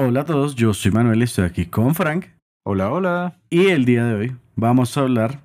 Hola 0.00 0.20
a 0.20 0.24
todos, 0.24 0.54
yo 0.54 0.72
soy 0.74 0.92
Manuel 0.92 1.18
y 1.20 1.24
estoy 1.24 1.44
aquí 1.44 1.66
con 1.66 1.92
Frank. 1.92 2.26
Hola, 2.64 2.92
hola. 2.92 3.40
Y 3.50 3.66
el 3.66 3.84
día 3.84 4.04
de 4.04 4.14
hoy 4.14 4.36
vamos 4.54 4.96
a 4.96 5.00
hablar 5.00 5.40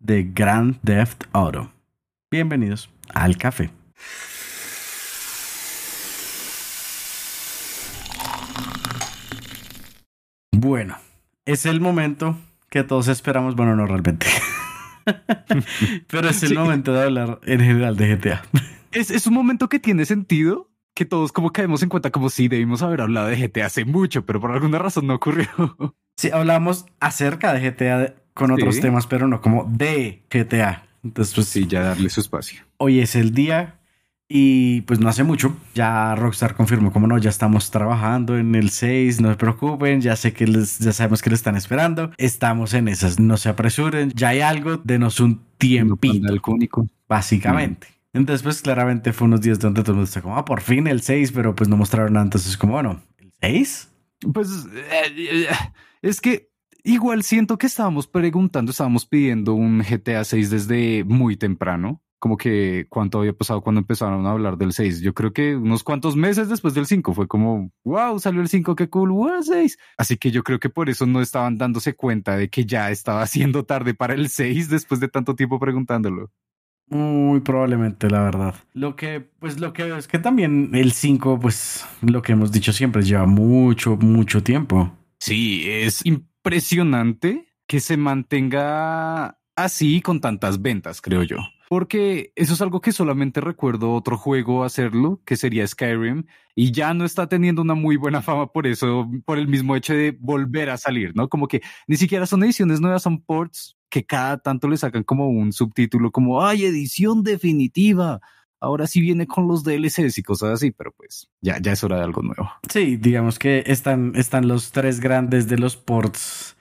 de 0.00 0.24
Grand 0.24 0.76
Theft 0.82 1.22
Auto. 1.32 1.70
Bienvenidos 2.28 2.90
al 3.14 3.36
café. 3.36 3.70
Bueno, 10.54 10.96
es 11.44 11.66
el 11.66 11.80
momento 11.80 12.36
que 12.70 12.84
todos 12.84 13.08
esperamos. 13.08 13.56
Bueno, 13.56 13.76
no 13.76 13.86
realmente. 13.86 14.26
Pero 16.08 16.28
es 16.28 16.42
el 16.42 16.50
Sí. 16.50 16.54
momento 16.54 16.92
de 16.92 17.02
hablar 17.02 17.40
en 17.44 17.60
general 17.60 17.96
de 17.96 18.16
GTA. 18.16 18.42
Es, 18.92 19.10
es 19.10 19.26
un 19.26 19.34
momento 19.34 19.68
que 19.68 19.78
tiene 19.78 20.04
sentido, 20.04 20.70
que 20.94 21.04
todos 21.04 21.32
como 21.32 21.50
caemos 21.52 21.82
en 21.82 21.88
cuenta 21.88 22.10
como 22.10 22.28
si 22.30 22.48
debimos 22.48 22.82
haber 22.82 23.00
hablado 23.00 23.28
de 23.28 23.36
GTA 23.36 23.66
hace 23.66 23.84
mucho, 23.84 24.24
pero 24.26 24.40
por 24.40 24.50
alguna 24.52 24.78
razón 24.78 25.06
no 25.06 25.14
ocurrió. 25.14 25.48
Sí, 26.14 26.30
hablamos 26.30 26.84
acerca 27.00 27.54
de 27.54 27.70
GTA 27.70 28.14
con 28.34 28.50
otros 28.50 28.74
Sí. 28.76 28.80
temas, 28.82 29.06
pero 29.06 29.26
no 29.28 29.40
como 29.40 29.64
de 29.64 30.22
GTA. 30.30 30.84
Entonces, 31.02 31.34
pues 31.34 31.48
Sí, 31.48 31.66
ya 31.66 31.80
darle 31.82 32.10
su 32.10 32.20
espacio. 32.20 32.62
hoy 32.76 33.00
es 33.00 33.16
el 33.16 33.32
día 33.32 33.80
y 34.28 34.82
pues 34.82 35.00
no 35.00 35.08
hace 35.08 35.24
mucho. 35.24 35.56
Ya 35.74 36.14
Rockstar 36.14 36.54
confirmó 36.54 36.92
como 36.92 37.06
no, 37.06 37.16
ya 37.16 37.30
estamos 37.30 37.70
trabajando 37.70 38.36
en 38.36 38.54
el 38.54 38.68
6, 38.68 39.22
no 39.22 39.30
se 39.30 39.36
preocupen, 39.36 40.02
ya 40.02 40.14
sé 40.16 40.34
que 40.34 40.46
les, 40.46 40.78
ya 40.80 40.92
sabemos 40.92 41.22
que 41.22 41.30
le 41.30 41.34
están 41.36 41.56
esperando. 41.56 42.10
Estamos 42.18 42.74
en 42.74 42.88
esas, 42.88 43.18
no 43.18 43.38
se 43.38 43.48
apresuren, 43.48 44.12
ya 44.14 44.28
hay 44.28 44.40
algo, 44.40 44.76
denos 44.84 45.18
un 45.18 45.40
tiempito, 45.56 46.34
básicamente. 47.08 47.88
Entonces, 48.14 48.42
pues 48.42 48.60
claramente 48.60 49.12
fue 49.12 49.26
unos 49.26 49.40
días 49.40 49.58
donde 49.58 49.82
todo 49.82 49.92
el 49.92 49.96
mundo 49.96 50.08
está 50.08 50.20
como, 50.20 50.36
ah, 50.36 50.44
por 50.44 50.60
fin 50.60 50.86
el 50.86 51.00
6, 51.00 51.32
pero 51.32 51.54
pues 51.54 51.68
no 51.68 51.76
mostraron 51.76 52.12
nada. 52.12 52.24
Entonces, 52.24 52.56
como, 52.56 52.74
bueno, 52.74 53.00
¿el 53.18 53.32
6? 53.40 53.88
Pues 54.32 54.66
eh, 54.74 55.14
eh, 55.16 55.48
es 56.02 56.20
que 56.20 56.50
igual 56.84 57.22
siento 57.22 57.56
que 57.56 57.66
estábamos 57.66 58.06
preguntando, 58.06 58.70
estábamos 58.70 59.06
pidiendo 59.06 59.54
un 59.54 59.80
GTA 59.82 60.24
6 60.24 60.50
desde 60.50 61.04
muy 61.04 61.36
temprano. 61.36 62.02
Como 62.18 62.36
que 62.36 62.86
cuánto 62.88 63.18
había 63.18 63.32
pasado 63.32 63.62
cuando 63.62 63.80
empezaron 63.80 64.26
a 64.26 64.30
hablar 64.30 64.56
del 64.56 64.72
6. 64.72 65.00
Yo 65.00 65.12
creo 65.12 65.32
que 65.32 65.56
unos 65.56 65.82
cuantos 65.82 66.14
meses 66.14 66.48
después 66.48 66.72
del 66.72 66.86
5 66.86 67.14
fue 67.14 67.26
como, 67.26 67.72
wow, 67.82 68.16
salió 68.20 68.40
el 68.40 68.48
5, 68.48 68.76
qué 68.76 68.88
cool, 68.88 69.10
wow, 69.10 69.42
6. 69.42 69.76
Así 69.96 70.16
que 70.18 70.30
yo 70.30 70.44
creo 70.44 70.60
que 70.60 70.68
por 70.70 70.88
eso 70.88 71.04
no 71.06 71.20
estaban 71.20 71.58
dándose 71.58 71.94
cuenta 71.96 72.36
de 72.36 72.48
que 72.48 72.64
ya 72.64 72.92
estaba 72.92 73.26
siendo 73.26 73.64
tarde 73.64 73.94
para 73.94 74.14
el 74.14 74.28
6 74.28 74.68
después 74.68 75.00
de 75.00 75.08
tanto 75.08 75.34
tiempo 75.34 75.58
preguntándolo. 75.58 76.30
Muy 76.92 77.40
probablemente, 77.40 78.10
la 78.10 78.22
verdad. 78.22 78.54
Lo 78.74 78.96
que, 78.96 79.20
pues 79.20 79.58
lo 79.58 79.72
que 79.72 79.96
es 79.96 80.06
que 80.06 80.18
también 80.18 80.70
el 80.74 80.92
5, 80.92 81.40
pues 81.40 81.86
lo 82.02 82.20
que 82.20 82.32
hemos 82.32 82.52
dicho 82.52 82.70
siempre, 82.72 83.02
lleva 83.02 83.24
mucho, 83.24 83.96
mucho 83.96 84.42
tiempo. 84.42 84.92
Sí, 85.18 85.62
es 85.66 86.04
impresionante 86.04 87.46
que 87.66 87.80
se 87.80 87.96
mantenga 87.96 89.38
así 89.56 90.02
con 90.02 90.20
tantas 90.20 90.60
ventas, 90.60 91.00
creo 91.00 91.22
yo. 91.22 91.38
Porque 91.70 92.32
eso 92.36 92.52
es 92.52 92.60
algo 92.60 92.82
que 92.82 92.92
solamente 92.92 93.40
recuerdo 93.40 93.94
otro 93.94 94.18
juego 94.18 94.62
hacerlo, 94.62 95.22
que 95.24 95.36
sería 95.36 95.66
Skyrim, 95.66 96.24
y 96.54 96.72
ya 96.72 96.92
no 96.92 97.06
está 97.06 97.26
teniendo 97.26 97.62
una 97.62 97.74
muy 97.74 97.96
buena 97.96 98.20
fama 98.20 98.52
por 98.52 98.66
eso, 98.66 99.10
por 99.24 99.38
el 99.38 99.48
mismo 99.48 99.76
hecho 99.76 99.94
de 99.94 100.14
volver 100.20 100.68
a 100.68 100.76
salir, 100.76 101.12
¿no? 101.14 101.30
Como 101.30 101.48
que 101.48 101.62
ni 101.86 101.96
siquiera 101.96 102.26
son 102.26 102.44
ediciones 102.44 102.82
nuevas, 102.82 103.02
son 103.02 103.22
ports 103.22 103.78
que 103.92 104.06
cada 104.06 104.38
tanto 104.38 104.68
le 104.68 104.78
sacan 104.78 105.04
como 105.04 105.28
un 105.28 105.52
subtítulo 105.52 106.10
como, 106.10 106.44
ay, 106.44 106.64
edición 106.64 107.22
definitiva. 107.22 108.22
Ahora 108.58 108.86
sí 108.86 109.02
viene 109.02 109.26
con 109.26 109.46
los 109.46 109.64
DLCs 109.64 110.16
y 110.16 110.22
cosas 110.22 110.50
así, 110.50 110.70
pero 110.70 110.92
pues 110.92 111.28
ya, 111.42 111.60
ya 111.60 111.72
es 111.72 111.84
hora 111.84 111.98
de 111.98 112.04
algo 112.04 112.22
nuevo. 112.22 112.50
Sí, 112.70 112.96
digamos 112.96 113.38
que 113.38 113.64
están, 113.66 114.12
están 114.14 114.48
los 114.48 114.72
tres 114.72 114.98
grandes 114.98 115.46
de 115.46 115.58
los 115.58 115.76
ports 115.76 116.56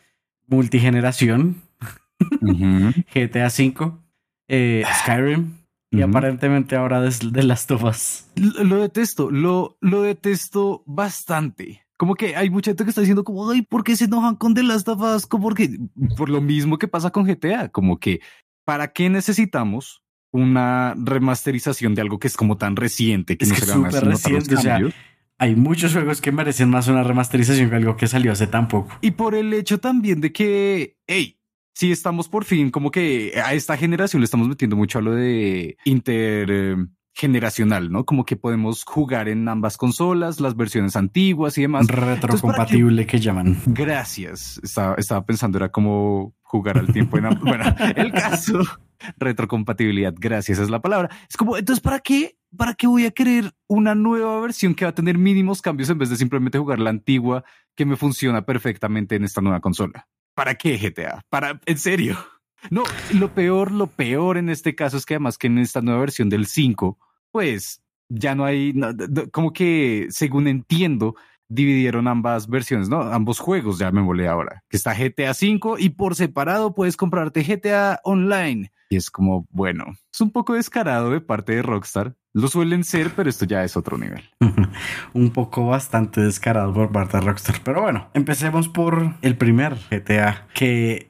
multigeneración, 0.47 1.61
GTA 3.13 3.47
V, 3.57 3.93
eh, 4.49 4.83
Skyrim 4.99 5.53
y 5.89 6.01
aparentemente 6.01 6.75
ahora 6.75 6.99
de, 6.99 7.15
de 7.31 7.43
las 7.43 7.65
tofas. 7.65 8.29
Lo, 8.35 8.63
lo 8.65 8.81
detesto, 8.81 9.31
lo, 9.31 9.77
lo 9.79 10.01
detesto 10.01 10.83
bastante. 10.85 11.85
Como 12.01 12.15
que 12.15 12.35
hay 12.35 12.49
mucha 12.49 12.71
gente 12.71 12.83
que 12.83 12.89
está 12.89 13.01
diciendo 13.01 13.23
como, 13.23 13.47
ay, 13.51 13.61
¿por 13.61 13.83
qué 13.83 13.95
se 13.95 14.05
enojan 14.05 14.35
con 14.35 14.55
The 14.55 14.63
Last 14.63 14.87
of 14.87 15.03
Us? 15.03 15.27
Como 15.27 15.43
porque, 15.43 15.69
por 16.17 16.29
lo 16.29 16.41
mismo 16.41 16.79
que 16.79 16.87
pasa 16.87 17.11
con 17.11 17.25
GTA, 17.25 17.69
como 17.69 17.99
que, 17.99 18.21
¿para 18.65 18.91
qué 18.91 19.07
necesitamos 19.11 20.01
una 20.31 20.95
remasterización 20.97 21.93
de 21.93 22.01
algo 22.01 22.17
que 22.17 22.27
es 22.27 22.37
como 22.37 22.57
tan 22.57 22.75
reciente? 22.75 23.37
Que 23.37 23.45
Es 23.45 23.49
no 23.49 23.55
que 23.55 23.61
se 23.61 23.71
van 23.71 23.91
súper 23.91 24.05
reciente, 24.05 24.55
o 24.55 24.57
sea? 24.57 24.79
Hay 25.37 25.55
muchos 25.55 25.93
juegos 25.93 26.21
que 26.21 26.31
merecen 26.31 26.71
más 26.71 26.87
una 26.87 27.03
remasterización 27.03 27.69
que 27.69 27.75
algo 27.75 27.95
que 27.95 28.07
salió 28.07 28.31
hace 28.31 28.47
tan 28.47 28.67
poco. 28.67 28.97
Y 29.01 29.11
por 29.11 29.35
el 29.35 29.53
hecho 29.53 29.79
también 29.79 30.21
de 30.21 30.31
que, 30.31 30.97
hey, 31.05 31.39
si 31.75 31.91
estamos 31.91 32.27
por 32.27 32.45
fin, 32.45 32.71
como 32.71 32.89
que 32.89 33.39
a 33.45 33.53
esta 33.53 33.77
generación 33.77 34.21
le 34.21 34.25
estamos 34.25 34.47
metiendo 34.47 34.75
mucho 34.75 34.97
a 34.97 35.03
lo 35.03 35.13
de 35.13 35.77
intergeneracional, 37.11 37.91
¿no? 37.91 38.05
Como 38.05 38.25
que 38.25 38.35
podemos 38.35 38.83
jugar 38.83 39.27
en 39.27 39.47
ambas 39.47 39.77
consolas, 39.77 40.39
las 40.39 40.55
versiones 40.55 40.95
antiguas 40.95 41.57
y 41.57 41.61
demás. 41.61 41.87
Retrocompatible 41.87 43.05
que 43.05 43.19
llaman. 43.19 43.57
Gracias. 43.65 44.59
Estaba, 44.63 44.95
estaba 44.95 45.25
pensando, 45.25 45.57
era 45.57 45.69
como 45.69 46.33
jugar 46.41 46.77
al 46.77 46.91
tiempo 46.91 47.17
en 47.17 47.25
ambos. 47.25 47.41
Bueno, 47.51 47.65
el 47.95 48.13
caso, 48.13 48.61
retrocompatibilidad, 49.17 50.13
gracias, 50.17 50.57
es 50.57 50.69
la 50.69 50.81
palabra. 50.81 51.09
Es 51.29 51.35
como, 51.35 51.57
entonces, 51.57 51.81
¿para 51.81 51.99
qué? 51.99 52.37
¿Para 52.55 52.75
qué 52.75 52.87
voy 52.87 53.05
a 53.05 53.11
querer 53.11 53.51
una 53.67 53.93
nueva 53.93 54.39
versión 54.39 54.73
que 54.73 54.85
va 54.85 54.91
a 54.91 54.95
tener 54.95 55.17
mínimos 55.17 55.61
cambios 55.61 55.89
en 55.89 55.97
vez 55.97 56.09
de 56.09 56.15
simplemente 56.15 56.57
jugar 56.57 56.79
la 56.79 56.89
antigua 56.89 57.43
que 57.75 57.85
me 57.85 57.97
funciona 57.97 58.45
perfectamente 58.45 59.15
en 59.15 59.25
esta 59.25 59.41
nueva 59.41 59.59
consola? 59.59 60.07
¿Para 60.33 60.55
qué 60.55 60.77
GTA? 60.77 61.21
Para, 61.29 61.59
en 61.65 61.77
serio. 61.77 62.17
No, 62.69 62.83
lo 63.13 63.33
peor, 63.33 63.71
lo 63.71 63.87
peor 63.87 64.37
en 64.37 64.49
este 64.49 64.75
caso 64.75 64.97
es 64.97 65.05
que 65.05 65.15
además 65.15 65.37
que 65.37 65.47
en 65.47 65.57
esta 65.57 65.81
nueva 65.81 66.01
versión 66.01 66.29
del 66.29 66.45
5, 66.45 66.97
pues 67.31 67.81
ya 68.09 68.35
no 68.35 68.45
hay, 68.45 68.73
como 69.31 69.53
que 69.53 70.07
según 70.09 70.47
entiendo, 70.47 71.15
dividieron 71.51 72.07
ambas 72.07 72.47
versiones, 72.47 72.89
¿no? 72.89 73.01
Ambos 73.01 73.39
juegos, 73.39 73.77
ya 73.77 73.91
me 73.91 74.01
volé 74.01 74.27
ahora, 74.27 74.63
que 74.69 74.77
está 74.77 74.93
GTA 74.93 75.33
5 75.33 75.77
y 75.79 75.89
por 75.89 76.15
separado 76.15 76.73
puedes 76.73 76.97
comprarte 76.97 77.43
GTA 77.43 77.99
Online. 78.03 78.71
Y 78.89 78.97
es 78.97 79.09
como, 79.09 79.47
bueno, 79.51 79.85
es 80.11 80.21
un 80.21 80.31
poco 80.31 80.53
descarado 80.53 81.11
de 81.11 81.21
parte 81.21 81.53
de 81.53 81.61
Rockstar. 81.61 82.15
Lo 82.33 82.47
suelen 82.47 82.83
ser, 82.83 83.11
pero 83.15 83.29
esto 83.29 83.45
ya 83.45 83.63
es 83.63 83.75
otro 83.75 83.97
nivel. 83.97 84.23
un 85.13 85.31
poco 85.31 85.65
bastante 85.65 86.21
descarado 86.21 86.73
por 86.73 86.91
parte 86.91 87.17
de 87.17 87.23
Rockstar. 87.23 87.61
Pero 87.63 87.81
bueno, 87.81 88.09
empecemos 88.13 88.69
por 88.69 89.15
el 89.21 89.37
primer 89.37 89.77
GTA, 89.89 90.47
que 90.53 91.09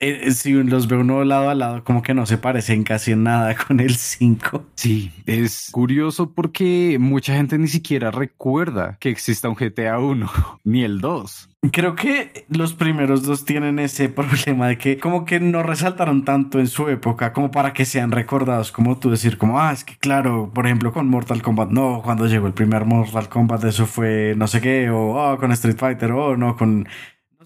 eh, 0.00 0.30
si 0.30 0.52
los 0.52 0.86
veo 0.86 1.00
uno 1.00 1.24
lado 1.24 1.50
a 1.50 1.54
lado, 1.54 1.84
como 1.84 2.02
que 2.02 2.14
no 2.14 2.24
se 2.26 2.38
parecen 2.38 2.84
casi 2.84 3.12
en 3.12 3.24
nada 3.24 3.54
con 3.66 3.80
el 3.80 3.96
5. 3.96 4.66
Sí, 4.74 5.12
es 5.26 5.70
curioso 5.72 6.32
porque 6.32 6.98
mucha 7.00 7.34
gente 7.34 7.58
ni 7.58 7.68
siquiera 7.68 8.10
recuerda 8.10 8.96
que 9.00 9.10
exista 9.10 9.48
un 9.48 9.56
GTA 9.56 9.98
1, 9.98 10.30
ni 10.64 10.84
el 10.84 11.00
2. 11.00 11.50
Creo 11.72 11.96
que 11.96 12.46
los 12.48 12.74
primeros 12.74 13.24
dos 13.24 13.44
tienen 13.44 13.80
ese 13.80 14.08
problema 14.08 14.68
de 14.68 14.78
que 14.78 14.98
como 14.98 15.24
que 15.24 15.40
no 15.40 15.64
resaltaron 15.64 16.24
tanto 16.24 16.60
en 16.60 16.68
su 16.68 16.88
época 16.88 17.32
como 17.32 17.50
para 17.50 17.72
que 17.72 17.84
sean 17.84 18.12
recordados, 18.12 18.70
como 18.70 18.98
tú 18.98 19.10
decir, 19.10 19.38
como, 19.38 19.58
ah, 19.58 19.72
es 19.72 19.82
que 19.82 19.96
claro, 19.96 20.52
por 20.54 20.66
ejemplo, 20.66 20.92
con 20.92 21.08
Mortal 21.08 21.42
Kombat, 21.42 21.70
no, 21.70 22.02
cuando 22.04 22.26
llegó 22.26 22.46
el 22.46 22.54
primer 22.54 22.84
Mortal 22.84 23.28
Kombat, 23.28 23.64
eso 23.64 23.86
fue 23.86 24.34
no 24.36 24.46
sé 24.46 24.60
qué, 24.60 24.90
o 24.90 25.16
oh, 25.16 25.38
con 25.38 25.50
Street 25.52 25.76
Fighter, 25.76 26.12
o 26.12 26.36
no, 26.36 26.56
con... 26.56 26.86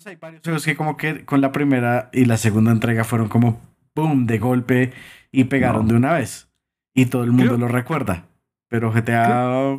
Sé, 0.03 0.11
hay 0.11 0.17
varios 0.17 0.43
juegos 0.43 0.65
que 0.65 0.77
como 0.77 0.97
que 0.97 1.25
con 1.25 1.41
la 1.41 1.53
primera 1.53 2.11
y 2.13 2.25
la 2.25 2.37
segunda 2.37 2.73
entrega 2.73 3.05
fueron 3.05 3.29
como, 3.29 3.61
boom, 3.95 4.27
de 4.27 4.39
golpe 4.39 4.93
y 5.31 5.45
pegaron 5.45 5.83
No. 5.87 5.89
de 5.93 5.95
una 5.97 6.13
vez. 6.15 6.49
Y 6.95 7.07
todo 7.07 7.25
el 7.25 7.31
mundo 7.31 7.55
Creo- 7.55 7.59
lo 7.59 7.69
recuerda. 7.69 8.27
Pero 8.69 8.91
GTA... 8.93 9.79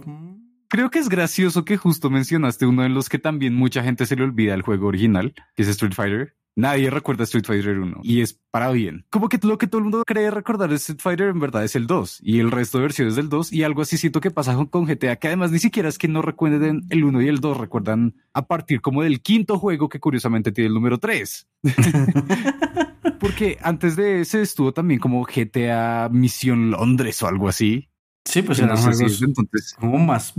Creo 0.69 0.89
que 0.89 0.99
es 0.99 1.09
gracioso 1.09 1.65
que 1.65 1.77
justo 1.77 2.09
mencionaste 2.09 2.65
uno 2.65 2.81
de 2.83 2.89
los 2.89 3.09
que 3.09 3.19
también 3.19 3.53
mucha 3.53 3.83
gente 3.83 4.05
se 4.05 4.15
le 4.15 4.23
olvida 4.23 4.53
el 4.55 4.61
juego 4.63 4.87
original, 4.87 5.33
que 5.55 5.61
es 5.63 5.67
Street 5.67 5.93
Fighter. 5.93 6.35
Nadie 6.55 6.91
recuerda 6.91 7.23
Street 7.23 7.45
Fighter 7.45 7.79
1 7.79 8.01
y 8.03 8.21
es 8.21 8.39
para 8.51 8.69
bien. 8.71 9.05
Como 9.09 9.27
que 9.27 9.39
lo 9.41 9.57
que 9.57 9.65
todo 9.65 9.79
el 9.79 9.85
mundo 9.85 10.03
cree 10.05 10.29
recordar 10.29 10.69
de 10.69 10.75
Street 10.75 10.99
Fighter 11.01 11.29
en 11.29 11.39
verdad 11.39 11.63
es 11.63 11.75
el 11.75 11.87
2 11.87 12.19
y 12.21 12.39
el 12.39 12.51
resto 12.51 12.77
de 12.77 12.83
versiones 12.83 13.15
del 13.15 13.27
2 13.29 13.51
y 13.51 13.63
algo 13.63 13.81
así 13.81 13.97
siento 13.97 14.21
que 14.21 14.29
pasa 14.29 14.55
con, 14.69 14.85
GTA, 14.85 15.15
que 15.15 15.27
además 15.27 15.51
ni 15.51 15.59
siquiera 15.59 15.89
es 15.89 15.97
que 15.97 16.07
no 16.07 16.21
recuerden 16.21 16.83
el 16.89 17.03
1 17.03 17.21
y 17.23 17.27
el 17.27 17.39
2, 17.39 17.57
recuerdan 17.57 18.15
a 18.33 18.45
partir 18.45 18.81
como 18.81 19.01
del 19.01 19.21
quinto 19.21 19.57
juego 19.57 19.89
que 19.89 19.99
curiosamente 19.99 20.51
tiene 20.51 20.67
el 20.67 20.73
número 20.75 20.99
3. 20.99 21.47
Porque 23.19 23.57
antes 23.61 23.95
de 23.95 24.21
ese 24.21 24.41
estuvo 24.41 24.73
también 24.73 24.99
como 24.99 25.23
GTA 25.23 26.09
Misión 26.11 26.71
Londres 26.71 27.23
o 27.23 27.27
algo 27.27 27.49
así. 27.49 27.89
Sí, 28.25 28.41
pues 28.41 28.59
no 28.59 28.65
eran 28.65 28.95
si 28.95 29.05
es 29.05 29.21
entonces 29.21 29.75
como 29.79 29.97
más. 29.97 30.33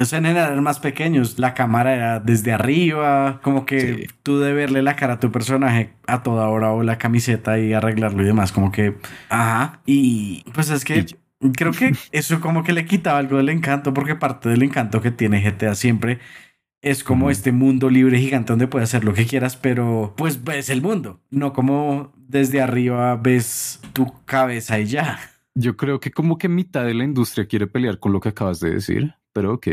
En 0.00 0.06
general 0.06 0.52
eran 0.52 0.64
más 0.64 0.80
pequeños. 0.80 1.38
La 1.38 1.54
cámara 1.54 1.94
era 1.94 2.20
desde 2.20 2.52
arriba. 2.52 3.38
Como 3.42 3.66
que 3.66 3.80
Sí. 3.80 4.06
tú 4.22 4.38
de 4.40 4.52
verle 4.52 4.82
la 4.82 4.96
cara 4.96 5.14
a 5.14 5.20
tu 5.20 5.30
personaje 5.30 5.92
a 6.06 6.22
toda 6.22 6.48
hora 6.48 6.72
o 6.72 6.82
la 6.82 6.98
camiseta 6.98 7.58
y 7.58 7.72
arreglarlo 7.74 8.22
y 8.22 8.26
demás. 8.26 8.50
Como 8.50 8.72
que. 8.72 8.96
Ajá. 9.28 9.80
Y 9.86 10.42
pues 10.54 10.70
es 10.70 10.84
que. 10.84 11.06
Creo 11.56 11.72
que 11.72 11.92
eso 12.12 12.40
como 12.40 12.64
que 12.64 12.72
le 12.72 12.84
quitaba 12.86 13.18
algo 13.18 13.36
del 13.36 13.50
encanto, 13.50 13.94
porque 13.94 14.14
parte 14.16 14.48
del 14.48 14.62
encanto 14.62 15.00
que 15.00 15.10
tiene 15.10 15.40
GTA 15.42 15.74
siempre 15.74 16.18
es 16.82 17.04
como 17.04 17.30
este 17.30 17.52
mundo 17.52 17.90
libre 17.90 18.18
gigante 18.18 18.52
donde 18.52 18.66
puedes 18.66 18.88
hacer 18.88 19.04
lo 19.04 19.12
que 19.12 19.26
quieras, 19.26 19.56
pero 19.56 20.14
pues 20.16 20.44
ves 20.44 20.70
el 20.70 20.80
mundo, 20.80 21.20
no 21.30 21.52
como 21.52 22.10
desde 22.16 22.62
arriba 22.62 23.16
ves 23.16 23.80
tu 23.92 24.06
cabeza 24.24 24.80
y 24.80 24.86
ya. 24.86 25.18
Yo 25.54 25.76
creo 25.76 26.00
que 26.00 26.10
como 26.10 26.38
que 26.38 26.48
mitad 26.48 26.84
de 26.86 26.94
la 26.94 27.04
industria 27.04 27.46
quiere 27.46 27.66
pelear 27.66 27.98
con 27.98 28.12
lo 28.12 28.20
que 28.20 28.30
acabas 28.30 28.60
de 28.60 28.70
decir, 28.70 29.14
pero 29.32 29.54
ok. 29.54 29.68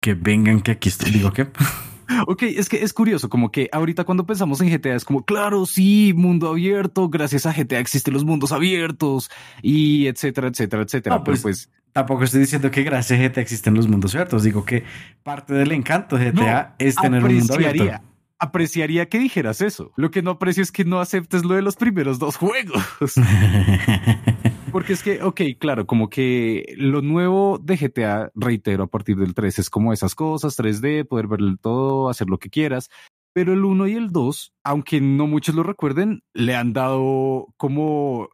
Que 0.00 0.14
vengan 0.14 0.60
que 0.60 0.72
aquí 0.72 0.88
estoy. 0.88 1.10
Digo 1.10 1.32
que 1.32 1.48
Ok, 2.26 2.42
es 2.44 2.68
que 2.68 2.82
es 2.82 2.92
curioso, 2.92 3.28
como 3.28 3.50
que 3.50 3.68
ahorita 3.70 4.04
cuando 4.04 4.24
pensamos 4.24 4.60
en 4.60 4.70
GTA 4.70 4.94
es 4.94 5.04
como, 5.04 5.24
claro, 5.24 5.66
sí, 5.66 6.12
mundo 6.16 6.48
abierto, 6.48 7.08
gracias 7.08 7.44
a 7.44 7.52
GTA 7.52 7.80
existen 7.80 8.14
los 8.14 8.24
mundos 8.24 8.50
abiertos 8.52 9.30
y 9.62 10.06
etcétera, 10.06 10.48
etcétera, 10.48 10.82
etcétera. 10.82 11.16
No, 11.16 11.24
Pero 11.24 11.34
pues, 11.34 11.42
pues, 11.42 11.70
tampoco 11.92 12.24
estoy 12.24 12.40
diciendo 12.40 12.70
que 12.70 12.82
gracias 12.82 13.20
a 13.20 13.28
GTA 13.28 13.42
existen 13.42 13.74
los 13.74 13.88
mundos 13.88 14.14
abiertos. 14.14 14.42
Digo 14.42 14.64
que 14.64 14.84
parte 15.22 15.52
del 15.52 15.72
encanto 15.72 16.16
de 16.16 16.32
GTA 16.32 16.76
es 16.78 16.96
tener 16.96 17.22
un 17.22 17.34
mundo 17.34 17.54
abierto. 17.54 17.82
apreciaría, 17.82 18.02
apreciaría 18.38 19.08
que 19.08 19.18
dijeras 19.18 19.60
eso. 19.60 19.92
Lo 19.96 20.10
que 20.10 20.22
no 20.22 20.30
aprecio 20.32 20.62
es 20.62 20.72
que 20.72 20.84
no 20.84 21.00
aceptes 21.00 21.44
lo 21.44 21.54
de 21.56 21.62
los 21.62 21.76
primeros 21.76 22.18
dos 22.18 22.36
juegos. 22.36 23.14
Porque 24.72 24.92
es 24.92 25.02
que, 25.02 25.22
ok, 25.22 25.40
claro, 25.58 25.86
como 25.86 26.08
que 26.10 26.74
lo 26.76 27.02
nuevo 27.02 27.58
de 27.62 27.76
GTA, 27.76 28.30
reitero, 28.34 28.84
a 28.84 28.86
partir 28.88 29.16
del 29.16 29.34
3 29.34 29.58
es 29.58 29.70
como 29.70 29.92
esas 29.92 30.14
cosas, 30.14 30.58
3D, 30.58 31.06
poder 31.06 31.26
ver 31.26 31.40
el 31.40 31.58
todo, 31.58 32.08
hacer 32.08 32.28
lo 32.28 32.38
que 32.38 32.50
quieras. 32.50 32.90
Pero 33.32 33.52
el 33.52 33.64
1 33.64 33.86
y 33.88 33.94
el 33.94 34.10
2, 34.10 34.52
aunque 34.64 35.00
no 35.00 35.26
muchos 35.26 35.54
lo 35.54 35.62
recuerden, 35.62 36.22
le 36.34 36.56
han 36.56 36.72
dado 36.72 37.46
como 37.56 38.28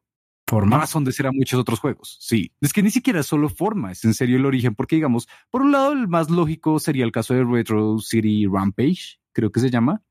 Forma. 0.46 0.78
razón 0.78 1.04
de 1.04 1.12
ser 1.12 1.26
a 1.26 1.32
muchos 1.32 1.58
otros 1.58 1.81
juegos. 1.81 2.19
Sí, 2.20 2.52
es 2.60 2.72
que 2.72 2.82
ni 2.82 2.90
siquiera 2.90 3.20
es 3.20 3.26
solo 3.26 3.48
forma, 3.48 3.92
es 3.92 4.04
en 4.04 4.14
serio 4.14 4.37
el 4.37 4.46
origen, 4.46 4.75
porque 4.75 4.96
digamos, 4.96 5.26
por 5.50 5.62
un 5.62 5.72
lado, 5.72 5.92
el 5.92 6.06
más 6.08 6.30
lógico 6.30 6.78
sería 6.78 7.04
el 7.04 7.12
caso 7.12 7.34
de 7.34 7.44
Retro 7.44 7.98
City 7.98 8.46
Rampage, 8.46 9.19
creo 9.32 9.50
que 9.50 9.60
se 9.60 9.70
llama, 9.70 10.02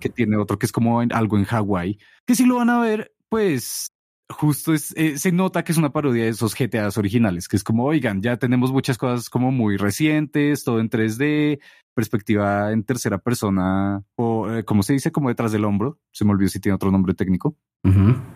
que 0.00 0.08
tiene 0.08 0.36
otro 0.36 0.58
que 0.58 0.66
es 0.66 0.72
como 0.72 1.00
algo 1.00 1.38
en 1.38 1.44
Hawái, 1.44 1.98
que 2.26 2.34
si 2.34 2.46
lo 2.46 2.56
van 2.56 2.70
a 2.70 2.80
ver, 2.80 3.12
pues 3.28 3.92
justo 4.30 4.72
es, 4.72 4.92
eh, 4.96 5.18
se 5.18 5.32
nota 5.32 5.64
que 5.64 5.72
es 5.72 5.78
una 5.78 5.92
parodia 5.92 6.24
de 6.24 6.30
esos 6.30 6.54
GTAs 6.54 6.98
originales, 6.98 7.48
que 7.48 7.56
es 7.56 7.64
como, 7.64 7.84
oigan, 7.84 8.22
ya 8.22 8.36
tenemos 8.36 8.72
muchas 8.72 8.98
cosas 8.98 9.28
como 9.28 9.50
muy 9.50 9.76
recientes, 9.76 10.64
todo 10.64 10.80
en 10.80 10.88
3D, 10.88 11.60
perspectiva 11.94 12.72
en 12.72 12.84
tercera 12.84 13.18
persona, 13.18 14.02
o 14.16 14.50
eh, 14.50 14.64
como 14.64 14.82
se 14.82 14.94
dice, 14.94 15.12
como 15.12 15.28
detrás 15.28 15.52
del 15.52 15.64
hombro, 15.64 15.98
se 16.12 16.24
me 16.24 16.32
olvidó 16.32 16.48
si 16.48 16.60
tiene 16.60 16.76
otro 16.76 16.90
nombre 16.90 17.14
técnico. 17.14 17.56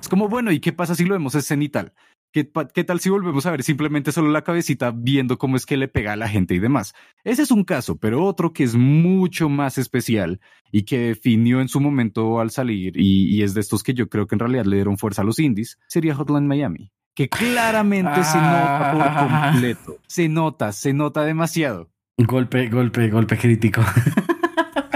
Es 0.01 0.09
como, 0.09 0.29
bueno, 0.29 0.53
¿y 0.53 0.61
qué 0.61 0.73
pasa 0.73 0.95
si 0.95 1.05
lo 1.05 1.15
vemos 1.15 1.35
escenital? 1.35 1.93
¿Qué, 2.33 2.45
pa- 2.45 2.67
¿Qué 2.67 2.83
tal 2.83 2.99
si 2.99 3.11
volvemos 3.11 3.47
a 3.47 3.53
ver 3.53 3.63
simplemente 3.63 4.11
solo 4.11 4.29
la 4.31 4.43
cabecita 4.43 4.91
viendo 4.91 5.39
cómo 5.39 5.57
es 5.57 5.67
que 5.67 5.77
le 5.77 5.87
pega 5.87 6.15
a 6.15 6.17
la 6.17 6.29
gente 6.29 6.55
y 6.55 6.59
demás? 6.59 6.93
Ese 7.23 7.43
es 7.43 7.51
un 7.53 7.63
caso, 7.63 7.97
pero 7.97 8.25
otro 8.25 8.53
que 8.53 8.65
es 8.65 8.75
mucho 8.75 9.49
más 9.49 9.79
especial 9.79 10.41
y 10.73 10.83
que 10.83 10.99
definió 10.99 11.61
en 11.61 11.69
su 11.69 11.79
momento 11.81 12.41
al 12.41 12.51
salir 12.51 12.97
y, 12.97 13.33
y 13.37 13.43
es 13.43 13.55
de 13.55 13.61
estos 13.61 13.83
que 13.85 13.95
yo 13.95 14.09
creo 14.09 14.27
que 14.27 14.35
en 14.35 14.41
realidad 14.41 14.65
le 14.65 14.77
dieron 14.77 14.99
fuerza 14.99 15.23
a 15.23 15.25
los 15.25 15.39
indies, 15.39 15.79
sería 15.87 16.17
Hotline 16.17 16.49
Miami, 16.49 16.91
que 17.15 17.29
claramente 17.29 18.25
se 18.25 18.37
nota 18.39 18.91
por 18.93 19.03
Ah. 19.03 19.51
completo. 19.53 19.99
Se 20.09 20.29
nota, 20.29 20.73
se 20.73 20.93
nota 20.93 21.25
demasiado. 21.25 21.91
Golpe, 22.19 22.69
golpe, 22.69 23.11
golpe 23.11 23.37
crítico. 23.39 23.83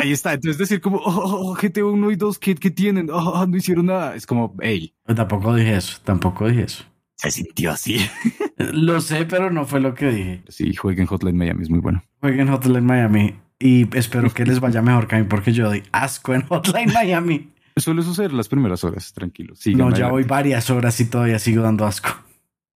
Ahí 0.08 0.12
está. 0.14 0.32
Entonces 0.32 0.56
decir 0.56 0.80
como, 0.80 0.96
oh, 0.96 1.50
oh, 1.50 1.54
GTA 1.54 1.84
1 1.84 2.10
y 2.10 2.16
2, 2.16 2.38
¿qué, 2.38 2.54
qué 2.54 2.70
tienen? 2.70 3.10
Oh, 3.12 3.46
no 3.46 3.56
hicieron 3.58 3.86
nada. 3.86 4.14
Es 4.16 4.26
como, 4.26 4.54
hey, 4.60 4.94
tampoco 5.04 5.54
dije 5.54 5.76
eso, 5.76 5.98
tampoco 6.02 6.48
dije 6.48 6.62
eso. 6.62 6.84
se 7.16 7.30
sintió 7.30 7.72
así. 7.72 7.98
Lo 8.56 9.02
sé, 9.02 9.26
pero 9.26 9.50
no 9.50 9.66
fue 9.66 9.80
lo 9.80 9.94
que 9.94 10.08
dije. 10.08 10.42
Sí, 10.48 10.74
jueguen 10.74 11.04
Hotline 11.06 11.36
Miami, 11.36 11.62
es 11.62 11.68
muy 11.68 11.80
bueno. 11.80 12.02
Jueguen 12.22 12.48
Hotline 12.48 12.86
Miami 12.86 13.34
y 13.58 13.94
espero 13.96 14.32
que 14.32 14.46
les 14.46 14.60
vaya 14.60 14.80
mejor 14.80 15.06
que 15.08 15.16
a 15.16 15.18
mí 15.18 15.26
porque 15.28 15.52
yo 15.52 15.66
doy 15.66 15.82
asco 15.92 16.34
en 16.34 16.42
Hotline 16.46 16.92
Miami. 16.92 17.52
Suele 17.76 18.02
suceder 18.02 18.32
las 18.32 18.48
primeras 18.48 18.82
horas, 18.82 19.12
tranquilo. 19.12 19.54
No, 19.76 19.94
ya 19.94 20.08
voy 20.08 20.24
varias 20.24 20.70
horas 20.70 20.98
y 21.00 21.04
todavía 21.04 21.38
sigo 21.38 21.62
dando 21.62 21.84
asco. 21.86 22.08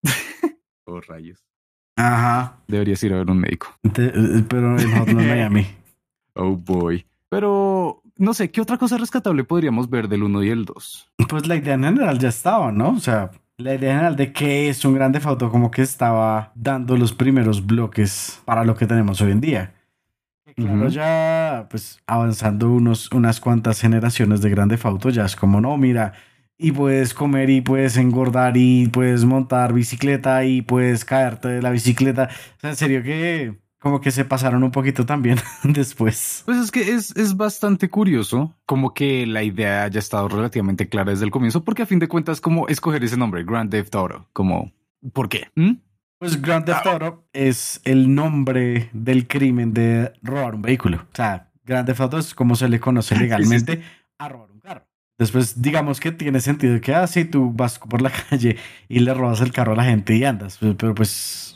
Oh, 0.85 1.01
rayos. 1.01 1.43
Ajá. 1.97 2.61
Deberías 2.67 3.03
ir 3.05 3.15
a 3.15 3.19
ver 3.19 3.31
un 3.31 3.39
médico. 3.39 3.69
Eh, 3.85 4.45
pero 4.49 4.79
en 4.79 4.99
Hotline 4.99 5.29
Miami. 5.29 5.67
Oh, 6.35 6.57
boy. 6.57 7.07
Pero, 7.33 8.03
no 8.19 8.35
sé, 8.35 8.51
¿qué 8.51 8.61
otra 8.61 8.77
cosa 8.77 8.99
rescatable 8.99 9.43
podríamos 9.43 9.89
ver 9.89 10.07
del 10.07 10.23
1 10.23 10.43
y 10.43 10.51
el 10.51 10.67
2? 10.67 11.13
Pues 11.31 11.47
la 11.47 11.57
idea 11.57 11.73
en 11.73 11.83
general 11.85 12.19
ya 12.19 12.29
estaba, 12.29 12.71
¿no? 12.71 12.91
O 12.91 12.99
sea, 13.01 13.31
la 13.57 13.75
idea 13.75 13.89
en 13.93 13.97
general 13.97 14.17
de 14.17 14.35
qué 14.35 14.69
es 14.69 14.85
un 14.85 14.93
grande 14.93 15.19
foto 15.19 15.49
como 15.51 15.71
que 15.71 15.81
estaba 15.81 16.53
dando 16.55 16.95
los 16.99 17.15
primeros 17.15 17.65
bloques 17.65 18.43
para 18.45 18.65
lo 18.65 18.75
que 18.77 18.87
tenemos 18.87 19.19
hoy 19.23 19.31
en 19.31 19.41
día. 19.41 19.73
Claro, 20.55 20.81
Ujú. 20.81 20.89
ya 20.89 21.69
pues 21.71 22.01
avanzando 22.07 22.71
unos, 22.71 23.11
unas 23.13 23.41
cuantas 23.41 23.81
generaciones 23.81 24.43
de 24.43 24.51
grande 24.51 24.77
foto, 24.77 25.09
ya 25.09 25.25
es 25.25 25.35
como, 25.35 25.63
no, 25.63 25.79
mira, 25.79 26.13
y 26.59 26.73
puedes 26.73 27.15
comer 27.15 27.49
y 27.49 27.63
puedes 27.63 27.97
engordar 27.97 28.59
y 28.59 28.89
puedes 28.89 29.25
montar 29.25 29.73
bicicleta 29.73 30.45
y 30.45 30.61
puedes 30.61 31.07
caerte 31.07 31.49
de 31.49 31.63
la 31.63 31.71
bicicleta. 31.71 32.29
O 32.59 32.61
sea, 32.61 32.71
en 32.71 32.77
serio 32.77 33.03
que 33.03 33.62
como 33.83 34.01
que 34.01 34.13
se 34.13 34.25
pasaron 34.25 34.63
un 34.63 34.71
poquito 34.71 35.05
también 35.05 35.39
después. 35.65 36.43
Pues 36.47 36.59
es 36.59 36.71
que 36.71 36.93
es, 36.93 37.15
es 37.17 37.37
bastante 37.37 37.91
curioso, 37.91 38.55
como 38.65 38.95
que 38.95 39.27
la 39.27 39.43
idea 39.43 39.83
haya 39.83 39.99
estado 39.99 40.29
relativamente 40.29 40.89
clara 40.89 41.11
desde 41.11 41.25
el 41.25 41.33
comienzo, 41.33 41.65
porque 41.65 41.83
a 41.83 41.87
fin 41.87 41.99
de 41.99 42.07
cuentas, 42.07 42.41
como 42.41 42.69
escoger 42.69 43.03
ese 43.03 43.17
nombre, 43.17 43.43
Grand 43.43 43.71
Theft 43.71 43.95
Auto, 43.97 44.29
como, 44.33 44.73
¿por 45.13 45.29
qué? 45.29 45.49
¿Mm? 45.57 45.73
Pues 46.21 46.41
Grand 46.41 46.65
Theft 46.65 46.87
Auto 46.87 47.25
es 47.33 47.81
el 47.85 48.15
nombre 48.15 48.89
del 48.93 49.27
crimen 49.27 49.75
de 49.75 50.13
robar 50.23 50.55
un 50.55 50.63
vehículo. 50.63 50.99
O 50.99 51.17
sea, 51.17 51.51
Grand 51.65 51.85
Theft 51.85 52.01
Auto 52.01 52.19
es 52.19 52.35
como 52.35 52.55
se 52.55 52.69
le 52.69 52.79
conoce 52.79 53.17
legalmente 53.19 53.83
a 54.17 54.29
robar 54.29 54.53
un 54.53 54.61
carro. 54.61 54.87
Después, 55.19 55.61
digamos 55.61 55.99
que 55.99 56.13
tiene 56.13 56.41
sentido 56.41 56.81
que, 56.81 56.95
ah, 56.95 57.09
sí, 57.09 57.25
tú 57.25 57.53
vas 57.53 57.81
por 57.81 58.01
la 58.01 58.11
calle 58.31 58.57
y 58.89 59.01
le 59.01 59.13
robas 59.13 59.41
el 59.41 59.51
carro 59.51 59.73
a 59.73 59.77
la 59.77 59.85
gente 59.85 60.15
y 60.15 60.23
andas. 60.23 60.59
Pero, 60.61 60.95
pues, 60.95 61.52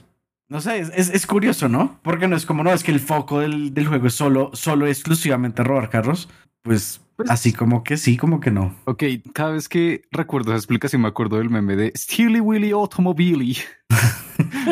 no 0.49 0.61
sé, 0.61 0.79
es, 0.81 0.91
es- 0.95 1.11
es 1.11 1.27
curioso, 1.27 1.69
¿no? 1.69 1.99
Porque 2.03 2.29
no 2.29 2.37
es 2.37 2.47
como, 2.47 2.63
no, 2.63 2.73
es 2.73 2.83
que 2.85 2.93
el 2.93 3.01
foco 3.01 3.41
del, 3.41 3.75
del 3.75 3.87
juego 3.89 4.07
es 4.07 4.15
solo, 4.15 4.51
solo 4.55 4.87
exclusivamente 4.87 5.63
robar 5.65 5.91
carros. 5.91 6.29
Pues, 6.63 7.01
Pues- 7.17 7.31
así 7.31 7.53
como 7.53 7.83
que 7.85 7.97
sí, 7.97 8.17
como 8.17 8.41
que 8.41 8.51
no. 8.51 8.75
Ok, 8.85 9.03
cada 9.33 9.53
vez 9.53 9.69
que 9.69 10.03
recuerdo 10.11 10.51
esa 10.53 10.59
explicación 10.59 11.03
me 11.03 11.09
acuerdo 11.09 11.37
del 11.39 11.51
meme 11.51 11.77
de 11.77 11.93
Steely 11.97 12.41
Willy 12.41 12.71
Automobili. 12.73 13.57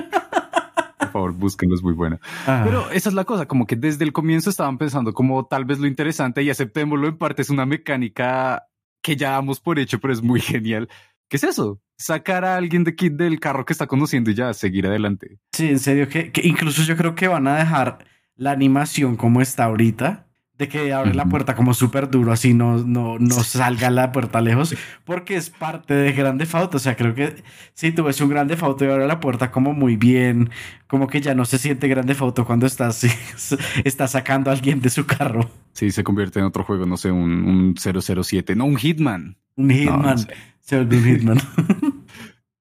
Por 0.99 1.11
favor, 1.12 1.32
búsquenlo, 1.32 1.75
es 1.77 1.82
muy 1.82 1.93
bueno. 1.93 2.19
Ah, 2.47 2.62
Pero 2.65 2.91
esa 2.91 3.09
es 3.09 3.15
la 3.15 3.25
cosa, 3.25 3.47
como 3.47 3.67
que 3.67 3.77
desde 3.77 4.05
el 4.05 4.12
comienzo 4.12 4.50
estaban 4.50 4.79
pensando 4.79 5.12
como 5.15 5.47
tal 5.47 5.65
vez 5.65 5.79
lo 5.79 5.87
interesante 5.87 6.43
y 6.43 6.50
aceptémoslo 6.50 7.06
en 7.06 7.17
parte 7.17 7.43
es 7.43 7.51
una 7.51 7.67
mecánica 7.67 8.65
que 9.03 9.15
ya 9.17 9.31
damos 9.32 9.60
por 9.60 9.79
hecho, 9.79 10.01
pero 10.01 10.13
es 10.13 10.22
muy 10.22 10.41
genial. 10.41 10.89
¿Qué 11.34 11.38
es 11.38 11.43
eso? 11.43 11.81
Sacar 11.98 12.44
a 12.44 12.55
alguien 12.55 12.84
de 12.84 12.93
aquí 12.93 13.08
del 13.08 13.41
carro 13.41 13.64
que 13.64 13.72
está 13.72 13.88
conduciendo 13.88 14.31
y 14.31 14.34
ya 14.34 14.55
seguir 14.55 14.86
adelante. 14.86 15.41
Sí, 15.50 15.69
en 15.69 15.81
serio, 15.81 16.08
que, 16.08 16.31
que 16.31 16.46
incluso 16.46 16.84
yo 16.84 16.96
creo 16.96 17.17
que 17.17 17.26
van 17.26 17.48
a 17.48 17.56
dejar 17.56 18.06
la 18.36 18.53
animación 18.53 19.17
como 19.17 19.43
está 19.43 19.64
ahorita, 19.64 20.23
de 20.58 20.69
que 20.69 20.93
abre 20.93 21.15
la 21.15 21.27
puerta 21.27 21.56
como 21.56 21.75
súper 21.75 22.08
duro, 22.08 22.31
así 22.32 22.55
no, 22.55 22.79
no, 22.79 23.19
no 23.19 23.34
salga 23.43 23.91
la 23.91 24.13
puerta 24.13 24.41
lejos, 24.41 24.75
porque 25.05 25.34
es 25.34 25.51
parte 25.51 25.94
de 25.94 26.13
Grande 26.13 26.46
Auto. 26.53 26.77
O 26.77 26.81
sea, 26.81 26.96
creo 26.96 27.15
que 27.15 27.43
si 27.75 27.91
tú 27.91 28.05
ves 28.05 28.20
un 28.20 28.29
Grande 28.29 28.56
Auto 28.61 28.84
y 28.84 28.89
abre 28.89 29.06
la 29.06 29.19
puerta 29.19 29.51
como 29.51 29.73
muy 29.73 29.96
bien, 29.96 30.51
como 30.87 31.08
que 31.08 31.20
ya 31.20 31.34
no 31.34 31.44
se 31.44 31.58
siente 31.58 31.89
Grande 31.89 32.17
Auto 32.19 32.44
cuando 32.44 32.67
estás, 32.67 33.05
estás 33.84 34.13
sacando 34.13 34.51
a 34.51 34.53
alguien 34.53 34.81
de 34.81 34.91
su 34.91 35.06
carro. 35.06 35.51
Sí, 35.73 35.91
se 35.91 36.05
convierte 36.05 36.39
en 36.39 36.44
otro 36.44 36.63
juego, 36.63 36.87
no 36.87 36.96
sé, 36.96 37.11
un, 37.11 37.75
un 37.75 37.75
007, 37.77 38.55
no, 38.55 38.65
un 38.65 38.77
Hitman. 38.77 39.37
Un 39.56 39.70
Hitman, 39.70 40.03
no 40.03 40.19
sé. 40.19 40.29
se 40.61 40.81
un 40.81 40.91
Hitman. 40.91 41.39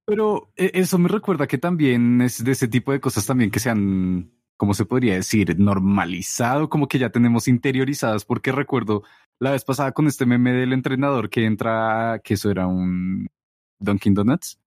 Pero 0.06 0.52
eh, 0.58 0.72
eso 0.74 0.98
me 0.98 1.10
recuerda 1.10 1.48
que 1.48 1.58
también 1.58 2.22
es 2.22 2.44
de 2.44 2.52
ese 2.52 2.68
tipo 2.68 2.92
de 2.92 3.00
cosas 3.00 3.26
también 3.26 3.52
que 3.52 3.60
se 3.60 3.70
han, 3.70 4.32
¿cómo 4.64 4.74
se 4.74 4.86
podría 4.86 5.16
decir? 5.16 5.60
Normalizado, 5.60 6.70
como 6.70 6.88
que 6.88 6.98
ya 6.98 7.10
tenemos 7.10 7.50
interiorizadas, 7.50 8.24
porque 8.24 8.54
recuerdo 8.54 9.04
la 9.38 9.52
vez 9.52 9.66
pasada 9.66 9.92
con 9.92 10.08
este 10.08 10.26
meme 10.26 10.54
del 10.54 10.72
entrenador 10.72 11.30
que 11.30 11.44
entra, 11.44 12.22
que 12.24 12.36
eso 12.36 12.50
era 12.50 12.66
un 12.66 13.28
Dunkin' 13.80 14.14
Donuts. 14.14 14.58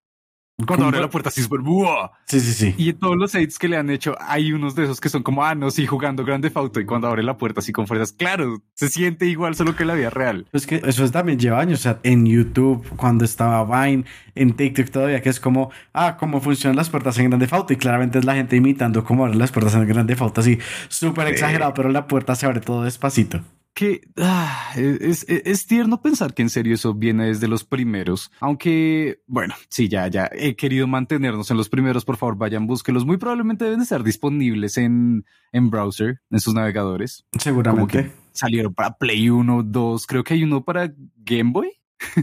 Cuando 0.67 0.87
abre 0.87 1.01
la 1.01 1.11
puerta 1.11 1.29
así 1.29 1.43
súper 1.43 1.61
¡buah! 1.61 2.13
Sí, 2.25 2.41
sí, 2.41 2.53
sí. 2.55 2.75
Y 2.79 2.89
en 2.89 2.99
todos 2.99 3.15
los 3.17 3.35
edits 3.35 3.59
que 3.59 3.69
le 3.69 3.77
han 3.77 3.91
hecho, 3.91 4.17
hay 4.19 4.53
unos 4.53 4.75
de 4.75 4.85
esos 4.85 5.03
que 5.03 5.11
son 5.11 5.23
como, 5.23 5.45
ah, 5.45 5.55
no, 5.55 5.71
sí, 5.71 5.87
jugando 5.87 6.25
Grande 6.25 6.51
Auto. 6.55 6.81
Y 6.81 6.87
cuando 6.87 7.09
abre 7.09 7.23
la 7.23 7.37
puerta 7.37 7.61
así 7.61 7.73
con 7.73 7.87
fuerzas, 7.87 8.13
claro, 8.13 8.63
se 8.73 8.89
siente 8.89 9.27
igual, 9.27 9.55
solo 9.55 9.77
que 9.77 9.83
en 9.83 9.89
la 9.89 9.95
vida 9.95 10.09
real. 10.09 10.47
Es 10.55 10.67
que 10.67 10.81
eso 10.83 11.11
también 11.11 11.39
lleva 11.39 11.61
años, 11.61 11.81
o 11.81 11.83
sea, 11.83 11.99
en 12.05 12.25
YouTube, 12.25 12.89
cuando 12.97 13.27
estaba 13.27 13.65
Vine, 13.85 14.07
en 14.35 14.55
TikTok 14.55 14.89
todavía, 14.89 15.21
que 15.21 15.29
es 15.29 15.41
como, 15.41 15.71
ah, 15.93 16.17
cómo 16.19 16.41
funcionan 16.41 16.77
las 16.77 16.89
puertas 16.89 17.19
en 17.19 17.29
Grande 17.29 17.49
Auto, 17.51 17.75
y 17.75 17.77
claramente 17.77 18.19
es 18.19 18.25
la 18.25 18.35
gente 18.35 18.57
imitando 18.57 19.05
cómo 19.05 19.25
abren 19.25 19.39
las 19.39 19.53
puertas 19.53 19.75
en 19.75 19.87
Grande 19.87 20.17
Auto, 20.19 20.41
así, 20.41 20.59
súper 20.89 21.27
Sí. 21.27 21.33
exagerado, 21.35 21.75
pero 21.75 21.91
la 21.91 22.07
puerta 22.07 22.35
se 22.35 22.47
abre 22.47 22.61
todo 22.61 22.83
despacito. 22.83 23.43
Que 23.77 24.01
ah, 24.17 24.73
es, 24.75 25.27
es, 25.29 25.67
tierno 25.67 26.01
pensar 26.01 26.33
que 26.33 26.41
en 26.41 26.49
serio 26.49 26.75
eso 26.75 26.95
viene 26.95 27.27
desde 27.27 27.47
los 27.47 27.63
primeros. 27.63 28.33
Aunque, 28.41 29.21
bueno, 29.27 29.55
sí, 29.69 29.87
ya, 29.91 30.09
ya 30.09 30.31
he 30.33 30.57
querido 30.57 30.87
mantenernos 30.87 31.51
en 31.51 31.59
los 31.59 31.69
primeros. 31.69 32.07
Por 32.07 32.17
favor, 32.17 32.39
vayan, 32.39 32.67
búsquelos. 32.67 33.05
Muy 33.05 33.19
probablemente 33.19 33.67
deben 33.67 33.83
estar 33.83 34.03
disponibles 34.03 34.79
en, 34.79 35.27
en 35.53 35.69
browser, 35.69 36.23
en 36.31 36.41
sus 36.41 36.55
navegadores. 36.55 37.27
Seguramente. 37.39 38.13
salieron 38.33 38.73
para 38.73 38.97
Play 38.97 39.29
1, 39.29 39.65
2, 39.65 40.07
creo 40.07 40.25
que 40.25 40.33
hay 40.33 40.43
uno 40.43 40.65
para 40.65 40.91
Game 41.19 41.53
Boy. 41.53 41.71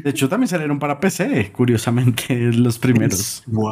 De 0.04 0.10
hecho, 0.10 0.28
también 0.28 0.48
salieron 0.48 0.80
para 0.80 1.00
PC, 1.00 1.52
curiosamente, 1.52 2.36
los 2.52 2.80
primeros. 2.80 3.44
Wow. 3.48 3.72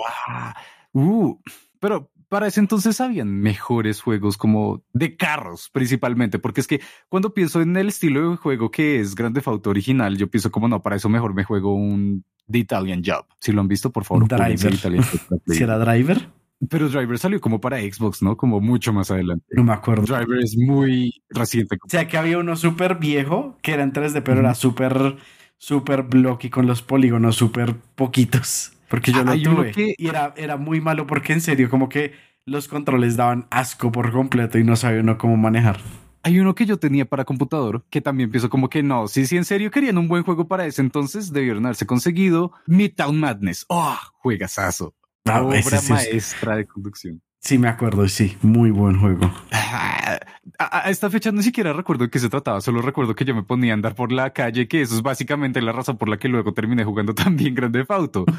Uh, 0.94 1.40
pero 1.80 2.12
para 2.32 2.48
ese 2.48 2.62
entonces 2.62 3.02
habían 3.02 3.30
mejores 3.42 4.02
juegos 4.02 4.38
como 4.38 4.82
de 4.94 5.18
carros 5.18 5.70
principalmente, 5.70 6.40
porque 6.40 6.62
es 6.62 6.68
que 6.68 6.80
cuando 7.10 7.34
pienso 7.34 7.60
en 7.60 7.76
el 7.76 7.90
estilo 7.90 8.32
de 8.32 8.38
juego 8.38 8.72
que 8.72 9.02
es 9.02 9.16
Grande 9.16 9.42
Auto 9.46 9.70
original, 9.70 10.18
yo 10.18 10.30
pienso 10.30 10.50
como 10.50 10.70
no, 10.70 10.82
para 10.82 10.96
eso 10.96 11.10
mejor 11.10 11.34
me 11.34 11.44
juego 11.44 11.76
un 11.76 12.24
The 12.50 12.60
Italian 12.60 13.02
Job. 13.06 13.26
Si 13.42 13.52
lo 13.52 13.60
han 13.60 13.68
visto, 13.68 13.92
por 13.92 14.06
favor, 14.06 14.30
Driver. 14.30 14.78
si 15.46 15.62
era 15.62 15.78
Driver. 15.78 16.30
Pero 16.70 16.88
Driver 16.88 17.20
salió 17.20 17.42
como 17.42 17.60
para 17.60 17.82
Xbox, 17.82 18.22
¿no? 18.22 18.38
Como 18.38 18.62
mucho 18.62 18.94
más 18.94 19.12
adelante. 19.12 19.46
No 19.50 19.66
me 19.66 19.74
acuerdo. 19.74 20.04
Driver 20.04 20.40
es 20.42 20.56
muy 20.56 21.22
reciente. 21.32 21.80
O 21.84 21.90
sea, 21.90 22.08
que 22.08 22.16
había 22.16 22.38
uno 22.38 22.56
súper 22.56 22.96
viejo 22.96 23.58
que 23.62 23.74
era 23.74 23.84
en 23.84 23.92
3D, 23.92 24.24
pero 24.24 24.40
era 24.40 24.56
súper 24.56 25.18
súper 25.58 26.04
blocky 26.04 26.50
con 26.50 26.66
los 26.66 26.82
polígonos 26.82 27.36
súper 27.36 27.76
poquitos. 27.96 28.72
Porque 28.92 29.14
yo 29.14 29.24
lo 29.24 29.42
tuve 29.42 29.96
y 29.98 30.08
era, 30.10 30.34
era 30.36 30.58
muy 30.58 30.82
malo 30.82 31.08
porque 31.08 31.32
en 31.32 31.40
serio 31.40 31.70
como 31.70 31.88
que 31.88 32.12
los 32.46 32.68
controles 32.68 33.16
daban 33.16 33.48
asco 33.50 33.90
por 33.90 34.12
completo 34.12 34.60
y 34.60 34.66
no 34.66 34.76
sabía 34.76 35.00
uno 35.00 35.18
cómo 35.18 35.38
manejar. 35.38 35.80
Hay 36.24 36.40
uno 36.40 36.56
que 36.56 36.66
yo 36.66 36.78
tenía 36.78 37.06
para 37.06 37.24
computador 37.24 37.86
que 37.90 38.02
también 38.02 38.30
pienso 38.30 38.50
como 38.50 38.70
que 38.70 38.84
no, 38.84 39.08
si, 39.08 39.26
si 39.28 39.38
en 39.38 39.46
serio 39.46 39.72
querían 39.72 39.98
un 39.98 40.10
buen 40.10 40.24
juego 40.24 40.50
para 40.50 40.66
ese 40.66 40.82
entonces 40.82 41.32
debieron 41.32 41.66
haberse 41.66 41.86
conseguido 41.86 42.52
Midtown 42.68 43.18
Madness. 43.18 43.66
¡Oh! 43.70 43.98
Juegazazo. 44.16 44.94
Ah, 45.24 45.42
Obra 45.42 45.62
maestra 45.88 46.58
de 46.58 46.68
conducción. 46.68 47.22
Sí, 47.42 47.58
me 47.58 47.68
acuerdo, 47.68 48.08
sí, 48.08 48.38
muy 48.44 48.70
buen 48.70 49.00
juego. 49.00 49.32
A, 50.60 50.90
esta 50.92 51.10
fecha 51.10 51.32
ni 51.32 51.42
siquiera 51.42 51.74
recuerdo 51.74 52.04
de 52.04 52.12
qué 52.12 52.20
se 52.20 52.30
trataba, 52.30 52.62
solo 52.62 52.84
recuerdo 52.84 53.16
que 53.16 53.26
yo 53.26 53.34
me 53.34 53.42
ponía 53.42 53.74
a 53.74 53.76
andar 53.76 53.96
por 53.96 54.12
la 54.12 54.32
calle, 54.32 54.68
que 54.68 54.82
eso 54.84 54.94
es 54.96 55.02
básicamente 55.02 55.60
la 55.60 55.72
razón 55.72 55.98
por 55.98 56.08
la 56.08 56.20
que 56.20 56.28
luego 56.28 56.54
terminé 56.54 56.84
jugando 56.84 57.16
también 57.16 57.56
Grande 57.56 57.86
Fauto. 57.86 58.26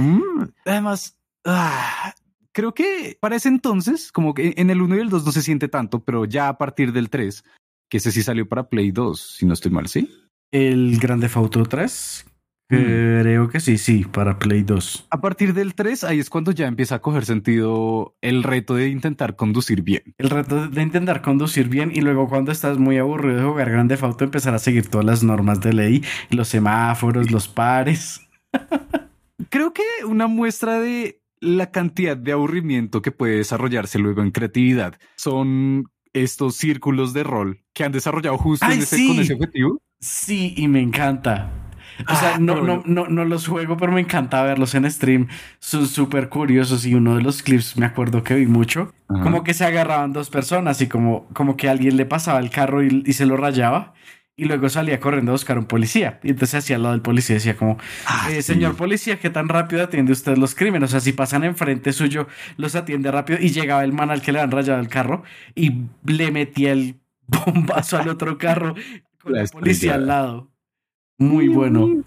Mm, 0.00 0.44
además, 0.64 1.18
ah, 1.44 2.14
creo 2.52 2.72
que 2.72 3.18
para 3.20 3.34
ese 3.34 3.48
entonces, 3.48 4.12
como 4.12 4.32
que 4.32 4.54
en 4.56 4.70
el 4.70 4.80
1 4.80 4.94
y 4.94 5.00
el 5.00 5.08
2 5.08 5.24
no 5.26 5.32
se 5.32 5.42
siente 5.42 5.66
tanto, 5.66 6.04
pero 6.04 6.24
ya 6.24 6.48
a 6.48 6.56
partir 6.56 6.92
del 6.92 7.10
3, 7.10 7.42
que 7.88 7.96
ese 7.96 8.12
sí 8.12 8.22
salió 8.22 8.48
para 8.48 8.68
Play 8.68 8.92
2, 8.92 9.20
si 9.38 9.44
no 9.44 9.54
estoy 9.54 9.72
mal, 9.72 9.88
¿sí? 9.88 10.08
El 10.52 11.00
Grande 11.00 11.28
Fauto 11.28 11.64
3, 11.64 12.27
Mm. 12.27 12.27
Creo 12.68 13.48
que 13.48 13.60
sí, 13.60 13.78
sí, 13.78 14.04
para 14.04 14.38
Play 14.38 14.62
2. 14.62 15.06
A 15.08 15.20
partir 15.22 15.54
del 15.54 15.74
3, 15.74 16.04
ahí 16.04 16.18
es 16.18 16.28
cuando 16.28 16.52
ya 16.52 16.66
empieza 16.66 16.96
a 16.96 16.98
coger 17.00 17.24
sentido 17.24 18.14
el 18.20 18.42
reto 18.42 18.74
de 18.74 18.88
intentar 18.88 19.36
conducir 19.36 19.80
bien. 19.80 20.02
El 20.18 20.28
reto 20.28 20.68
de 20.68 20.82
intentar 20.82 21.22
conducir 21.22 21.68
bien 21.68 21.90
y 21.94 22.02
luego 22.02 22.28
cuando 22.28 22.52
estás 22.52 22.76
muy 22.78 22.98
aburrido 22.98 23.38
de 23.38 23.44
jugar 23.44 23.70
Grande 23.70 23.98
Auto 24.00 24.24
empezar 24.24 24.54
a 24.54 24.58
seguir 24.58 24.88
todas 24.88 25.06
las 25.06 25.22
normas 25.22 25.60
de 25.60 25.72
ley, 25.72 26.04
los 26.28 26.48
semáforos, 26.48 27.30
los 27.30 27.48
pares. 27.48 28.20
Creo 29.48 29.72
que 29.72 29.82
una 30.06 30.26
muestra 30.26 30.78
de 30.78 31.22
la 31.40 31.70
cantidad 31.70 32.18
de 32.18 32.32
aburrimiento 32.32 33.00
que 33.00 33.12
puede 33.12 33.36
desarrollarse 33.36 33.98
luego 33.98 34.22
en 34.22 34.30
creatividad 34.30 34.98
son 35.16 35.84
estos 36.12 36.56
círculos 36.56 37.14
de 37.14 37.22
rol 37.22 37.64
que 37.72 37.84
han 37.84 37.92
desarrollado 37.92 38.36
justo 38.36 38.66
con 38.66 38.78
ese 38.78 39.34
objetivo. 39.34 39.80
Sí, 40.00 40.52
y 40.56 40.68
me 40.68 40.80
encanta. 40.80 41.67
O 42.06 42.14
sea, 42.14 42.34
ah, 42.36 42.38
no, 42.38 42.62
no, 42.62 42.82
no, 42.86 43.08
no 43.08 43.24
los 43.24 43.48
juego, 43.48 43.76
pero 43.76 43.92
me 43.92 44.00
encanta 44.00 44.42
verlos 44.42 44.74
en 44.74 44.88
stream. 44.90 45.28
Son 45.58 45.86
súper 45.86 46.28
curiosos 46.28 46.86
y 46.86 46.94
uno 46.94 47.16
de 47.16 47.22
los 47.22 47.42
clips 47.42 47.76
me 47.76 47.86
acuerdo 47.86 48.22
que 48.22 48.34
vi 48.34 48.46
mucho. 48.46 48.92
Como 49.08 49.42
que 49.42 49.54
se 49.54 49.64
agarraban 49.64 50.12
dos 50.12 50.28
personas 50.28 50.80
y 50.82 50.86
como, 50.86 51.26
como 51.32 51.56
que 51.56 51.68
alguien 51.68 51.96
le 51.96 52.04
pasaba 52.04 52.38
el 52.40 52.50
carro 52.50 52.82
y, 52.82 53.12
se 53.12 53.26
lo 53.26 53.36
rayaba. 53.36 53.94
Y 54.36 54.44
luego 54.44 54.68
salía 54.68 55.00
corriendo 55.00 55.32
a 55.32 55.34
buscar 55.34 55.58
un 55.58 55.64
policía. 55.64 56.20
Y 56.22 56.30
entonces 56.30 56.62
hacía 56.62 56.76
al 56.76 56.82
lado 56.82 56.92
del 56.92 57.02
policía 57.02 57.34
decía 57.34 57.56
como, 57.56 57.76
ah, 58.06 58.28
eh, 58.30 58.42
señor 58.42 58.76
policía, 58.76 59.18
¿qué 59.18 59.30
tan 59.30 59.48
rápido 59.48 59.82
atiende 59.82 60.12
usted 60.12 60.36
los 60.36 60.54
crímenes? 60.54 60.90
O 60.90 60.92
sea, 60.92 61.00
si 61.00 61.12
pasan 61.12 61.42
enfrente 61.42 61.92
suyo, 61.92 62.28
los 62.56 62.76
atiende 62.76 63.10
rápido. 63.10 63.40
Y 63.42 63.48
llegaba 63.48 63.82
el 63.82 63.92
man 63.92 64.10
al 64.10 64.22
que 64.22 64.30
le 64.30 64.40
han 64.40 64.52
rayado 64.52 64.78
el 64.78 64.88
carro 64.88 65.24
y 65.56 65.86
le 66.04 66.30
metía 66.30 66.70
el 66.70 67.00
bombazo 67.26 67.98
al 67.98 68.08
otro 68.08 68.38
carro 68.38 68.74
con 69.20 69.32
la 69.32 69.44
policía 69.46 69.94
al 69.94 70.06
lado. 70.06 70.50
Muy 71.18 71.48
bueno. 71.48 72.04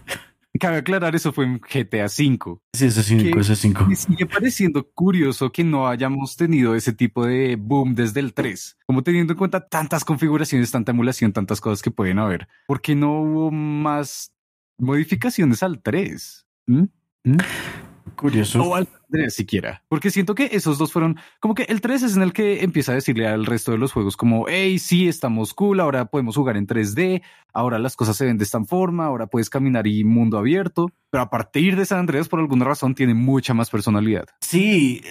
Cabe 0.60 0.76
aclarar, 0.76 1.14
eso 1.16 1.32
fue 1.32 1.46
en 1.46 1.58
GTA 1.58 2.04
V. 2.04 2.60
Sí, 2.72 2.86
ese 2.86 3.02
5, 3.02 3.40
ese 3.40 3.56
5. 3.56 3.86
Me 3.86 3.96
sigue 3.96 4.26
pareciendo 4.26 4.86
curioso 4.94 5.50
que 5.50 5.64
no 5.64 5.88
hayamos 5.88 6.36
tenido 6.36 6.74
ese 6.74 6.92
tipo 6.92 7.26
de 7.26 7.56
boom 7.56 7.94
desde 7.94 8.20
el 8.20 8.32
3. 8.32 8.78
Como 8.86 9.02
teniendo 9.02 9.32
en 9.32 9.38
cuenta 9.38 9.66
tantas 9.66 10.04
configuraciones, 10.04 10.70
tanta 10.70 10.92
emulación, 10.92 11.32
tantas 11.32 11.60
cosas 11.60 11.82
que 11.82 11.90
pueden 11.90 12.18
haber. 12.18 12.48
¿Por 12.66 12.80
qué 12.80 12.94
no 12.94 13.22
hubo 13.22 13.50
más 13.50 14.32
modificaciones 14.78 15.62
al 15.62 15.82
3? 15.82 16.46
Curioso. 18.16 18.62
O 18.62 18.74
al 18.74 18.88
3 19.10 19.34
siquiera. 19.34 19.82
Porque 19.88 20.10
siento 20.10 20.34
que 20.34 20.50
esos 20.52 20.78
dos 20.78 20.92
fueron 20.92 21.18
como 21.40 21.54
que 21.54 21.64
el 21.64 21.80
3 21.80 22.02
es 22.02 22.16
en 22.16 22.22
el 22.22 22.32
que 22.32 22.62
empieza 22.62 22.92
a 22.92 22.94
decirle 22.94 23.26
al 23.26 23.46
resto 23.46 23.72
de 23.72 23.78
los 23.78 23.92
juegos 23.92 24.16
como, 24.16 24.46
hey, 24.48 24.78
sí, 24.78 25.08
estamos 25.08 25.54
cool, 25.54 25.80
ahora 25.80 26.06
podemos 26.06 26.36
jugar 26.36 26.56
en 26.56 26.66
3D, 26.66 27.22
ahora 27.52 27.78
las 27.78 27.96
cosas 27.96 28.16
se 28.16 28.24
ven 28.24 28.38
de 28.38 28.44
esta 28.44 28.62
forma, 28.64 29.06
ahora 29.06 29.26
puedes 29.26 29.50
caminar 29.50 29.86
y 29.86 30.04
mundo 30.04 30.38
abierto. 30.38 30.90
Pero 31.10 31.22
a 31.22 31.30
partir 31.30 31.76
de 31.76 31.84
San 31.84 32.00
Andreas, 32.00 32.28
por 32.28 32.40
alguna 32.40 32.64
razón, 32.64 32.94
tiene 32.94 33.14
mucha 33.14 33.54
más 33.54 33.70
personalidad. 33.70 34.26
Sí, 34.40 35.02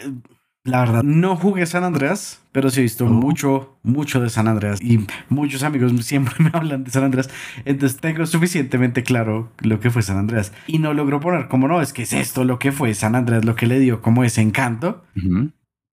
la 0.63 0.81
verdad, 0.81 1.03
no 1.03 1.35
jugué 1.35 1.65
San 1.65 1.83
Andreas, 1.83 2.39
pero 2.51 2.69
sí 2.69 2.81
he 2.81 2.83
visto 2.83 3.05
oh. 3.05 3.09
mucho, 3.09 3.79
mucho 3.81 4.21
de 4.21 4.29
San 4.29 4.47
Andreas 4.47 4.79
y 4.81 5.05
muchos 5.27 5.63
amigos 5.63 5.91
siempre 6.05 6.35
me 6.37 6.51
hablan 6.53 6.83
de 6.83 6.91
San 6.91 7.03
Andreas. 7.03 7.29
Entonces 7.65 7.99
tengo 7.99 8.25
suficientemente 8.25 9.03
claro 9.03 9.51
lo 9.59 9.79
que 9.79 9.89
fue 9.89 10.03
San 10.03 10.17
Andreas 10.17 10.53
y 10.67 10.77
no 10.77 10.93
logro 10.93 11.19
poner 11.19 11.47
como 11.47 11.67
no, 11.67 11.81
es 11.81 11.93
que 11.93 12.03
es 12.03 12.13
esto 12.13 12.43
lo 12.43 12.59
que 12.59 12.71
fue 12.71 12.93
San 12.93 13.15
Andreas, 13.15 13.43
lo 13.43 13.55
que 13.55 13.65
le 13.65 13.79
dio 13.79 14.01
como 14.01 14.23
ese 14.23 14.41
encanto. 14.41 15.03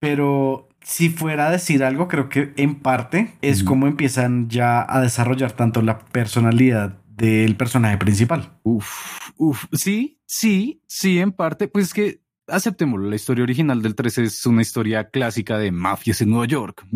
Pero 0.00 0.68
si 0.82 1.08
fuera 1.08 1.48
a 1.48 1.50
decir 1.50 1.82
algo, 1.82 2.06
creo 2.06 2.28
que 2.28 2.52
en 2.56 2.76
parte 2.76 3.32
es 3.42 3.64
como 3.64 3.86
empiezan 3.86 4.48
ya 4.48 4.84
a 4.88 5.00
desarrollar 5.00 5.52
tanto 5.52 5.82
la 5.82 5.98
personalidad 5.98 6.98
del 7.08 7.56
personaje 7.56 7.98
principal. 7.98 8.58
Uf, 8.62 9.18
uf, 9.36 9.64
sí, 9.72 10.20
sí, 10.26 10.82
sí, 10.86 11.18
en 11.18 11.32
parte, 11.32 11.68
pues 11.68 11.86
es 11.86 11.94
que 11.94 12.27
aceptémoslo, 12.48 13.08
la 13.08 13.16
historia 13.16 13.44
original 13.44 13.82
del 13.82 13.94
3 13.94 14.18
es 14.18 14.46
una 14.46 14.62
historia 14.62 15.10
clásica 15.10 15.58
de 15.58 15.70
mafias 15.70 16.20
en 16.20 16.30
Nueva 16.30 16.46
York. 16.46 16.86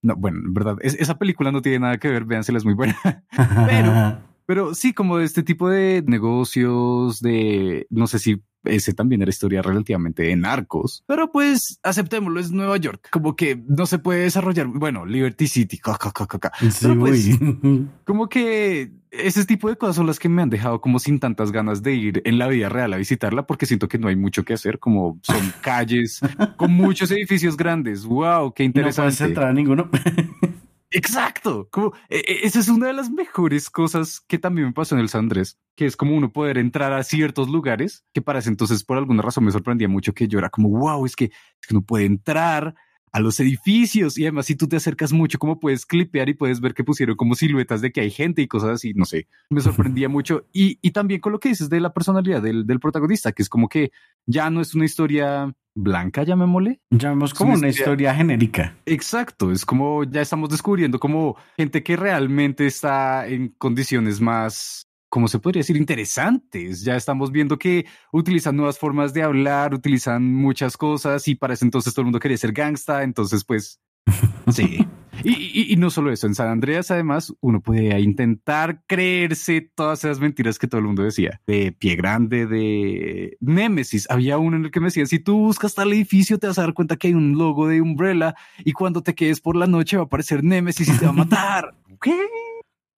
No, 0.00 0.14
bueno, 0.16 0.38
en 0.44 0.54
verdad, 0.54 0.76
esa 0.80 1.18
película 1.18 1.50
no 1.50 1.62
tiene 1.62 1.80
nada 1.80 1.98
que 1.98 2.08
ver, 2.08 2.24
véansela, 2.24 2.58
es 2.58 2.64
muy 2.64 2.74
buena. 2.74 2.96
pero, 3.66 4.22
pero 4.46 4.74
sí, 4.74 4.92
como 4.92 5.18
de 5.18 5.24
este 5.24 5.42
tipo 5.42 5.68
de 5.68 6.02
negocios, 6.06 7.20
de, 7.20 7.86
no 7.90 8.06
sé 8.06 8.18
si 8.18 8.42
ese 8.64 8.92
también 8.92 9.22
era 9.22 9.30
historia 9.30 9.62
relativamente 9.62 10.24
de 10.24 10.36
narcos, 10.36 11.04
pero 11.06 11.30
pues 11.30 11.78
aceptémoslo, 11.82 12.40
es 12.40 12.50
Nueva 12.50 12.76
York, 12.76 13.08
como 13.10 13.36
que 13.36 13.62
no 13.66 13.86
se 13.86 13.98
puede 13.98 14.22
desarrollar, 14.22 14.66
bueno, 14.66 15.06
Liberty 15.06 15.46
City, 15.46 15.80
pues, 15.82 17.38
como 18.04 18.28
que 18.28 18.92
ese 19.10 19.44
tipo 19.44 19.68
de 19.68 19.76
cosas 19.76 19.96
son 19.96 20.06
las 20.06 20.18
que 20.18 20.28
me 20.28 20.42
han 20.42 20.50
dejado 20.50 20.80
como 20.80 20.98
sin 20.98 21.18
tantas 21.18 21.52
ganas 21.52 21.82
de 21.82 21.94
ir 21.94 22.22
en 22.24 22.38
la 22.38 22.48
vida 22.48 22.68
real 22.68 22.92
a 22.92 22.96
visitarla 22.96 23.46
porque 23.46 23.66
siento 23.66 23.88
que 23.88 23.98
no 23.98 24.08
hay 24.08 24.16
mucho 24.16 24.44
que 24.44 24.54
hacer, 24.54 24.78
como 24.78 25.18
son 25.22 25.52
calles 25.62 26.20
con 26.56 26.72
muchos 26.72 27.10
edificios 27.10 27.56
grandes. 27.56 28.04
Wow, 28.04 28.52
qué 28.52 28.64
interesante. 28.64 29.10
No 29.10 29.16
puedes 29.16 29.20
entrar 29.20 29.48
a 29.48 29.52
ninguno. 29.52 29.90
Exacto. 30.90 31.68
Como, 31.70 31.92
e, 32.08 32.18
e, 32.18 32.46
esa 32.46 32.60
es 32.60 32.68
una 32.68 32.86
de 32.86 32.92
las 32.94 33.10
mejores 33.10 33.70
cosas 33.70 34.20
que 34.20 34.38
también 34.38 34.68
me 34.68 34.72
pasó 34.72 34.94
en 34.94 35.02
el 35.02 35.08
San 35.08 35.24
Andrés, 35.24 35.58
que 35.76 35.86
es 35.86 35.96
como 35.96 36.14
uno 36.16 36.32
poder 36.32 36.58
entrar 36.58 36.92
a 36.92 37.02
ciertos 37.02 37.48
lugares 37.48 38.04
que 38.12 38.22
para 38.22 38.38
ese 38.38 38.48
entonces 38.48 38.84
por 38.84 38.96
alguna 38.96 39.22
razón 39.22 39.44
me 39.44 39.52
sorprendía 39.52 39.88
mucho 39.88 40.14
que 40.14 40.28
yo 40.28 40.38
era 40.38 40.50
como, 40.50 40.70
wow, 40.70 41.04
es 41.04 41.16
que, 41.16 41.26
es 41.26 41.66
que 41.66 41.74
uno 41.74 41.84
puede 41.84 42.06
entrar 42.06 42.74
a 43.12 43.20
los 43.20 43.40
edificios 43.40 44.18
y 44.18 44.24
además 44.24 44.46
si 44.46 44.54
tú 44.54 44.68
te 44.68 44.76
acercas 44.76 45.12
mucho 45.12 45.38
como 45.38 45.58
puedes 45.58 45.86
clipear 45.86 46.28
y 46.28 46.34
puedes 46.34 46.60
ver 46.60 46.74
que 46.74 46.84
pusieron 46.84 47.16
como 47.16 47.34
siluetas 47.34 47.80
de 47.80 47.90
que 47.90 48.02
hay 48.02 48.10
gente 48.10 48.42
y 48.42 48.48
cosas 48.48 48.70
así, 48.70 48.92
no 48.94 49.04
sé, 49.06 49.28
me 49.50 49.60
sorprendía 49.60 50.08
mucho 50.08 50.46
y, 50.52 50.78
y 50.82 50.90
también 50.90 51.20
con 51.20 51.32
lo 51.32 51.40
que 51.40 51.48
dices 51.48 51.70
de 51.70 51.80
la 51.80 51.92
personalidad 51.92 52.42
del, 52.42 52.66
del 52.66 52.80
protagonista, 52.80 53.32
que 53.32 53.42
es 53.42 53.48
como 53.48 53.68
que 53.68 53.92
ya 54.26 54.50
no 54.50 54.60
es 54.60 54.74
una 54.74 54.84
historia 54.84 55.54
blanca, 55.78 56.24
llamémosle. 56.24 56.80
Llamemos 56.90 57.32
como 57.34 57.54
una, 57.54 57.68
historia, 57.68 58.14
genérica. 58.14 58.76
Exacto, 58.84 59.52
es 59.52 59.64
como 59.64 60.04
ya 60.04 60.20
estamos 60.20 60.48
descubriendo 60.48 60.98
como 60.98 61.36
gente 61.56 61.82
que 61.82 61.96
realmente 61.96 62.66
está 62.66 63.26
en 63.26 63.48
condiciones 63.58 64.20
más 64.20 64.84
como 65.10 65.26
se 65.26 65.38
podría 65.38 65.60
decir, 65.60 65.78
interesantes. 65.78 66.84
Ya 66.84 66.94
estamos 66.94 67.32
viendo 67.32 67.58
que 67.58 67.86
utilizan 68.12 68.56
nuevas 68.56 68.78
formas 68.78 69.14
de 69.14 69.22
hablar, 69.22 69.72
utilizan 69.72 70.34
muchas 70.34 70.76
cosas 70.76 71.26
y 71.28 71.34
para 71.34 71.54
ese 71.54 71.64
entonces 71.64 71.94
todo 71.94 72.02
el 72.02 72.06
mundo 72.06 72.20
quería 72.20 72.36
ser 72.36 72.52
gangsta, 72.52 73.02
entonces 73.02 73.42
pues 73.44 73.80
sí. 74.52 74.86
Y, 75.24 75.72
y, 75.72 75.76
no 75.76 75.90
solo 75.90 76.12
eso, 76.12 76.26
en 76.26 76.34
San 76.34 76.48
Andreas 76.48 76.90
además 76.90 77.34
uno 77.40 77.60
puede 77.60 77.98
intentar 78.00 78.82
creerse 78.86 79.60
todas 79.74 80.04
esas 80.04 80.20
mentiras 80.20 80.58
que 80.58 80.66
todo 80.66 80.80
el 80.80 80.86
mundo 80.86 81.02
decía. 81.02 81.40
De 81.46 81.72
Pie 81.72 81.96
Grande, 81.96 82.46
de 82.46 83.36
Nemesis. 83.40 84.06
Había 84.10 84.38
uno 84.38 84.56
en 84.56 84.66
el 84.66 84.70
que 84.70 84.80
me 84.80 84.86
decía, 84.86 85.06
si 85.06 85.18
tú 85.18 85.38
buscas 85.38 85.74
tal 85.74 85.92
edificio 85.92 86.38
te 86.38 86.46
vas 86.46 86.58
a 86.58 86.62
dar 86.62 86.74
cuenta 86.74 86.96
que 86.96 87.08
hay 87.08 87.14
un 87.14 87.36
logo 87.36 87.68
de 87.68 87.80
Umbrella 87.80 88.34
y 88.64 88.72
cuando 88.72 89.02
te 89.02 89.14
quedes 89.14 89.40
por 89.40 89.56
la 89.56 89.66
noche 89.66 89.96
va 89.96 90.04
a 90.04 90.06
aparecer 90.06 90.44
Nemesis 90.44 90.88
y 90.88 90.98
te 90.98 91.04
va 91.04 91.10
a 91.10 91.14
matar. 91.14 91.74
¿Qué? 92.00 92.16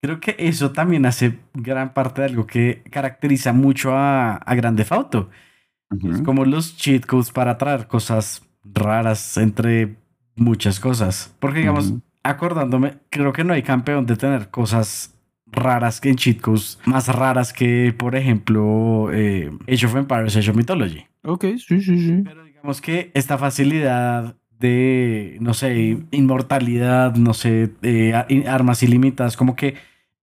Creo 0.01 0.19
que 0.19 0.35
eso 0.39 0.71
también 0.71 1.05
hace 1.05 1.39
gran 1.53 1.93
parte 1.93 2.21
de 2.21 2.27
algo 2.27 2.47
que 2.47 2.81
caracteriza 2.89 3.53
mucho 3.53 3.95
a, 3.95 4.35
a 4.35 4.55
Grande 4.55 4.83
Fauto. 4.83 5.29
Es 6.09 6.21
como 6.21 6.45
los 6.45 6.77
cheat 6.77 7.05
codes 7.05 7.31
para 7.31 7.57
traer 7.57 7.87
cosas 7.87 8.43
raras 8.63 9.37
entre 9.37 9.97
muchas 10.35 10.79
cosas. 10.79 11.35
Porque, 11.39 11.59
digamos, 11.59 11.93
acordándome, 12.23 12.99
creo 13.09 13.33
que 13.33 13.43
no 13.43 13.53
hay 13.53 13.63
campeón 13.63 14.05
de 14.05 14.15
tener 14.15 14.49
cosas 14.49 15.15
raras 15.45 15.99
que 15.99 16.09
en 16.09 16.15
cheat 16.15 16.39
codes, 16.39 16.79
más 16.85 17.07
raras 17.07 17.53
que, 17.53 17.93
por 17.97 18.15
ejemplo, 18.15 19.09
eh, 19.11 19.51
Age 19.67 19.85
of 19.85 19.95
Empires, 19.95 20.35
Age 20.37 20.51
of 20.51 20.55
Mythology. 20.55 21.05
Ok, 21.23 21.45
sí, 21.57 21.81
sí, 21.81 21.99
sí. 21.99 22.21
Pero 22.23 22.43
digamos 22.43 22.81
que 22.81 23.11
esta 23.13 23.37
facilidad 23.37 24.35
de, 24.59 25.37
no 25.41 25.53
sé, 25.53 25.97
inmortalidad, 26.11 27.15
no 27.15 27.33
sé, 27.33 27.71
armas 28.47 28.83
ilimitadas, 28.83 29.35
como 29.35 29.55
que 29.55 29.75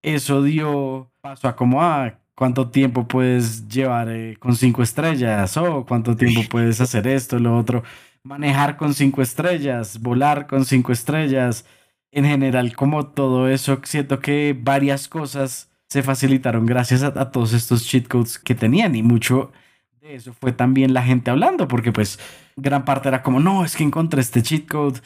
eso 0.02 0.42
dio 0.42 1.10
paso 1.20 1.48
a 1.48 1.56
como, 1.56 1.82
ah, 1.82 2.18
cuánto 2.34 2.70
tiempo 2.70 3.08
puedes 3.08 3.68
llevar 3.68 4.08
eh, 4.10 4.36
con 4.38 4.54
cinco 4.54 4.82
estrellas 4.82 5.56
o 5.56 5.84
cuánto 5.84 6.16
tiempo 6.16 6.42
puedes 6.50 6.80
hacer 6.80 7.06
esto, 7.08 7.38
lo 7.38 7.58
otro, 7.58 7.82
manejar 8.22 8.76
con 8.76 8.94
cinco 8.94 9.22
estrellas, 9.22 10.00
volar 10.00 10.46
con 10.46 10.64
cinco 10.64 10.92
estrellas. 10.92 11.66
En 12.10 12.24
general, 12.24 12.74
como 12.74 13.06
todo 13.06 13.48
eso, 13.48 13.80
siento 13.84 14.20
que 14.20 14.56
varias 14.58 15.08
cosas 15.08 15.70
se 15.88 16.02
facilitaron 16.02 16.66
gracias 16.66 17.02
a, 17.02 17.30
todos 17.30 17.52
estos 17.52 17.86
cheat 17.86 18.08
codes 18.08 18.38
que 18.38 18.54
tenían 18.54 18.94
y 18.94 19.02
mucho 19.02 19.52
de 20.00 20.14
eso 20.14 20.32
fue 20.34 20.52
también 20.52 20.92
la 20.94 21.02
gente 21.02 21.30
hablando, 21.30 21.66
porque 21.66 21.92
pues 21.92 22.18
gran 22.56 22.84
parte 22.84 23.08
era 23.08 23.22
como, 23.22 23.40
no, 23.40 23.64
es 23.64 23.74
que 23.74 23.84
encontré 23.84 24.20
este 24.20 24.42
cheat 24.42 24.66
code, 24.66 25.00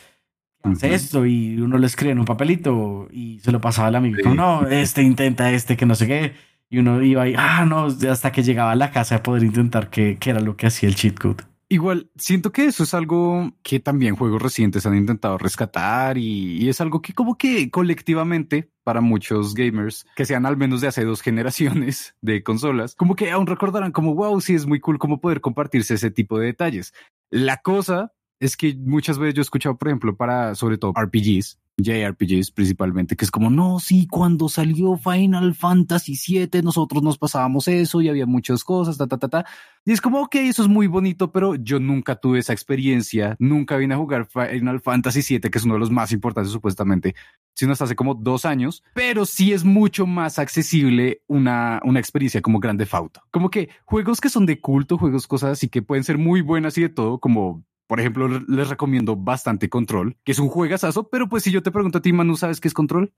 hace 0.63 0.95
esto 0.95 1.25
y 1.27 1.61
uno 1.61 1.79
lo 1.79 1.87
escribe 1.87 2.13
en 2.13 2.19
un 2.19 2.25
papelito 2.25 3.09
y 3.11 3.41
se 3.41 3.53
lo 3.53 3.61
pasaba 3.61 3.89
al 3.89 3.97
amigo, 3.97 4.35
no, 4.35 4.67
este 4.69 5.03
intenta 5.03 5.51
este 5.53 5.77
que 5.77 5.87
no 5.87 5.95
sé 5.95 6.07
qué 6.07 6.33
y 6.73 6.79
uno 6.79 7.03
iba 7.03 7.23
ahí, 7.23 7.35
ah, 7.37 7.67
no, 7.67 7.89
hasta 8.11 8.33
que 8.33 8.43
llegaba 8.43 8.73
a 8.73 8.77
la 8.77 8.91
casa 8.91 9.17
a 9.17 9.23
poder 9.23 9.45
intentar 9.45 9.91
qué, 9.91 10.19
era 10.25 10.41
lo 10.41 10.57
que 10.57 10.67
hacía 10.67 10.89
el 10.89 10.95
cheat 10.95 11.19
code. 11.19 11.45
Igual, 11.73 12.11
siento 12.17 12.53
que 12.53 12.67
eso 12.67 12.83
es 12.83 12.93
algo 12.93 13.51
que 13.63 13.81
también 13.81 14.15
juegos 14.15 14.43
recientes 14.43 14.85
han 14.85 14.95
intentado 14.95 15.39
rescatar 15.39 16.19
y, 16.19 16.69
es 16.69 16.83
algo 16.83 17.01
que 17.01 17.15
como 17.15 17.39
que 17.39 17.71
colectivamente 17.71 18.69
para 18.85 19.01
muchos 19.01 19.55
gamers 19.55 20.05
que 20.15 20.27
sean 20.27 20.45
al 20.45 20.59
menos 20.59 20.83
de 20.83 20.89
hace 20.89 21.03
dos 21.03 21.23
generaciones 21.23 22.15
de 22.21 22.43
consolas, 22.43 22.95
como 22.95 23.17
que 23.17 23.31
aún 23.31 23.47
recordarán 23.47 23.91
como, 23.91 24.15
wow, 24.15 24.39
sí 24.43 24.53
es 24.53 24.67
muy 24.67 24.81
cool 24.81 24.99
como 24.99 25.19
poder 25.19 25.41
compartirse 25.41 25.95
ese 25.95 26.11
tipo 26.11 26.39
de 26.39 26.45
detalles. 26.45 26.93
La 27.31 27.63
cosa 27.63 28.13
es 28.39 28.59
que 28.59 28.77
muchas 28.77 29.19
veces 29.19 29.33
yo 29.33 29.41
he 29.41 29.49
escuchado, 29.49 29.79
por 29.79 29.89
ejemplo, 29.89 30.15
para 30.15 30.55
sobre 30.55 30.77
todo 30.77 30.93
RPGs, 30.95 31.59
JRPGs 31.79 32.51
principalmente, 32.51 33.17
que 33.17 33.25
es 33.25 33.31
como, 33.31 33.51
no, 33.51 33.81
sí, 33.81 34.07
cuando 34.07 34.49
salió 34.49 34.97
Final 34.97 35.55
Fantasy 35.55 36.19
VII, 36.27 36.63
nosotros 36.63 37.03
nos 37.03 37.19
pasábamos 37.19 37.67
eso 37.69 38.01
y 38.01 38.09
había 38.09 38.27
muchas 38.27 38.63
cosas, 38.65 38.99
ta, 38.99 39.07
ta, 39.07 39.19
ta, 39.19 39.29
ta. 39.29 39.47
Y 39.85 39.93
es 39.93 40.01
como, 40.01 40.21
ok, 40.21 40.35
eso 40.37 40.63
es 40.63 40.69
muy 40.69 40.87
bonito, 40.87 41.33
pero 41.33 41.55
yo 41.55 41.81
nunca 41.81 42.17
tuve 42.17 42.39
esa 42.39 42.53
experiencia, 42.53 43.37
nunca 43.39 43.77
vine 43.77 43.95
a 43.95 43.99
jugar 43.99 44.27
Final 44.27 44.81
Fantasy 44.81 45.39
VII, 45.39 45.51
que 45.51 45.59
es 45.59 45.65
uno 45.65 45.75
de 45.75 45.81
los 45.81 45.91
más 45.91 46.13
importantes 46.13 46.53
supuestamente, 46.53 47.15
sino 47.55 47.73
hasta 47.73 47.85
hace 47.85 47.97
como 47.97 48.15
dos 48.15 48.45
años, 48.45 48.83
pero 48.95 49.25
sí 49.25 49.53
es 49.53 49.65
mucho 49.65 50.07
más 50.07 50.39
accesible 50.39 51.23
una, 51.27 51.81
una 51.85 52.01
experiencia 52.01 52.43
como 52.43 52.61
Grande 52.61 52.87
Fauto. 52.87 53.23
Como 53.31 53.51
que 53.51 53.71
juegos 53.85 54.21
que 54.21 54.29
son 54.29 54.47
de 54.47 54.61
culto, 54.61 54.99
juegos 54.99 55.27
cosas 55.27 55.53
así 55.53 55.69
que 55.69 55.83
pueden 55.83 56.05
ser 56.05 56.19
muy 56.19 56.43
buenas 56.43 56.77
y 56.79 56.83
de 56.83 56.89
todo, 56.89 57.19
como 57.19 57.65
por 57.93 58.01
ejemplo, 58.01 58.27
les 58.27 58.71
recomiendo 58.71 59.17
bastante 59.17 59.69
Control, 59.69 60.17
que 60.25 60.33
es 60.33 60.39
un 60.39 60.49
juegazazo, 60.49 61.11
pero 61.11 61.29
pues 61.29 61.43
si 61.43 61.51
yo 61.51 61.63
te 61.63 61.71
pregunto 61.71 61.99
a 61.99 62.01
ti, 62.01 62.11
Manu, 62.11 62.39
¿sabes 62.39 62.59
qué 62.59 62.67
es 62.67 62.73
Control? 62.73 63.13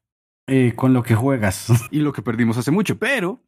Eh, 0.49 0.73
con 0.75 0.93
lo 0.93 1.05
que 1.05 1.15
juegas. 1.15 1.69
Y 1.93 2.01
lo 2.01 2.13
que 2.13 2.23
perdimos 2.23 2.59
hace 2.59 2.73
mucho, 2.73 2.99
pero, 2.99 3.41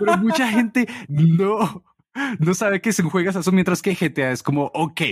pero 0.00 0.18
mucha 0.18 0.48
gente 0.48 0.88
no, 1.06 1.84
no 2.40 2.54
sabe 2.54 2.80
que 2.80 2.90
es 2.90 2.98
un 2.98 3.10
juegazazo, 3.10 3.52
mientras 3.52 3.80
que 3.80 3.94
GTA 3.94 4.32
es 4.32 4.42
como, 4.42 4.72
ok, 4.74 5.02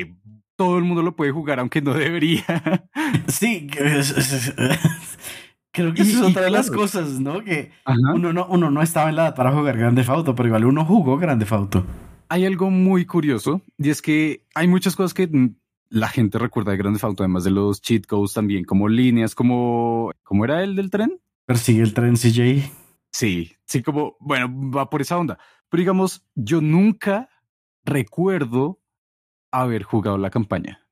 todo 0.57 0.77
el 0.77 0.83
mundo 0.83 1.05
lo 1.05 1.15
puede 1.15 1.31
jugar, 1.31 1.61
aunque 1.61 1.83
no 1.83 1.95
debería. 1.95 2.45
Sí, 3.29 3.69
creo 5.71 5.95
que 5.95 6.03
eso 6.03 6.25
es 6.25 6.31
otra 6.31 6.43
de 6.43 6.51
las 6.51 6.69
cosas, 6.69 7.21
¿no? 7.21 7.45
Que 7.45 7.71
uno 8.13 8.33
no, 8.33 8.47
uno 8.47 8.73
no 8.73 8.83
estaba 8.83 9.11
en 9.11 9.15
la 9.15 9.27
edad 9.27 9.37
para 9.37 9.53
jugar 9.53 9.79
Grande 9.79 10.03
Fauto, 10.03 10.35
pero 10.35 10.49
igual 10.49 10.65
uno 10.65 10.85
jugó 10.85 11.17
Grande 11.17 11.47
Fauto 11.47 11.87
hay 12.33 12.47
algo 12.47 12.71
muy 12.71 13.05
curioso 13.05 13.61
y 13.77 13.91
es 13.91 14.01
que 14.01 14.47
hay 14.55 14.67
muchas 14.67 14.97
cosas 14.97 15.13
que 15.13 15.29
la 15.91 16.09
gente 16.09 16.39
recuerda 16.39 16.71
de 16.71 16.79
Grandes 16.79 17.05
Auto, 17.05 17.23
además 17.23 17.45
de 17.45 17.51
los 17.51 17.83
cheat 17.83 18.07
codes 18.07 18.33
también, 18.33 18.65
como 18.65 18.89
líneas, 18.89 19.35
como, 19.35 20.11
¿cómo 20.23 20.47
era 20.47 20.63
el 20.63 20.75
del 20.75 20.89
tren? 20.89 21.21
Persigue 21.45 21.83
el 21.83 21.93
tren 21.93 22.15
CJ. 22.15 22.73
Sí, 23.11 23.53
sí, 23.67 23.83
como, 23.83 24.17
bueno, 24.19 24.49
va 24.71 24.89
por 24.89 25.03
esa 25.03 25.19
onda. 25.19 25.39
Pero 25.69 25.83
digamos, 25.83 26.25
yo 26.35 26.63
nunca 26.63 27.29
recuerdo 27.85 28.81
haber 29.51 29.83
jugado 29.83 30.17
la 30.17 30.31
campaña. 30.31 30.87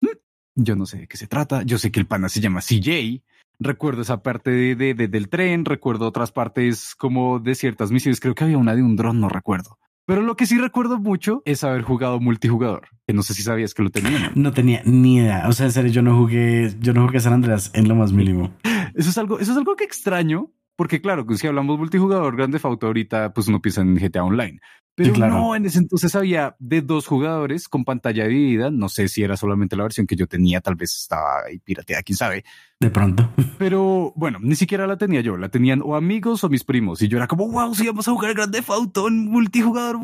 Mm, 0.00 0.18
yo 0.54 0.76
no 0.76 0.86
sé 0.86 0.98
de 0.98 1.08
qué 1.08 1.16
se 1.16 1.26
trata. 1.26 1.64
Yo 1.64 1.78
sé 1.78 1.90
que 1.90 1.98
el 1.98 2.06
pana 2.06 2.28
se 2.28 2.38
llama 2.38 2.60
CJ. 2.60 3.24
Recuerdo 3.58 4.02
esa 4.02 4.22
parte 4.22 4.76
de, 4.76 4.94
del 4.94 5.28
tren. 5.28 5.64
Recuerdo 5.64 6.06
otras 6.06 6.30
partes 6.30 6.94
como 6.94 7.40
de 7.40 7.56
ciertas 7.56 7.90
misiones. 7.90 8.20
Creo 8.20 8.36
que 8.36 8.44
había 8.44 8.58
una 8.58 8.76
de 8.76 8.84
un 8.84 8.94
dron, 8.94 9.20
no 9.20 9.28
recuerdo. 9.28 9.80
Pero 10.10 10.22
lo 10.22 10.34
que 10.34 10.44
sí 10.44 10.58
recuerdo 10.58 10.98
mucho 10.98 11.40
es 11.44 11.62
haber 11.62 11.82
jugado 11.82 12.18
multijugador, 12.18 12.88
que 13.06 13.14
no 13.14 13.22
sé 13.22 13.32
si 13.32 13.42
sabías 13.42 13.74
que 13.74 13.84
lo 13.84 13.90
tenía. 13.90 14.32
No 14.34 14.50
tenía 14.50 14.82
ni 14.84 15.18
idea. 15.18 15.46
O 15.46 15.52
sea, 15.52 15.66
en 15.66 15.72
serio, 15.72 15.92
yo 15.92 16.02
no 16.02 16.16
jugué, 16.16 16.74
yo 16.80 16.92
no 16.92 17.06
jugué 17.06 17.20
San 17.20 17.32
Andreas 17.32 17.70
en 17.74 17.86
lo 17.86 17.94
más 17.94 18.12
mínimo. 18.12 18.52
Eso 18.96 19.10
es 19.10 19.18
algo, 19.18 19.38
eso 19.38 19.52
es 19.52 19.56
algo 19.56 19.76
que 19.76 19.84
extraño, 19.84 20.50
porque 20.80 21.02
claro, 21.02 21.26
si 21.36 21.46
hablamos 21.46 21.78
multijugador 21.78 22.34
grande 22.34 22.58
Fauto 22.58 22.86
ahorita, 22.86 23.34
pues 23.34 23.48
uno 23.48 23.60
piensa 23.60 23.82
en 23.82 23.96
GTA 23.96 24.24
Online. 24.24 24.60
Pero 24.94 25.14
no, 25.14 25.54
en 25.54 25.66
ese 25.66 25.78
entonces 25.78 26.14
había 26.14 26.56
de 26.58 26.80
dos 26.80 27.06
jugadores 27.06 27.68
con 27.68 27.84
pantalla 27.84 28.26
dividida. 28.26 28.70
No 28.70 28.88
sé 28.88 29.08
si 29.08 29.22
era 29.22 29.36
solamente 29.36 29.76
la 29.76 29.82
versión 29.82 30.06
que 30.06 30.16
yo 30.16 30.26
tenía, 30.26 30.62
tal 30.62 30.76
vez 30.76 30.94
estaba 30.94 31.44
ahí 31.46 31.58
pirateada, 31.58 32.02
quién 32.02 32.16
sabe. 32.16 32.46
De 32.80 32.88
pronto. 32.88 33.30
Pero 33.58 34.14
bueno, 34.16 34.38
ni 34.40 34.56
siquiera 34.56 34.86
la 34.86 34.96
tenía 34.96 35.20
yo, 35.20 35.36
la 35.36 35.50
tenían 35.50 35.82
o 35.84 35.96
amigos 35.96 36.44
o 36.44 36.48
mis 36.48 36.64
primos. 36.64 37.02
Y 37.02 37.08
yo 37.08 37.18
era 37.18 37.26
como, 37.26 37.46
wow, 37.50 37.74
si 37.74 37.86
vamos 37.86 38.08
a 38.08 38.12
jugar 38.12 38.32
Grande 38.32 38.64
Auto 38.66 39.08
en 39.08 39.26
multijugador. 39.26 39.98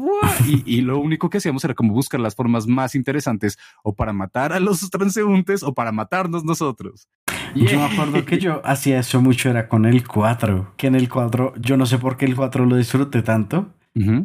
Y, 0.46 0.62
y, 0.66 0.82
lo 0.82 0.98
único 0.98 1.30
que 1.30 1.38
hacíamos 1.38 1.64
era 1.64 1.72
como 1.72 1.94
buscar 1.94 2.20
las 2.20 2.34
formas 2.34 2.66
más 2.66 2.94
interesantes 2.94 3.58
o 3.82 3.94
para 3.94 4.12
matar 4.12 4.52
a 4.52 4.60
los 4.60 4.90
transeúntes 4.90 5.62
o 5.62 5.72
para 5.72 5.90
matarnos 5.90 6.44
nosotros. 6.44 7.08
Yo 7.64 7.78
me 7.78 7.84
acuerdo 7.86 8.24
que 8.24 8.38
yo 8.38 8.60
hacía 8.64 8.98
eso 8.98 9.20
mucho, 9.20 9.50
era 9.50 9.68
con 9.68 9.84
el 9.86 10.06
4, 10.06 10.74
que 10.76 10.86
en 10.86 10.94
el 10.94 11.08
4, 11.08 11.54
yo 11.58 11.76
no 11.76 11.86
sé 11.86 11.98
por 11.98 12.16
qué 12.16 12.26
el 12.26 12.36
4 12.36 12.66
lo 12.66 12.76
disfruté 12.76 13.22
tanto, 13.22 13.72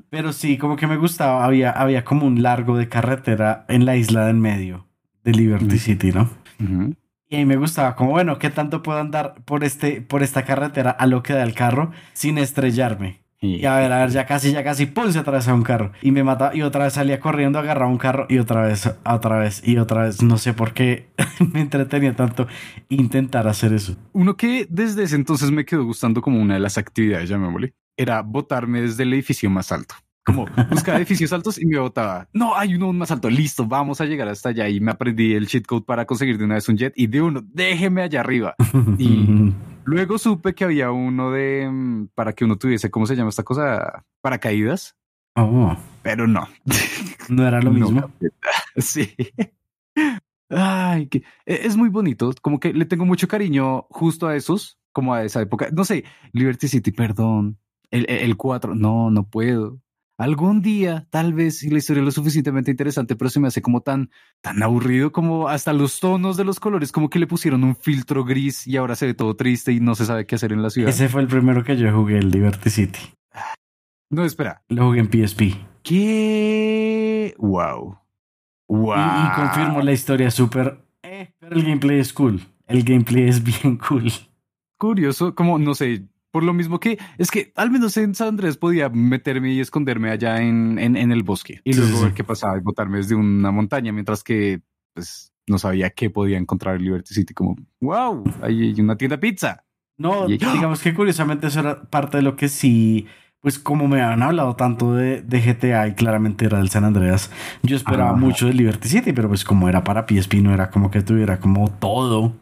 pero 0.10 0.34
sí, 0.34 0.58
como 0.58 0.76
que 0.76 0.86
me 0.86 0.98
gustaba, 0.98 1.46
había, 1.46 1.72
había 1.72 2.04
como 2.04 2.26
un 2.26 2.44
largo 2.44 2.78
de 2.78 2.90
carretera 2.90 3.66
en 3.70 3.86
la 3.86 3.96
isla 3.96 4.26
de 4.26 4.32
en 4.32 4.40
medio 4.42 4.88
de 5.24 5.32
Liberty 5.32 5.80
City, 5.80 6.12
¿no? 6.12 6.30
Y 7.30 7.38
ahí 7.38 7.46
me 7.46 7.56
gustaba, 7.56 7.96
como 7.96 8.12
bueno, 8.12 8.38
¿qué 8.38 8.50
tanto 8.50 8.84
puedo 8.84 9.00
andar 9.00 9.36
por, 9.46 9.64
este, 9.64 10.02
por 10.02 10.24
esta 10.24 10.44
carretera 10.44 10.92
a 10.92 11.08
lo 11.08 11.24
que 11.24 11.32
da 11.32 11.44
el 11.44 11.54
carro 11.54 11.92
sin 12.12 12.38
estrellarme? 12.38 13.22
Y 13.42 13.66
a 13.66 13.76
ver, 13.78 13.92
a 13.92 14.00
ver, 14.00 14.12
ya 14.12 14.26
casi, 14.28 14.52
ya 14.52 14.64
casi, 14.64 14.86
pum, 14.86 15.12
se 15.12 15.20
atravesaba 15.20 15.58
un 15.58 15.64
carro. 15.64 15.92
Y 16.02 16.12
me 16.12 16.24
mataba, 16.24 16.56
y 16.56 16.62
otra 16.62 16.84
vez 16.84 16.94
salía 16.94 17.20
corriendo, 17.20 17.58
agarraba 17.58 17.92
un 17.92 17.98
carro, 17.98 18.28
y 18.30 18.38
otra 18.38 18.62
vez, 18.62 18.88
otra 19.04 19.40
vez, 19.40 19.68
y 19.68 19.78
otra 19.78 20.04
vez. 20.04 20.22
No 20.22 20.38
sé 20.38 20.54
por 20.54 20.74
qué 20.74 21.10
me 21.54 21.62
entretenía 21.62 22.16
tanto 22.16 22.48
intentar 22.90 23.48
hacer 23.48 23.74
eso. 23.74 23.96
Uno 24.14 24.38
que 24.38 24.68
desde 24.70 25.04
ese 25.04 25.16
entonces 25.16 25.50
me 25.52 25.66
quedó 25.66 25.84
gustando 25.84 26.22
como 26.22 26.40
una 26.40 26.54
de 26.54 26.60
las 26.60 26.78
actividades, 26.78 27.30
ya 27.30 27.38
me 27.38 27.50
molé 27.50 27.74
era 28.02 28.22
botarme 28.22 28.82
desde 28.82 29.04
el 29.04 29.14
edificio 29.14 29.50
más 29.50 29.72
alto. 29.72 29.96
Como 30.24 30.46
buscaba 30.70 30.98
edificios 30.98 31.34
altos 31.34 31.60
y 31.60 31.66
me 31.66 31.80
botaba. 31.80 32.28
No, 32.32 32.56
hay 32.56 32.76
uno 32.76 32.94
más 32.94 33.10
alto. 33.10 33.30
Listo, 33.30 33.66
vamos 33.66 34.02
a 34.02 34.06
llegar 34.06 34.28
hasta 34.28 34.50
allá. 34.50 34.70
Y 34.70 34.80
me 34.80 34.92
aprendí 34.92 35.34
el 35.34 35.48
cheat 35.48 35.66
code 35.66 35.84
para 35.86 36.06
conseguir 36.06 36.38
de 36.38 36.46
una 36.46 36.56
vez 36.56 36.70
un 36.70 36.78
jet 36.78 36.94
y 36.96 37.08
de 37.08 37.22
uno, 37.22 37.42
déjeme 37.44 38.04
allá 38.04 38.20
arriba. 38.20 38.56
Y 38.98 39.54
luego 39.84 40.20
supe 40.20 40.54
que 40.54 40.64
había 40.64 40.92
uno 40.92 41.32
de 41.32 41.68
mm, 41.70 42.10
para 42.14 42.34
que 42.34 42.46
uno 42.46 42.58
tuviese, 42.58 42.92
¿cómo 42.92 43.08
se 43.08 43.16
llama 43.16 43.30
esta 43.30 43.44
cosa? 43.44 44.06
Paracaídas. 44.22 44.96
Oh, 45.36 45.76
pero 46.04 46.28
no. 46.28 46.48
No 47.30 47.48
era 47.48 47.62
lo 47.62 47.72
mismo. 47.72 48.12
sí. 48.76 49.16
Ay, 50.50 51.08
que 51.08 51.20
e, 51.46 51.62
es 51.64 51.78
muy 51.78 51.88
bonito. 51.88 52.34
Como 52.42 52.60
que 52.60 52.74
le 52.74 52.86
tengo 52.86 53.06
mucho 53.06 53.28
cariño 53.28 53.84
justo 53.90 54.28
a 54.28 54.36
esos, 54.36 54.78
como 54.92 55.14
a 55.14 55.24
esa 55.24 55.42
época. 55.42 55.70
No 55.72 55.86
sé, 55.86 56.04
Liberty 56.34 56.68
City, 56.68 56.92
perdón. 56.92 57.58
El, 57.90 58.06
el 58.10 58.36
4, 58.36 58.76
no, 58.76 59.10
no 59.12 59.24
puedo. 59.24 59.80
Algún 60.22 60.62
día, 60.62 61.08
tal 61.10 61.34
vez, 61.34 61.60
si 61.60 61.70
la 61.70 61.80
historia 61.80 62.02
es 62.02 62.06
lo 62.06 62.12
suficientemente 62.12 62.72
interesante, 62.72 63.16
pero 63.16 63.30
se 63.30 63.40
me 63.40 63.48
hace 63.48 63.62
como 63.62 63.82
tan, 63.82 64.10
tan 64.42 64.62
aburrido 64.62 65.12
como 65.12 65.48
hasta 65.48 65.74
los 65.74 66.00
tonos 66.00 66.38
de 66.38 66.44
los 66.44 66.60
colores, 66.60 66.92
como 66.92 67.10
que 67.10 67.20
le 67.20 67.28
pusieron 67.28 67.64
un 67.64 67.76
filtro 67.76 68.24
gris 68.24 68.68
y 68.68 68.78
ahora 68.78 68.96
se 68.96 69.08
ve 69.08 69.14
todo 69.14 69.36
triste 69.36 69.72
y 69.72 69.80
no 69.80 69.96
se 69.96 70.06
sabe 70.06 70.26
qué 70.26 70.36
hacer 70.36 70.54
en 70.54 70.62
la 70.62 70.70
ciudad. 70.70 70.90
Ese 70.90 71.10
fue 71.10 71.22
el 71.22 71.28
primero 71.28 71.64
que 71.64 71.76
yo 71.78 71.92
jugué, 71.92 72.18
el 72.18 72.30
Liberty 72.30 72.70
City. 72.70 73.00
No, 74.10 74.26
espera. 74.26 74.62
Lo 74.68 74.88
jugué 74.88 75.00
en 75.00 75.10
PSP. 75.10 75.42
¿Qué? 75.84 77.34
Wow. 77.38 77.98
Wow. 78.68 78.98
Y, 78.98 79.28
y 79.28 79.36
confirmo 79.36 79.82
la 79.82 79.94
historia 79.94 80.30
súper... 80.30 80.86
Eh, 81.02 81.34
pero 81.40 81.56
el 81.56 81.64
gameplay 81.64 82.00
es 82.00 82.12
cool. 82.14 82.42
El 82.68 82.84
gameplay 82.84 83.30
es 83.30 83.44
bien 83.44 83.78
cool. 83.78 84.12
Curioso, 84.78 85.34
como, 85.34 85.60
no 85.60 85.76
sé, 85.76 86.08
por 86.32 86.44
lo 86.44 86.54
mismo 86.54 86.80
que 86.80 86.98
es 87.18 87.30
que 87.30 87.52
al 87.56 87.70
menos 87.72 87.96
en 87.98 88.16
San 88.16 88.30
Andrés 88.30 88.58
podía 88.58 88.90
meterme 88.90 89.52
y 89.54 89.60
esconderme 89.60 90.10
allá 90.10 90.42
en, 90.42 90.80
en, 90.80 90.96
en 90.96 91.12
el 91.12 91.24
bosque 91.24 91.62
y 91.64 91.74
luego 91.74 91.98
Sí, 91.98 92.04
ver 92.06 92.14
qué 92.14 92.24
pasaba 92.24 92.58
y 92.58 92.62
botarme 92.62 92.98
desde 92.98 93.16
una 93.16 93.52
montaña, 93.52 93.92
mientras 93.92 94.24
que 94.24 94.62
pues 94.94 95.34
no 95.48 95.58
sabía 95.58 95.90
qué 95.90 96.10
podía 96.10 96.38
encontrar 96.38 96.76
en 96.78 96.84
Liberty 96.84 97.14
City. 97.14 97.34
Como, 97.34 97.56
wow, 97.82 98.24
hay 98.42 98.80
una 98.80 98.96
tienda 98.98 99.20
pizza. 99.20 99.66
No, 99.98 100.28
Y- 100.30 100.38
digamos 100.38 100.82
que 100.82 100.94
curiosamente 100.94 101.48
eso 101.48 101.60
era 101.60 101.84
parte 101.84 102.18
de 102.18 102.24
lo 102.24 102.36
que 102.36 102.48
sí, 102.50 103.06
pues 103.42 103.60
como 103.60 103.88
me 103.88 104.02
habían 104.02 104.24
hablado 104.24 104.56
tanto 104.56 104.94
de, 104.96 105.22
de 105.22 105.42
GTA 105.42 105.88
y 105.90 105.94
claramente 105.96 106.46
era 106.46 106.58
del 106.60 106.70
San 106.70 106.86
Andreas, 106.86 107.32
yo 107.64 107.76
esperaba 107.76 108.12
Ajá. 108.12 108.20
mucho 108.20 108.48
de 108.48 108.54
Liberty 108.54 108.88
City, 108.88 109.14
pero 109.14 109.28
pues 109.28 109.44
como 109.44 109.68
era 109.70 109.84
para 109.84 110.06
PSP 110.08 110.36
no 110.42 110.54
era 110.54 110.70
como 110.70 110.90
que 110.92 111.02
tuviera 111.02 111.40
como 111.40 111.70
todo. 111.72 112.34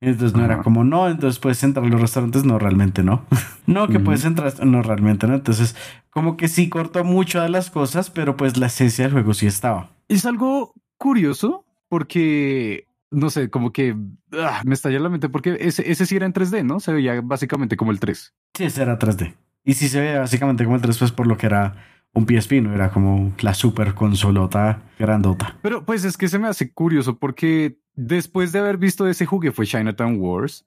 Entonces 0.00 0.36
no 0.36 0.44
era 0.44 0.62
como, 0.62 0.84
no, 0.84 1.08
entonces 1.08 1.38
puedes 1.38 1.62
entrar 1.62 1.84
a 1.84 1.88
los 1.88 2.00
restaurantes, 2.00 2.44
no, 2.44 2.58
realmente 2.58 3.02
no. 3.02 3.24
no, 3.66 3.88
que 3.88 3.98
puedes 3.98 4.24
entrar, 4.24 4.52
no, 4.64 4.82
realmente 4.82 5.26
no. 5.26 5.34
Entonces 5.34 5.74
como 6.10 6.36
que 6.36 6.48
sí 6.48 6.68
cortó 6.68 7.02
mucho 7.04 7.40
de 7.40 7.48
las 7.48 7.70
cosas, 7.70 8.10
pero 8.10 8.36
pues 8.36 8.56
la 8.56 8.66
esencia 8.66 9.04
del 9.04 9.12
juego 9.12 9.34
sí 9.34 9.46
estaba. 9.46 9.90
Es 10.08 10.26
algo 10.26 10.74
curioso 10.98 11.64
porque, 11.88 12.86
no 13.10 13.30
sé, 13.30 13.50
como 13.50 13.72
que 13.72 13.96
ah, 14.32 14.62
me 14.64 14.74
estalla 14.74 15.00
la 15.00 15.08
mente 15.08 15.28
porque 15.28 15.56
ese, 15.60 15.90
ese 15.90 16.06
sí 16.06 16.16
era 16.16 16.26
en 16.26 16.32
3D, 16.32 16.64
¿no? 16.64 16.80
Se 16.80 16.92
veía 16.92 17.20
básicamente 17.22 17.76
como 17.76 17.90
el 17.90 18.00
3. 18.00 18.34
Sí, 18.54 18.64
ese 18.64 18.82
era 18.82 18.98
3D. 18.98 19.34
Y 19.64 19.74
sí 19.74 19.88
se 19.88 20.00
ve 20.00 20.18
básicamente 20.18 20.64
como 20.64 20.76
el 20.76 20.82
3 20.82 20.98
pues 20.98 21.12
por 21.12 21.26
lo 21.26 21.36
que 21.36 21.46
era 21.46 21.74
un 22.16 22.26
PSP, 22.26 22.62
no 22.62 22.74
era 22.74 22.90
como 22.90 23.32
la 23.40 23.54
super 23.54 23.94
consolota 23.94 24.82
grandota. 24.98 25.56
Pero 25.62 25.84
pues 25.84 26.04
es 26.04 26.16
que 26.16 26.28
se 26.28 26.38
me 26.38 26.48
hace 26.48 26.72
curioso 26.72 27.18
porque 27.18 27.78
después 27.94 28.52
de 28.52 28.58
haber 28.58 28.78
visto 28.78 29.06
ese 29.06 29.26
juguete 29.26 29.54
fue 29.54 29.66
Chinatown 29.66 30.18
Wars 30.18 30.66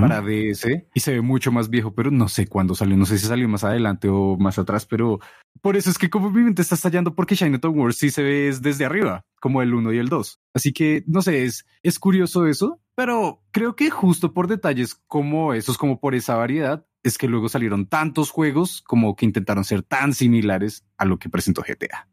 para 0.00 0.20
DS 0.20 0.66
y 0.92 1.00
se 1.00 1.12
ve 1.12 1.20
mucho 1.20 1.52
más 1.52 1.70
viejo, 1.70 1.94
pero 1.94 2.10
no 2.10 2.28
sé 2.28 2.48
cuándo 2.48 2.74
salió, 2.74 2.96
no 2.96 3.06
sé 3.06 3.16
si 3.16 3.26
salió 3.26 3.48
más 3.48 3.62
adelante 3.62 4.08
o 4.08 4.36
más 4.36 4.58
atrás, 4.58 4.86
pero 4.86 5.20
por 5.60 5.76
eso 5.76 5.88
es 5.88 5.98
que 5.98 6.10
como 6.10 6.30
mi 6.32 6.42
mente 6.42 6.62
está 6.62 6.74
estallando 6.74 7.14
porque 7.14 7.36
Chinatown 7.36 7.78
Wars 7.78 7.96
sí 7.96 8.10
se 8.10 8.24
ve 8.24 8.48
es 8.48 8.60
desde 8.60 8.84
arriba, 8.84 9.24
como 9.40 9.62
el 9.62 9.72
1 9.72 9.92
y 9.92 9.98
el 9.98 10.08
2. 10.08 10.40
Así 10.52 10.72
que 10.72 11.04
no 11.06 11.22
sé, 11.22 11.44
es, 11.44 11.64
es 11.84 12.00
curioso 12.00 12.48
eso, 12.48 12.80
pero 12.96 13.44
creo 13.52 13.76
que 13.76 13.88
justo 13.90 14.34
por 14.34 14.48
detalles 14.48 14.96
como 15.06 15.54
esos, 15.54 15.78
como 15.78 16.00
por 16.00 16.16
esa 16.16 16.34
variedad, 16.34 16.84
es 17.02 17.18
que 17.18 17.28
luego 17.28 17.48
salieron 17.48 17.86
tantos 17.86 18.30
juegos 18.30 18.82
como 18.82 19.16
que 19.16 19.24
intentaron 19.26 19.64
ser 19.64 19.82
tan 19.82 20.14
similares 20.14 20.84
a 20.96 21.04
lo 21.04 21.18
que 21.18 21.28
presentó 21.28 21.62
GTA. 21.62 22.08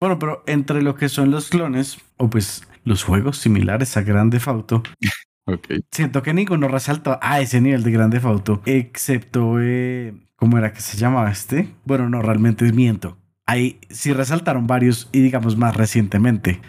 Bueno, 0.00 0.18
pero 0.18 0.42
entre 0.46 0.82
lo 0.82 0.96
que 0.96 1.08
son 1.08 1.30
los 1.30 1.48
clones, 1.48 1.98
o 2.16 2.28
pues 2.28 2.66
los 2.84 3.04
juegos 3.04 3.38
similares 3.38 3.96
a 3.96 4.02
Grande 4.02 4.40
Auto, 4.46 4.82
Ok. 5.44 5.68
siento 5.90 6.22
que 6.22 6.32
ninguno 6.34 6.68
resaltó 6.68 7.18
a 7.20 7.40
ese 7.40 7.60
nivel 7.60 7.82
de 7.82 7.90
Grande 7.90 8.20
Auto, 8.22 8.62
excepto, 8.64 9.56
eh, 9.60 10.14
¿cómo 10.36 10.58
era 10.58 10.72
que 10.72 10.80
se 10.80 10.96
llamaba 10.96 11.30
este? 11.30 11.68
Bueno, 11.84 12.08
no, 12.08 12.22
realmente 12.22 12.64
es 12.66 12.74
miento. 12.74 13.18
Ahí 13.46 13.80
sí 13.90 14.12
resaltaron 14.12 14.66
varios 14.66 15.08
y 15.12 15.20
digamos 15.20 15.56
más 15.56 15.76
recientemente. 15.76 16.60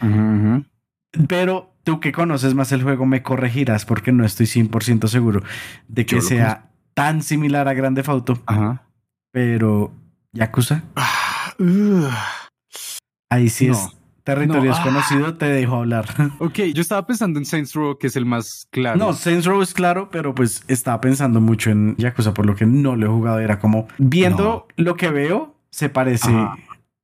Pero 1.27 1.75
tú 1.83 1.99
que 1.99 2.11
conoces 2.11 2.55
más 2.55 2.71
el 2.71 2.81
juego 2.81 3.05
me 3.05 3.21
corregirás 3.21 3.85
porque 3.85 4.11
no 4.11 4.25
estoy 4.25 4.47
100% 4.47 5.07
seguro 5.07 5.43
de 5.87 6.05
que 6.05 6.15
Yo 6.15 6.21
sea 6.21 6.71
tan 6.93 7.21
similar 7.23 7.67
a 7.67 7.73
Grande 7.73 8.03
Auto, 8.07 8.39
Ajá. 8.45 8.83
pero 9.31 9.91
Yakuza, 10.31 10.83
Ah, 10.95 11.53
ahí 13.29 13.49
sí 13.49 13.67
No. 13.67 13.73
es 13.73 13.89
territorio 14.23 14.63
No, 14.63 14.71
ah. 14.71 14.75
desconocido, 14.75 15.33
te 15.35 15.45
dejo 15.47 15.77
hablar. 15.77 16.05
Ok, 16.39 16.59
yo 16.73 16.81
estaba 16.81 17.05
pensando 17.05 17.39
en 17.39 17.45
Saints 17.45 17.73
Row, 17.73 17.97
que 17.97 18.07
es 18.07 18.15
el 18.15 18.25
más 18.25 18.67
claro. 18.71 18.97
No, 18.97 19.13
Saints 19.13 19.45
Row 19.45 19.61
es 19.61 19.73
claro, 19.73 20.09
pero 20.11 20.33
pues 20.33 20.63
estaba 20.67 21.01
pensando 21.01 21.41
mucho 21.41 21.69
en 21.71 21.95
Yakuza, 21.97 22.33
por 22.33 22.45
lo 22.45 22.55
que 22.55 22.65
no 22.65 22.95
lo 22.95 23.05
he 23.05 23.09
jugado. 23.09 23.39
Era 23.39 23.59
como 23.59 23.87
viendo 23.97 24.67
lo 24.77 24.95
que 24.95 25.09
veo, 25.09 25.55
se 25.71 25.89
parece 25.89 26.29
Ajá. 26.29 26.55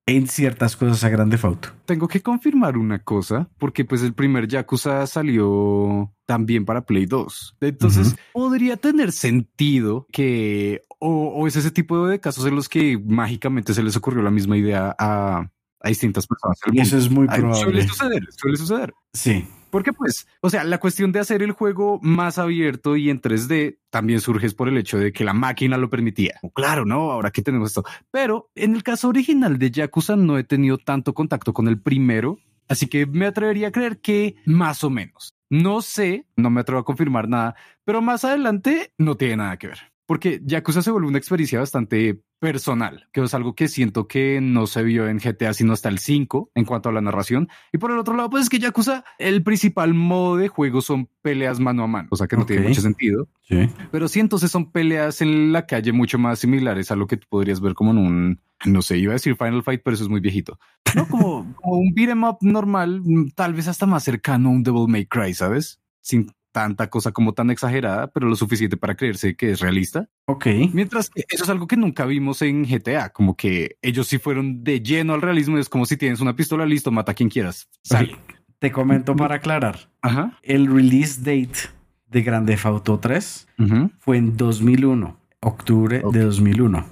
En 0.10 0.28
ciertas 0.28 0.76
cosas 0.76 1.04
a 1.04 1.10
Grande 1.10 1.38
Auto. 1.42 1.70
Tengo 1.86 2.08
que 2.08 2.22
confirmar 2.22 2.78
una 2.78 3.00
cosa, 3.00 3.50
porque 3.58 3.86
pues 3.86 4.02
el 4.02 4.14
primer 4.14 4.48
Yakuza 4.48 5.06
salió 5.08 6.12
también 6.26 6.66
para 6.66 6.86
Play 6.86 7.06
2. 7.06 7.58
Entonces, 7.62 8.16
podría 8.34 8.78
tener 8.78 9.12
sentido 9.12 10.08
que, 10.12 10.82
o, 11.00 11.28
o 11.30 11.48
es 11.48 11.56
ese 11.56 11.72
tipo 11.72 12.08
de 12.08 12.20
casos 12.20 12.46
en 12.46 12.56
los 12.56 12.68
que 12.70 12.98
mágicamente 12.98 13.74
se 13.74 13.84
les 13.84 13.96
ocurrió 13.96 14.22
la 14.22 14.32
misma 14.32 14.58
idea 14.58 14.96
a, 14.98 15.50
a 15.82 15.88
distintas 15.90 16.28
personas. 16.28 16.58
eso 16.74 16.98
es 16.98 17.10
muy 17.10 17.28
Ay, 17.30 17.42
Suele 17.42 17.52
probable. 17.60 17.88
suceder, 17.88 18.24
suele 18.36 18.58
suceder. 18.58 18.94
Sí. 19.14 19.48
Porque 19.70 19.94
pues, 19.94 20.28
o 20.42 20.50
sea, 20.50 20.64
la 20.64 20.80
cuestión 20.80 21.12
de 21.12 21.20
hacer 21.20 21.44
el 21.44 21.52
juego 21.52 22.00
más 22.02 22.38
abierto 22.38 22.96
y 22.96 23.10
en 23.10 23.22
3D 23.22 23.78
también 23.90 24.22
surge 24.22 24.50
por 24.52 24.68
el 24.68 24.78
hecho 24.78 24.98
de 24.98 25.12
que 25.12 25.24
la 25.24 25.34
máquina 25.34 25.78
lo 25.78 25.90
permitía. 25.90 26.40
Claro, 26.54 26.86
¿no? 26.86 27.12
Ahora 27.12 27.32
que 27.32 27.42
tenemos 27.42 27.70
esto. 27.70 27.84
Pero 28.12 28.50
en 28.56 28.76
el 28.76 28.84
caso 28.84 29.10
original 29.10 29.60
de 29.60 29.72
Yakuza 29.72 30.16
no 30.16 30.38
he 30.38 30.44
tenido 30.44 30.78
tanto 30.78 31.14
contacto 31.14 31.54
con 31.54 31.68
el 31.68 31.80
primero, 31.80 32.40
así 32.68 32.88
que 32.88 33.06
me 33.06 33.26
atrevería 33.26 33.70
a 33.70 33.72
creer 33.72 34.00
que 34.00 34.36
más 34.46 34.84
o 34.84 34.90
menos. 34.90 35.36
No 35.50 35.82
sé, 35.82 36.28
no 36.36 36.50
me 36.50 36.62
atrevo 36.62 36.82
a 36.82 36.86
confirmar 36.86 37.28
nada, 37.28 37.56
pero 37.84 38.02
más 38.02 38.24
adelante 38.24 38.94
no 38.98 39.18
tiene 39.18 39.38
nada 39.38 39.58
que 39.58 39.68
ver. 39.68 39.80
Porque 40.06 40.42
Yakuza 40.44 40.82
se 40.82 40.92
vuelve 40.92 41.08
una 41.08 41.18
experiencia 41.18 41.60
bastante 41.60 42.22
personal, 42.40 43.08
que 43.12 43.22
es 43.22 43.34
algo 43.34 43.54
que 43.54 43.68
siento 43.68 44.08
que 44.08 44.40
no 44.42 44.66
se 44.66 44.82
vio 44.84 45.08
en 45.08 45.20
GTA 45.20 45.54
sino 45.54 45.74
hasta 45.74 45.90
el 45.90 46.00
5 46.00 46.52
en 46.56 46.66
cuanto 46.66 46.90
a 46.90 46.92
la 46.92 47.02
narración. 47.02 47.50
Y 47.72 47.78
por 47.78 47.92
el 47.92 48.00
otro 48.00 48.16
lado, 48.16 48.30
pues 48.30 48.44
es 48.44 48.50
que 48.50 48.60
Yakuza, 48.60 49.04
el 49.18 49.44
principal 49.44 49.94
modo 49.94 50.38
de 50.38 50.48
juego 50.48 50.82
son 50.82 51.10
peleas 51.22 51.60
mano 51.60 51.84
a 51.84 51.88
mano, 51.88 52.08
o 52.12 52.16
sea 52.16 52.28
que 52.28 52.38
no 52.38 52.46
tiene 52.46 52.68
mucho 52.68 52.82
sentido. 52.82 53.28
Sí. 53.42 53.70
Pero 53.92 54.08
sí, 54.08 54.20
entonces 54.20 54.50
son 54.52 54.72
peleas 54.72 55.22
en 55.22 55.52
la 55.52 55.66
calle 55.66 55.92
mucho 55.92 56.18
más 56.18 56.40
similares 56.40 56.92
a 56.92 56.96
lo 56.96 57.08
que 57.08 57.18
tú 57.18 57.28
podrías 57.30 57.60
ver 57.60 57.74
como 57.74 57.92
en 57.92 57.98
un, 57.98 58.42
no 58.66 58.82
sé, 58.82 58.98
iba 58.98 59.12
a 59.12 59.14
decir 59.14 59.36
Final 59.36 59.64
Fight, 59.64 59.82
pero 59.84 59.96
eso 59.96 60.04
es 60.04 60.10
muy 60.10 60.22
viejito. 60.22 60.58
No, 60.96 61.08
como, 61.08 61.54
como 61.62 61.78
un 61.78 61.94
beat 61.94 62.10
'em 62.10 62.24
up 62.24 62.38
normal, 62.42 63.02
mm, 63.04 63.32
tal 63.36 63.54
vez 63.54 63.68
hasta 63.68 63.86
más 63.86 64.04
cercano 64.04 64.50
a 64.50 64.52
un 64.54 64.64
Devil 64.64 64.88
May 64.88 65.06
Cry, 65.06 65.34
¿sabes? 65.34 65.82
Sin 66.02 66.32
tanta 66.60 66.90
cosa 66.90 67.12
como 67.14 67.34
tan 67.34 67.50
exagerada, 67.52 68.08
pero 68.08 68.28
lo 68.28 68.36
suficiente 68.36 68.76
para 68.76 68.96
creerse 68.96 69.36
que 69.36 69.52
es 69.52 69.62
realista. 69.62 70.10
Ok. 70.26 70.48
Mientras 70.74 71.10
que 71.10 71.24
eso 71.30 71.44
es 71.46 71.50
algo 71.50 71.68
que 71.68 71.78
nunca 71.78 72.06
vimos 72.06 72.42
en 72.42 72.64
GTA, 72.66 73.10
como 73.10 73.38
que 73.38 73.78
ellos 73.82 74.08
sí 74.08 74.18
fueron 74.18 74.62
de 74.64 74.82
lleno 74.82 75.14
al 75.14 75.22
realismo, 75.22 75.58
es 75.58 75.70
como 75.70 75.86
si 75.86 75.96
tienes 75.96 76.20
una 76.20 76.36
pistola, 76.36 76.66
listo, 76.66 76.92
mata 76.92 77.14
a 77.14 77.16
quien 77.16 77.30
quieras. 77.30 77.70
Sale. 77.82 78.18
Te 78.60 78.74
comento 78.74 79.16
para 79.16 79.36
aclarar. 79.36 79.90
Ajá. 80.02 80.38
El 80.44 80.68
release 80.68 81.20
date 81.22 81.70
de 82.08 82.22
Grande 82.24 82.60
Auto 82.62 83.00
3 83.00 83.48
Ujú. 83.58 83.92
fue 84.00 84.18
en 84.18 84.36
2001, 84.36 85.18
octubre 85.40 86.04
de 86.12 86.20
2001. 86.20 86.86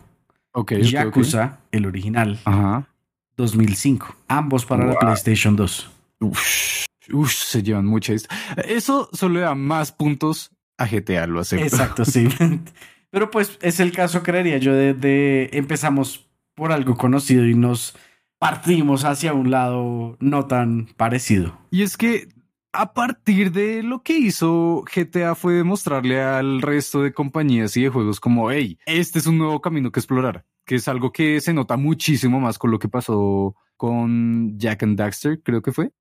Ok. 0.53 0.73
Yakuza, 0.75 1.59
el 1.71 1.85
original, 1.85 2.39
Ajá. 2.45 2.87
2005. 3.35 4.15
Ambos 4.29 4.65
para 4.65 4.85
la. 4.85 4.95
PlayStation 4.97 5.57
2. 5.57 5.91
Uf, 6.21 6.85
uf, 7.11 7.31
se 7.31 7.63
llevan 7.63 7.85
esto. 7.97 8.27
Eso 8.65 9.09
solo 9.13 9.35
le 9.35 9.41
da 9.41 9.55
más 9.55 9.91
puntos 9.91 10.51
a 10.77 10.85
GTA, 10.87 11.27
lo 11.27 11.39
acepto. 11.39 11.65
Exacto, 11.65 12.05
sí. 12.05 12.27
Pero 13.09 13.31
pues 13.31 13.57
es 13.61 13.79
el 13.79 13.91
caso, 13.91 14.21
creería 14.23 14.57
yo, 14.57 14.73
de, 14.73 14.93
de 14.93 15.49
empezamos 15.53 16.27
por 16.55 16.71
algo 16.71 16.95
conocido 16.95 17.45
y 17.45 17.55
nos 17.55 17.95
partimos 18.39 19.05
hacia 19.05 19.33
un 19.33 19.51
lado 19.51 20.17
no 20.19 20.45
tan 20.45 20.87
parecido. 20.97 21.57
Y 21.71 21.83
es 21.83 21.97
que 21.97 22.27
a 22.73 22.93
partir 22.93 23.51
de 23.51 23.81
lo 23.81 24.03
que 24.03 24.17
hizo 24.17 24.83
GTA 24.83 25.35
fue 25.35 25.53
demostrarle 25.53 26.21
al 26.21 26.61
resto 26.61 27.01
de 27.01 27.13
compañías 27.13 27.75
y 27.77 27.83
de 27.83 27.89
juegos 27.89 28.19
como, 28.19 28.51
hey, 28.51 28.77
este 28.85 29.19
es 29.19 29.27
un 29.27 29.37
nuevo 29.37 29.61
camino 29.61 29.91
que 29.91 29.99
explorar, 29.99 30.45
que 30.65 30.75
es 30.75 30.87
algo 30.87 31.11
que 31.11 31.41
se 31.41 31.53
nota 31.53 31.77
muchísimo 31.77 32.39
más 32.39 32.59
con 32.59 32.71
lo 32.71 32.79
que 32.79 32.89
pasó 32.89 33.55
con 33.77 34.57
Jack 34.57 34.83
and 34.83 34.97
Daxter, 34.97 35.41
creo 35.41 35.61
que 35.61 35.71
fue. 35.71 35.91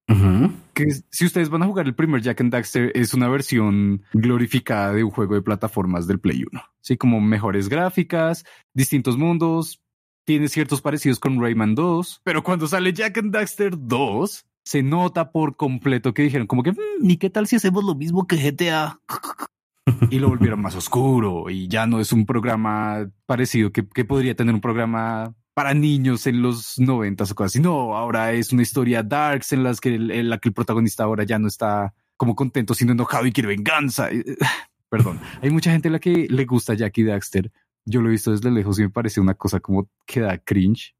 Que 0.74 0.86
si 1.10 1.26
ustedes 1.26 1.50
van 1.50 1.62
a 1.62 1.66
jugar 1.66 1.86
el 1.86 1.94
primer 1.94 2.22
Jack 2.22 2.40
and 2.40 2.52
Daxter, 2.52 2.90
es 2.94 3.14
una 3.14 3.28
versión 3.28 4.02
glorificada 4.12 4.92
de 4.92 5.04
un 5.04 5.10
juego 5.10 5.34
de 5.34 5.42
plataformas 5.42 6.06
del 6.06 6.18
Play 6.18 6.44
1. 6.50 6.62
Sí, 6.80 6.96
como 6.96 7.20
mejores 7.20 7.68
gráficas, 7.68 8.44
distintos 8.74 9.16
mundos, 9.16 9.80
tiene 10.24 10.48
ciertos 10.48 10.80
parecidos 10.80 11.20
con 11.20 11.40
Rayman 11.40 11.74
2, 11.74 12.22
pero 12.24 12.42
cuando 12.42 12.66
sale 12.66 12.92
Jack 12.92 13.18
and 13.18 13.32
Daxter 13.32 13.74
2, 13.78 14.44
se 14.64 14.82
nota 14.82 15.30
por 15.30 15.56
completo 15.56 16.12
que 16.12 16.22
dijeron 16.22 16.48
como 16.48 16.62
que, 16.64 16.72
"Mm, 16.72 17.08
¿y 17.10 17.16
qué 17.18 17.30
tal 17.30 17.46
si 17.46 17.56
hacemos 17.56 17.84
lo 17.84 17.94
mismo 17.94 18.26
que 18.26 18.36
GTA? 18.36 19.00
y 20.10 20.18
lo 20.18 20.28
volvieron 20.28 20.60
más 20.60 20.74
oscuro 20.74 21.48
y 21.48 21.68
ya 21.68 21.86
no 21.86 22.00
es 22.00 22.12
un 22.12 22.26
programa 22.26 23.08
parecido 23.26 23.70
que, 23.70 23.86
que 23.88 24.04
podría 24.04 24.34
tener 24.34 24.54
un 24.54 24.60
programa 24.60 25.34
para 25.56 25.72
niños 25.72 26.26
en 26.26 26.42
los 26.42 26.78
noventas 26.78 27.30
o 27.30 27.34
cosas 27.34 27.52
así. 27.52 27.60
No, 27.60 27.96
ahora 27.96 28.34
es 28.34 28.52
una 28.52 28.60
historia 28.60 29.02
darks 29.02 29.54
en 29.54 29.62
las 29.62 29.80
que 29.80 29.94
el, 29.94 30.10
en 30.10 30.28
la 30.28 30.36
que 30.36 30.50
el 30.50 30.54
protagonista 30.54 31.04
ahora 31.04 31.24
ya 31.24 31.38
no 31.38 31.48
está 31.48 31.94
como 32.18 32.36
contento, 32.36 32.74
sino 32.74 32.92
enojado 32.92 33.24
y 33.24 33.32
quiere 33.32 33.48
venganza. 33.48 34.10
Perdón, 34.90 35.18
hay 35.40 35.48
mucha 35.48 35.72
gente 35.72 35.88
a 35.88 35.92
la 35.92 35.98
que 35.98 36.26
le 36.28 36.44
gusta 36.44 36.74
Jackie 36.74 37.04
Daxter. 37.04 37.50
Yo 37.86 38.02
lo 38.02 38.08
he 38.08 38.12
visto 38.12 38.32
desde 38.32 38.50
lejos 38.50 38.78
y 38.78 38.82
me 38.82 38.90
parece 38.90 39.18
una 39.18 39.32
cosa 39.32 39.58
como 39.60 39.88
que 40.04 40.20
da 40.20 40.36
cringe. 40.36 40.94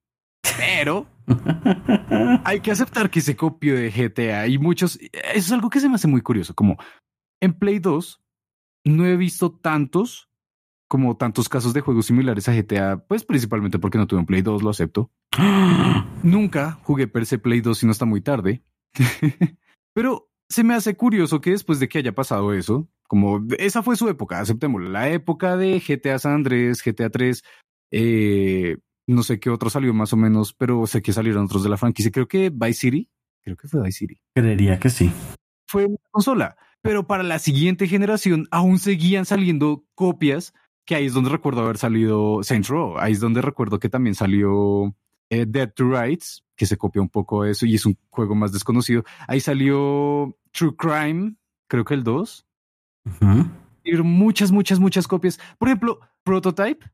Pero 0.57 1.07
hay 2.45 2.61
que 2.61 2.71
aceptar 2.71 3.11
que 3.11 3.21
se 3.21 3.37
copió 3.37 3.77
de 3.77 3.91
GTA 3.91 4.47
y 4.47 4.57
muchos. 4.57 4.99
Eso 5.13 5.13
es 5.35 5.53
algo 5.53 5.69
que 5.69 5.81
se 5.81 5.89
me 5.91 5.97
hace 5.97 6.09
muy 6.09 6.23
curioso. 6.23 6.55
Como 6.55 6.79
en 7.43 7.53
Play 7.53 7.79
2, 7.79 8.23
no 8.87 9.05
he 9.05 9.19
visto 9.19 9.53
tantos 9.53 10.31
como 10.89 11.17
tantos 11.17 11.49
casos 11.49 11.73
de 11.73 11.81
juegos 11.81 12.07
similares 12.07 12.49
a 12.49 12.55
GTA, 12.55 13.05
pues 13.07 13.25
principalmente 13.25 13.79
porque 13.79 13.99
no 13.99 14.07
tuve 14.07 14.21
un 14.21 14.27
Play 14.27 14.43
2, 14.43 14.63
lo 14.63 14.71
acepto. 14.71 15.11
Nunca 16.23 16.79
jugué 16.83 17.09
per 17.09 17.27
se 17.27 17.39
Play 17.39 17.61
2 17.61 17.79
si 17.79 17.87
no 17.87 17.93
está 17.93 18.05
muy 18.05 18.21
tarde. 18.21 18.63
Pero 19.95 20.31
se 20.49 20.65
me 20.65 20.75
hace 20.75 20.97
curioso 20.97 21.41
que 21.41 21.51
después 21.51 21.81
de 21.81 21.89
que 21.89 21.99
haya 21.99 22.15
pasado 22.15 22.53
eso, 22.53 22.89
como 23.09 23.45
esa 23.59 23.83
fue 23.83 23.97
su 23.97 24.09
época, 24.09 24.41
aceptémoslo, 24.41 24.89
la 24.89 25.09
época 25.11 25.57
de 25.57 25.81
GTA 25.81 26.19
San 26.19 26.33
Andrés, 26.33 26.83
GTA 26.85 27.11
3, 27.11 27.43
eh, 27.93 28.77
no 29.09 29.23
sé 29.23 29.39
qué 29.41 29.51
otro 29.51 29.71
salió 29.71 29.95
más 29.95 30.13
o 30.13 30.17
menos, 30.17 30.53
pero 30.53 30.87
sé 30.87 31.03
que 31.03 31.13
salieron 31.13 31.45
otros 31.45 31.63
de 31.63 31.71
la 31.71 31.77
franquicia. 31.77 32.11
Creo 32.11 32.29
que 32.29 32.51
Vice 32.51 32.81
City, 32.81 33.11
creo 33.43 33.57
que 33.57 33.69
fue 33.69 33.83
Vice 33.83 33.99
City. 33.99 34.21
Creería 34.35 34.79
que 34.79 34.91
sí. 34.91 35.11
Fue 35.69 35.87
una 35.87 35.99
consola, 36.11 36.57
pero 36.83 37.07
para 37.07 37.23
la 37.23 37.39
siguiente 37.39 37.89
generación 37.89 38.47
aún 38.51 38.79
seguían 38.79 39.25
saliendo 39.25 39.85
copias, 39.95 40.53
que 40.87 40.95
ahí 40.95 41.07
es 41.07 41.15
donde 41.15 41.31
recuerdo 41.31 41.63
haber 41.63 41.79
salido 41.79 42.43
Saints 42.43 42.69
Row, 42.69 42.97
ahí 42.99 43.13
es 43.13 43.21
donde 43.21 43.43
recuerdo 43.43 43.79
que 43.79 43.89
también 43.89 44.15
salió 44.15 44.95
eh, 45.29 45.45
Dead 45.47 45.71
to 45.75 45.91
Rights, 45.91 46.45
que 46.57 46.65
se 46.65 46.77
copia 46.79 47.03
un 47.03 47.09
poco 47.09 47.45
eso 47.45 47.67
y 47.67 47.75
es 47.75 47.85
un 47.85 47.99
juego 48.09 48.35
más 48.35 48.53
desconocido. 48.53 49.05
Ahí 49.27 49.41
salió 49.41 50.39
True 50.53 50.77
Crime, 50.77 51.35
creo 51.69 51.85
que 51.85 51.95
el 51.95 52.05
2. 52.05 52.47
Y 53.85 53.97
muchas, 53.97 54.53
muchas, 54.53 54.79
muchas 54.79 55.07
copias. 55.07 55.39
Por 55.59 55.69
ejemplo, 55.69 56.01
Prototype. 56.23 56.87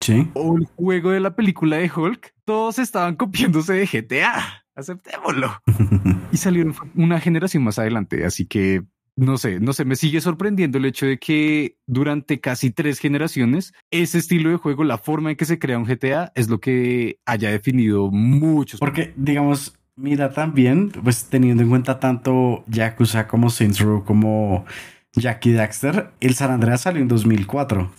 Sí. 0.00 0.28
O 0.34 0.56
el 0.56 0.64
juego 0.64 1.10
de 1.10 1.20
la 1.20 1.36
película 1.36 1.76
de 1.76 1.90
Hulk. 1.94 2.34
Todos 2.44 2.78
estaban 2.78 3.16
copiándose 3.16 3.74
de 3.74 3.86
GTA. 3.86 4.64
Aceptémoslo. 4.74 5.60
y 6.32 6.36
salieron 6.36 6.74
una 6.94 7.20
generación 7.20 7.64
más 7.64 7.78
adelante. 7.78 8.24
Así 8.24 8.46
que 8.46 8.82
no 9.20 9.36
sé, 9.36 9.60
no 9.60 9.74
sé, 9.74 9.84
me 9.84 9.96
sigue 9.96 10.22
sorprendiendo 10.22 10.78
el 10.78 10.86
hecho 10.86 11.04
de 11.04 11.18
que 11.18 11.76
durante 11.86 12.40
casi 12.40 12.70
tres 12.70 12.98
generaciones 12.98 13.74
ese 13.90 14.16
estilo 14.16 14.48
de 14.48 14.56
juego, 14.56 14.82
la 14.82 14.96
forma 14.96 15.30
en 15.30 15.36
que 15.36 15.44
se 15.44 15.58
crea 15.58 15.76
un 15.76 15.84
GTA 15.84 16.32
es 16.34 16.48
lo 16.48 16.58
que 16.58 17.20
haya 17.26 17.50
definido 17.50 18.10
muchos. 18.10 18.80
Porque, 18.80 19.12
digamos, 19.16 19.74
mira 19.94 20.32
también, 20.32 20.90
pues 20.90 21.26
teniendo 21.26 21.62
en 21.62 21.68
cuenta 21.68 22.00
tanto 22.00 22.64
Yakuza 22.66 23.28
como 23.28 23.50
Saints 23.50 23.80
Row 23.80 24.04
como 24.04 24.64
Jackie 25.12 25.52
Daxter, 25.52 26.12
el 26.20 26.34
San 26.34 26.50
Andreas 26.50 26.80
salió 26.80 27.02
en 27.02 27.08
2004. 27.08 27.90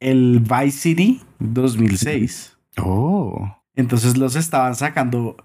El 0.00 0.40
Vice 0.40 0.78
City 0.78 1.20
2006. 1.38 2.56
Oh. 2.78 3.62
Entonces 3.74 4.16
los 4.16 4.36
estaban 4.36 4.74
sacando 4.74 5.36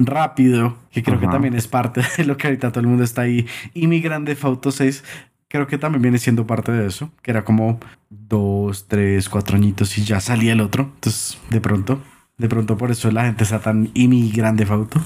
rápido, 0.00 0.76
que 0.90 1.02
creo 1.02 1.20
que 1.20 1.26
también 1.26 1.54
es 1.54 1.68
parte 1.68 2.02
de 2.16 2.24
lo 2.24 2.36
que 2.36 2.48
ahorita 2.48 2.70
todo 2.72 2.80
el 2.80 2.86
mundo 2.86 3.04
está 3.04 3.22
ahí. 3.22 3.46
Y 3.74 3.86
mi 3.86 4.00
Grande 4.00 4.36
Auto 4.42 4.72
6 4.72 5.04
creo 5.48 5.66
que 5.66 5.78
también 5.78 6.02
viene 6.02 6.18
siendo 6.18 6.46
parte 6.46 6.72
de 6.72 6.86
eso, 6.86 7.10
que 7.22 7.30
era 7.30 7.44
como 7.44 7.78
dos, 8.08 8.86
tres, 8.88 9.28
cuatro 9.28 9.56
añitos 9.56 9.98
y 9.98 10.04
ya 10.04 10.20
salía 10.20 10.52
el 10.52 10.60
otro. 10.60 10.90
Entonces, 10.94 11.38
de 11.50 11.60
pronto, 11.60 12.00
de 12.38 12.48
pronto 12.48 12.76
por 12.76 12.90
eso 12.90 13.10
la 13.10 13.24
gente 13.24 13.44
está 13.44 13.60
tan 13.60 13.90
y 13.94 14.08
mi 14.08 14.30
Grande 14.30 14.66
Auto. 14.68 15.00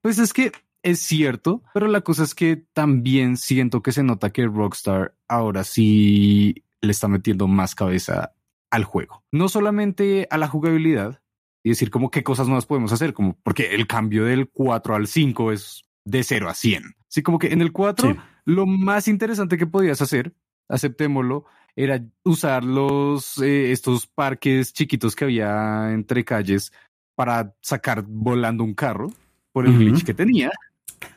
Pues 0.00 0.18
es 0.18 0.32
que 0.32 0.52
es 0.82 1.00
cierto, 1.00 1.62
pero 1.72 1.86
la 1.86 2.02
cosa 2.02 2.24
es 2.24 2.34
que 2.34 2.56
también 2.74 3.36
siento 3.38 3.82
que 3.82 3.92
se 3.92 4.02
nota 4.02 4.30
que 4.30 4.46
Rockstar 4.46 5.14
ahora 5.28 5.64
sí 5.64 6.62
le 6.82 6.90
está 6.90 7.08
metiendo 7.08 7.48
más 7.48 7.74
cabeza 7.74 8.32
al 8.70 8.84
juego. 8.84 9.22
No 9.32 9.48
solamente 9.48 10.26
a 10.30 10.36
la 10.36 10.48
jugabilidad, 10.48 11.22
y 11.64 11.70
decir 11.70 11.90
como 11.90 12.10
qué 12.10 12.22
cosas 12.22 12.46
nuevas 12.46 12.66
podemos 12.66 12.92
hacer, 12.92 13.14
como 13.14 13.36
porque 13.42 13.74
el 13.74 13.86
cambio 13.86 14.26
del 14.26 14.48
4 14.50 14.94
al 14.94 15.08
5 15.08 15.50
es 15.50 15.82
de 16.04 16.22
0 16.22 16.50
a 16.50 16.54
100. 16.54 16.94
Así 17.08 17.22
como 17.22 17.38
que 17.38 17.48
en 17.48 17.62
el 17.62 17.72
4 17.72 18.16
lo 18.44 18.66
más 18.66 19.08
interesante 19.08 19.56
que 19.56 19.66
podías 19.66 20.02
hacer, 20.02 20.34
aceptémoslo, 20.68 21.46
era 21.74 22.04
usar 22.22 22.62
los 22.62 23.38
eh, 23.38 23.72
estos 23.72 24.06
parques 24.06 24.74
chiquitos 24.74 25.16
que 25.16 25.24
había 25.24 25.92
entre 25.92 26.24
calles 26.24 26.70
para 27.16 27.54
sacar 27.62 28.04
volando 28.06 28.62
un 28.62 28.74
carro 28.74 29.10
por 29.52 29.66
el 29.66 29.78
glitch 29.78 30.04
que 30.04 30.14
tenía. 30.14 30.50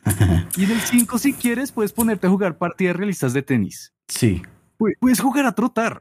y 0.56 0.64
en 0.64 0.70
el 0.70 0.80
5 0.80 1.18
si 1.18 1.34
quieres 1.34 1.72
puedes 1.72 1.92
ponerte 1.92 2.26
a 2.26 2.30
jugar 2.30 2.56
partidas 2.56 2.96
realistas 2.96 3.34
de 3.34 3.42
tenis. 3.42 3.92
Sí. 4.08 4.42
Puedes 4.78 5.20
jugar 5.20 5.44
a 5.44 5.52
trotar. 5.52 6.00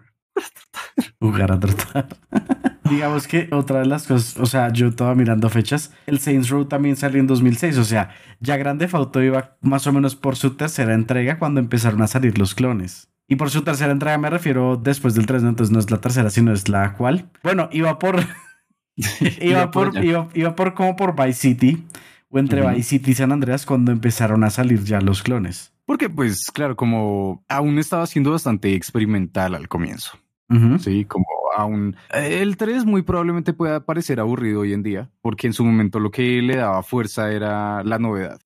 Jugar 1.19 1.51
a 1.51 1.59
trotar. 1.59 2.07
Digamos 2.89 3.27
que 3.27 3.49
otra 3.51 3.79
de 3.79 3.85
las 3.85 4.07
cosas, 4.07 4.37
o 4.37 4.45
sea, 4.45 4.71
yo 4.71 4.87
estaba 4.87 5.13
mirando 5.13 5.49
fechas, 5.49 5.91
el 6.05 6.19
Saints 6.19 6.49
Row 6.49 6.65
también 6.65 6.95
salió 6.95 7.19
en 7.19 7.27
2006, 7.27 7.77
o 7.77 7.83
sea, 7.83 8.11
ya 8.39 8.55
Grande 8.57 8.87
Fauto 8.87 9.21
iba 9.21 9.57
más 9.61 9.87
o 9.87 9.93
menos 9.93 10.15
por 10.15 10.35
su 10.35 10.51
tercera 10.55 10.93
entrega 10.93 11.37
cuando 11.37 11.59
empezaron 11.59 12.01
a 12.01 12.07
salir 12.07 12.37
los 12.37 12.55
clones. 12.55 13.09
Y 13.27 13.35
por 13.35 13.49
su 13.49 13.63
tercera 13.63 13.91
entrega 13.91 14.17
me 14.17 14.29
refiero 14.29 14.77
después 14.77 15.15
del 15.15 15.25
3, 15.25 15.43
entonces 15.43 15.71
no 15.71 15.79
es 15.79 15.91
la 15.91 15.99
tercera, 15.99 16.29
sino 16.29 16.53
es 16.53 16.69
la 16.69 16.93
cual. 16.93 17.29
Bueno, 17.43 17.67
iba 17.71 17.99
por. 17.99 18.21
iba, 19.41 19.69
por, 19.71 19.91
iba, 20.33 20.55
por 20.55 20.73
como 20.73 20.95
por 20.95 21.15
Vice 21.15 21.39
City 21.39 21.85
o 22.29 22.39
entre 22.39 22.65
Vice 22.67 22.83
City 22.83 23.11
y 23.11 23.15
San 23.15 23.31
Andreas 23.31 23.65
cuando 23.65 23.91
empezaron 23.91 24.43
a 24.43 24.49
salir 24.49 24.83
ya 24.83 25.01
los 25.01 25.23
clones. 25.23 25.73
Porque, 25.85 26.09
pues, 26.09 26.51
claro, 26.51 26.75
como 26.75 27.43
aún 27.47 27.79
estaba 27.79 28.05
siendo 28.07 28.31
bastante 28.31 28.73
experimental 28.75 29.55
al 29.55 29.67
comienzo. 29.67 30.17
Sí, 30.79 31.05
como 31.05 31.25
aún 31.55 31.95
el 32.13 32.55
3 32.55 32.85
muy 32.85 33.01
probablemente 33.01 33.53
pueda 33.53 33.85
parecer 33.85 34.19
aburrido 34.19 34.61
hoy 34.61 34.73
en 34.73 34.83
día, 34.83 35.09
porque 35.21 35.47
en 35.47 35.53
su 35.53 35.65
momento 35.65 35.99
lo 35.99 36.11
que 36.11 36.41
le 36.41 36.55
daba 36.55 36.83
fuerza 36.83 37.31
era 37.31 37.83
la 37.83 37.99
novedad. 37.99 38.39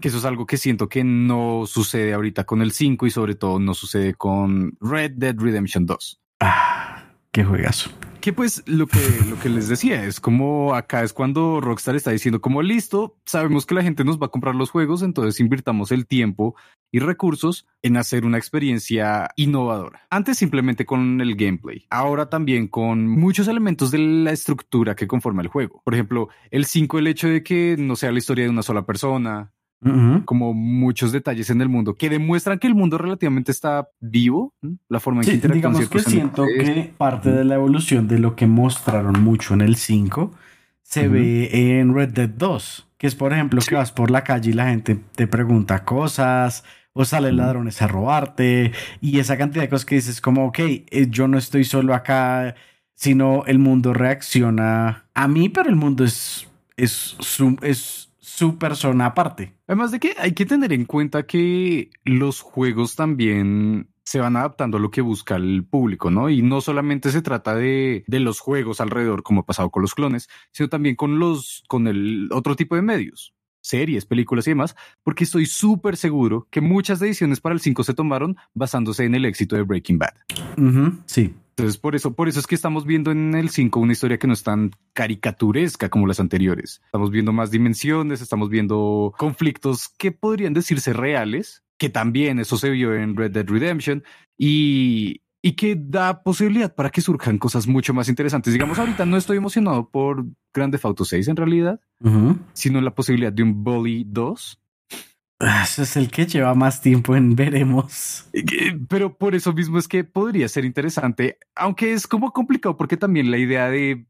Que 0.00 0.08
eso 0.08 0.18
es 0.18 0.26
algo 0.26 0.44
que 0.44 0.58
siento 0.58 0.90
que 0.90 1.04
no 1.04 1.64
sucede 1.66 2.12
ahorita 2.12 2.44
con 2.44 2.60
el 2.60 2.72
5 2.72 3.06
y 3.06 3.10
sobre 3.10 3.34
todo 3.34 3.58
no 3.58 3.72
sucede 3.72 4.12
con 4.12 4.76
Red 4.78 5.12
Dead 5.12 5.34
Redemption 5.38 5.86
2. 5.86 6.20
Ah, 6.40 7.04
qué 7.32 7.44
juegazo. 7.44 7.90
Que 8.20 8.34
pues 8.34 8.62
lo 8.66 8.86
que, 8.86 8.98
lo 9.28 9.38
que 9.38 9.48
les 9.48 9.68
decía 9.68 10.04
es 10.04 10.20
como 10.20 10.74
acá 10.74 11.02
es 11.02 11.14
cuando 11.14 11.60
Rockstar 11.62 11.96
está 11.96 12.10
diciendo 12.10 12.40
como 12.40 12.60
listo, 12.60 13.16
sabemos 13.24 13.64
que 13.64 13.74
la 13.74 13.82
gente 13.82 14.04
nos 14.04 14.18
va 14.18 14.26
a 14.26 14.30
comprar 14.30 14.54
los 14.54 14.70
juegos, 14.70 15.02
entonces 15.02 15.40
invirtamos 15.40 15.92
el 15.92 16.06
tiempo 16.06 16.54
y 16.94 17.00
recursos 17.00 17.66
en 17.82 17.96
hacer 17.96 18.24
una 18.24 18.38
experiencia 18.38 19.28
innovadora. 19.34 20.06
Antes 20.10 20.38
simplemente 20.38 20.86
con 20.86 21.20
el 21.20 21.34
gameplay, 21.34 21.86
ahora 21.90 22.30
también 22.30 22.68
con 22.68 23.08
muchos 23.08 23.48
elementos 23.48 23.90
de 23.90 23.98
la 23.98 24.30
estructura 24.30 24.94
que 24.94 25.08
conforma 25.08 25.42
el 25.42 25.48
juego. 25.48 25.82
Por 25.84 25.94
ejemplo, 25.94 26.28
el 26.52 26.66
5, 26.66 27.00
el 27.00 27.08
hecho 27.08 27.26
de 27.26 27.42
que 27.42 27.74
no 27.76 27.96
sea 27.96 28.12
la 28.12 28.18
historia 28.18 28.44
de 28.44 28.50
una 28.50 28.62
sola 28.62 28.86
persona, 28.86 29.50
como 30.24 30.54
muchos 30.54 31.10
detalles 31.10 31.50
en 31.50 31.60
el 31.60 31.68
mundo 31.68 31.94
que 31.94 32.08
demuestran 32.08 32.60
que 32.60 32.68
el 32.68 32.76
mundo 32.76 32.96
relativamente 32.96 33.50
está 33.50 33.88
vivo, 34.00 34.54
la 34.88 35.00
forma 35.00 35.22
en 35.22 35.26
que 35.26 35.34
interactúan. 35.34 35.74
Digamos 35.74 35.90
que 35.90 35.98
siento 35.98 36.46
que 36.46 36.94
parte 36.96 37.32
de 37.32 37.44
la 37.44 37.56
evolución 37.56 38.06
de 38.06 38.20
lo 38.20 38.36
que 38.36 38.46
mostraron 38.46 39.20
mucho 39.20 39.52
en 39.52 39.62
el 39.62 39.74
5 39.74 40.32
se 40.84 41.08
ve 41.08 41.80
en 41.80 41.92
Red 41.92 42.10
Dead 42.10 42.28
2, 42.28 42.88
que 42.98 43.08
es 43.08 43.16
por 43.16 43.32
ejemplo 43.32 43.60
que 43.68 43.74
vas 43.74 43.90
por 43.90 44.12
la 44.12 44.22
calle 44.22 44.50
y 44.50 44.52
la 44.54 44.68
gente 44.68 44.96
te 45.16 45.26
pregunta 45.26 45.84
cosas 45.84 46.62
o 46.94 47.04
salen 47.04 47.36
ladrones 47.36 47.82
a 47.82 47.88
robarte 47.88 48.72
y 49.00 49.18
esa 49.18 49.36
cantidad 49.36 49.64
de 49.64 49.68
cosas 49.68 49.84
que 49.84 49.96
dices 49.96 50.20
como, 50.20 50.46
ok, 50.46 50.58
eh, 50.60 51.06
yo 51.10 51.28
no 51.28 51.36
estoy 51.36 51.64
solo 51.64 51.92
acá, 51.92 52.54
sino 52.94 53.44
el 53.46 53.58
mundo 53.58 53.92
reacciona 53.92 55.04
a 55.12 55.28
mí, 55.28 55.48
pero 55.48 55.68
el 55.68 55.76
mundo 55.76 56.04
es, 56.04 56.48
es, 56.76 57.16
es 57.62 58.10
su 58.20 58.58
persona 58.58 59.06
aparte. 59.06 59.54
Además 59.66 59.90
de 59.90 60.00
que 60.00 60.14
hay 60.18 60.32
que 60.32 60.46
tener 60.46 60.72
en 60.72 60.84
cuenta 60.84 61.26
que 61.26 61.90
los 62.04 62.40
juegos 62.40 62.94
también 62.94 63.88
se 64.04 64.20
van 64.20 64.36
adaptando 64.36 64.76
a 64.76 64.80
lo 64.80 64.90
que 64.90 65.00
busca 65.00 65.34
el 65.34 65.64
público, 65.64 66.10
¿no? 66.10 66.30
Y 66.30 66.42
no 66.42 66.60
solamente 66.60 67.10
se 67.10 67.22
trata 67.22 67.56
de, 67.56 68.04
de 68.06 68.20
los 68.20 68.38
juegos 68.38 68.80
alrededor, 68.80 69.22
como 69.22 69.40
ha 69.40 69.46
pasado 69.46 69.70
con 69.70 69.82
los 69.82 69.94
clones, 69.94 70.28
sino 70.52 70.68
también 70.68 70.94
con 70.94 71.18
los, 71.18 71.64
con 71.68 71.88
el 71.88 72.28
otro 72.30 72.54
tipo 72.54 72.76
de 72.76 72.82
medios, 72.82 73.34
series, 73.64 74.04
películas 74.04 74.46
y 74.46 74.50
demás, 74.50 74.76
porque 75.02 75.24
estoy 75.24 75.46
súper 75.46 75.96
seguro 75.96 76.46
que 76.50 76.60
muchas 76.60 77.00
decisiones 77.00 77.40
para 77.40 77.54
el 77.54 77.60
5 77.60 77.82
se 77.82 77.94
tomaron 77.94 78.36
basándose 78.52 79.04
en 79.04 79.14
el 79.14 79.24
éxito 79.24 79.56
de 79.56 79.62
Breaking 79.62 79.98
Bad. 79.98 80.14
Sí. 81.06 81.34
Entonces, 81.56 81.78
por 81.78 81.94
eso, 81.94 82.14
por 82.14 82.28
eso 82.28 82.40
es 82.40 82.46
que 82.46 82.56
estamos 82.56 82.84
viendo 82.84 83.12
en 83.12 83.34
el 83.34 83.48
5 83.48 83.78
una 83.78 83.92
historia 83.92 84.18
que 84.18 84.26
no 84.26 84.32
es 84.32 84.42
tan 84.42 84.72
caricaturesca 84.92 85.88
como 85.88 86.06
las 86.06 86.20
anteriores. 86.20 86.82
Estamos 86.84 87.10
viendo 87.10 87.32
más 87.32 87.50
dimensiones, 87.50 88.20
estamos 88.20 88.50
viendo 88.50 89.14
conflictos 89.16 89.88
que 89.96 90.10
podrían 90.10 90.52
decirse 90.52 90.92
reales, 90.92 91.62
que 91.78 91.88
también 91.88 92.40
eso 92.40 92.58
se 92.58 92.70
vio 92.70 92.94
en 92.94 93.16
Red 93.16 93.30
Dead 93.30 93.48
Redemption. 93.48 94.02
Y 94.36 95.22
y 95.46 95.52
que 95.52 95.76
da 95.78 96.22
posibilidad 96.22 96.74
para 96.74 96.88
que 96.88 97.02
surjan 97.02 97.36
cosas 97.36 97.66
mucho 97.66 97.92
más 97.92 98.08
interesantes. 98.08 98.54
Digamos, 98.54 98.78
ahorita 98.78 99.04
no 99.04 99.18
estoy 99.18 99.36
emocionado 99.36 99.90
por 99.90 100.24
Grande 100.54 100.80
Auto 100.82 101.04
6 101.04 101.28
en 101.28 101.36
realidad, 101.36 101.80
sino 102.54 102.80
la 102.80 102.94
posibilidad 102.94 103.30
de 103.30 103.42
un 103.42 103.62
Bully 103.62 104.06
2. 104.08 104.58
Ah, 105.40 105.64
ese 105.64 105.82
es 105.82 105.98
el 105.98 106.10
que 106.10 106.24
lleva 106.24 106.54
más 106.54 106.80
tiempo 106.80 107.14
en 107.14 107.36
veremos. 107.36 108.26
Pero 108.88 109.18
por 109.18 109.34
eso 109.34 109.52
mismo 109.52 109.76
es 109.76 109.86
que 109.86 110.02
podría 110.02 110.48
ser 110.48 110.64
interesante, 110.64 111.36
aunque 111.54 111.92
es 111.92 112.06
como 112.06 112.32
complicado 112.32 112.78
porque 112.78 112.96
también 112.96 113.30
la 113.30 113.36
idea 113.36 113.68
de... 113.68 114.06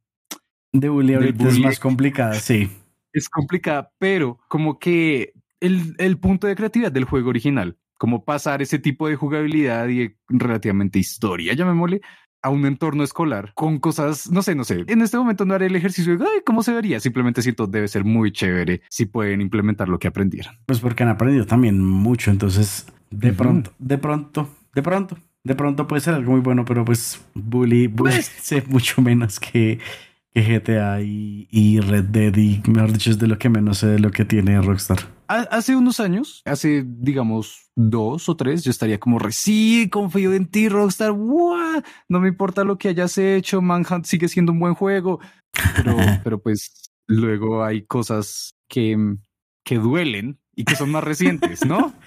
De 0.73 0.89
bully 0.89 1.15
ahorita 1.15 1.49
es 1.49 1.59
más 1.59 1.81
complicada, 1.81 2.35
sí. 2.35 2.71
Es 3.13 3.29
complicada, 3.29 3.93
pero 3.99 4.39
como 4.47 4.79
que 4.79 5.33
el, 5.59 5.97
el 5.99 6.17
punto 6.19 6.47
de 6.47 6.55
creatividad 6.55 6.93
del 6.93 7.07
juego 7.07 7.31
original 7.31 7.77
como 7.99 8.25
pasar 8.25 8.63
ese 8.63 8.79
tipo 8.79 9.09
de 9.09 9.17
jugabilidad 9.17 9.89
y 9.89 10.15
relativamente 10.29 10.99
historia, 10.99 11.55
mole 11.75 12.01
a 12.45 12.51
un 12.51 12.67
entorno 12.67 13.03
escolar 13.03 13.53
con 13.55 13.79
cosas, 13.79 14.31
no 14.31 14.43
sé, 14.43 14.55
no 14.55 14.65
sé. 14.65 14.85
En 14.89 15.01
este 15.01 15.17
momento 15.17 15.47
no 15.47 15.55
haré 15.55 15.67
el 15.67 15.77
ejercicio 15.77 16.19
de, 16.19 16.27
¿cómo 16.45 16.63
se 16.63 16.75
vería? 16.75 17.01
Simplemente 17.01 17.41
siento 17.41 17.67
debe 17.67 17.89
ser 17.89 18.05
muy 18.05 18.33
chévere 18.33 18.83
si 18.91 19.07
pueden 19.07 19.41
implementar 19.41 19.89
lo 19.89 19.99
que 19.99 20.09
aprendieron. 20.09 20.55
Pues 20.67 20.79
porque 20.79 21.05
han 21.05 21.09
aprendido 21.09 21.47
también 21.47 21.83
mucho, 21.83 22.31
entonces 22.31 22.87
de 23.11 23.33
pronto, 23.33 23.73
de 23.79 23.97
pronto, 23.97 24.51
de 24.75 24.83
pronto, 24.83 25.17
de 25.43 25.55
pronto 25.55 25.87
puede 25.87 26.03
ser 26.03 26.13
algo 26.13 26.33
muy 26.33 26.41
bueno, 26.43 26.67
pero 26.67 26.85
pues 26.85 27.25
Bully, 27.33 27.87
Bully 27.89 28.13
pues, 28.13 28.27
sé 28.27 28.63
mucho 28.69 29.01
menos 29.01 29.41
que, 29.41 29.79
que 30.35 30.43
GTA 30.43 31.01
y, 31.01 31.49
y 31.51 31.81
Red 31.81 32.05
Dead 32.05 32.37
y 32.37 32.63
mejor 32.69 32.93
dicho 32.93 33.09
es 33.09 33.19
de 33.19 33.27
lo 33.27 33.39
que 33.39 33.49
menos 33.49 33.79
sé 33.79 33.87
de 33.87 34.01
lo 34.01 34.11
que 34.11 34.27
tiene 34.27 34.61
Rockstar 34.61 34.99
hace 35.29 35.77
unos 35.77 36.01
años, 36.01 36.43
hace 36.45 36.85
digamos 36.87 37.71
dos 37.77 38.29
o 38.29 38.37
tres, 38.37 38.65
yo 38.65 38.71
estaría 38.71 38.99
como, 38.99 39.19
sí, 39.31 39.89
confío 39.91 40.33
en 40.33 40.47
ti, 40.47 40.69
Rockstar. 40.69 41.15
No 41.15 42.21
me 42.21 42.29
importa 42.29 42.65
lo 42.65 42.79
que 42.79 42.89
hayas 42.89 43.19
hecho, 43.19 43.61
Manhunt 43.61 44.07
sigue 44.07 44.29
siendo 44.29 44.53
un 44.53 44.61
buen 44.61 44.75
juego. 44.75 45.21
Pero, 45.77 45.97
pero 46.25 46.43
pues 46.43 46.91
luego 47.07 47.65
hay 47.65 47.83
cosas 47.83 48.55
que, 48.69 48.97
que 49.65 49.77
duelen 49.77 50.39
y 50.55 50.65
que 50.65 50.77
son 50.77 50.91
más 50.91 51.05
recientes, 51.05 51.65
¿no? 51.65 51.95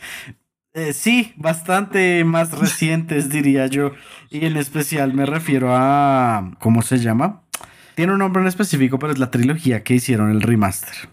Eh, 0.74 0.94
sí, 0.94 1.34
bastante 1.38 2.24
más 2.24 2.52
recientes, 2.52 3.30
diría 3.30 3.66
yo. 3.66 3.94
Y 4.30 4.46
en 4.46 4.58
especial 4.58 5.12
me 5.12 5.26
refiero 5.26 5.76
a. 5.76 6.52
¿Cómo 6.60 6.84
se 6.84 7.00
llama? 7.00 7.42
Tiene 7.96 8.14
un 8.14 8.20
nombre 8.20 8.44
en 8.44 8.48
específico, 8.48 9.00
pero 9.00 9.12
es 9.12 9.18
la 9.18 9.32
trilogía 9.32 9.84
que 9.84 9.96
hicieron 9.96 10.30
el 10.30 10.44
remaster. 10.44 11.10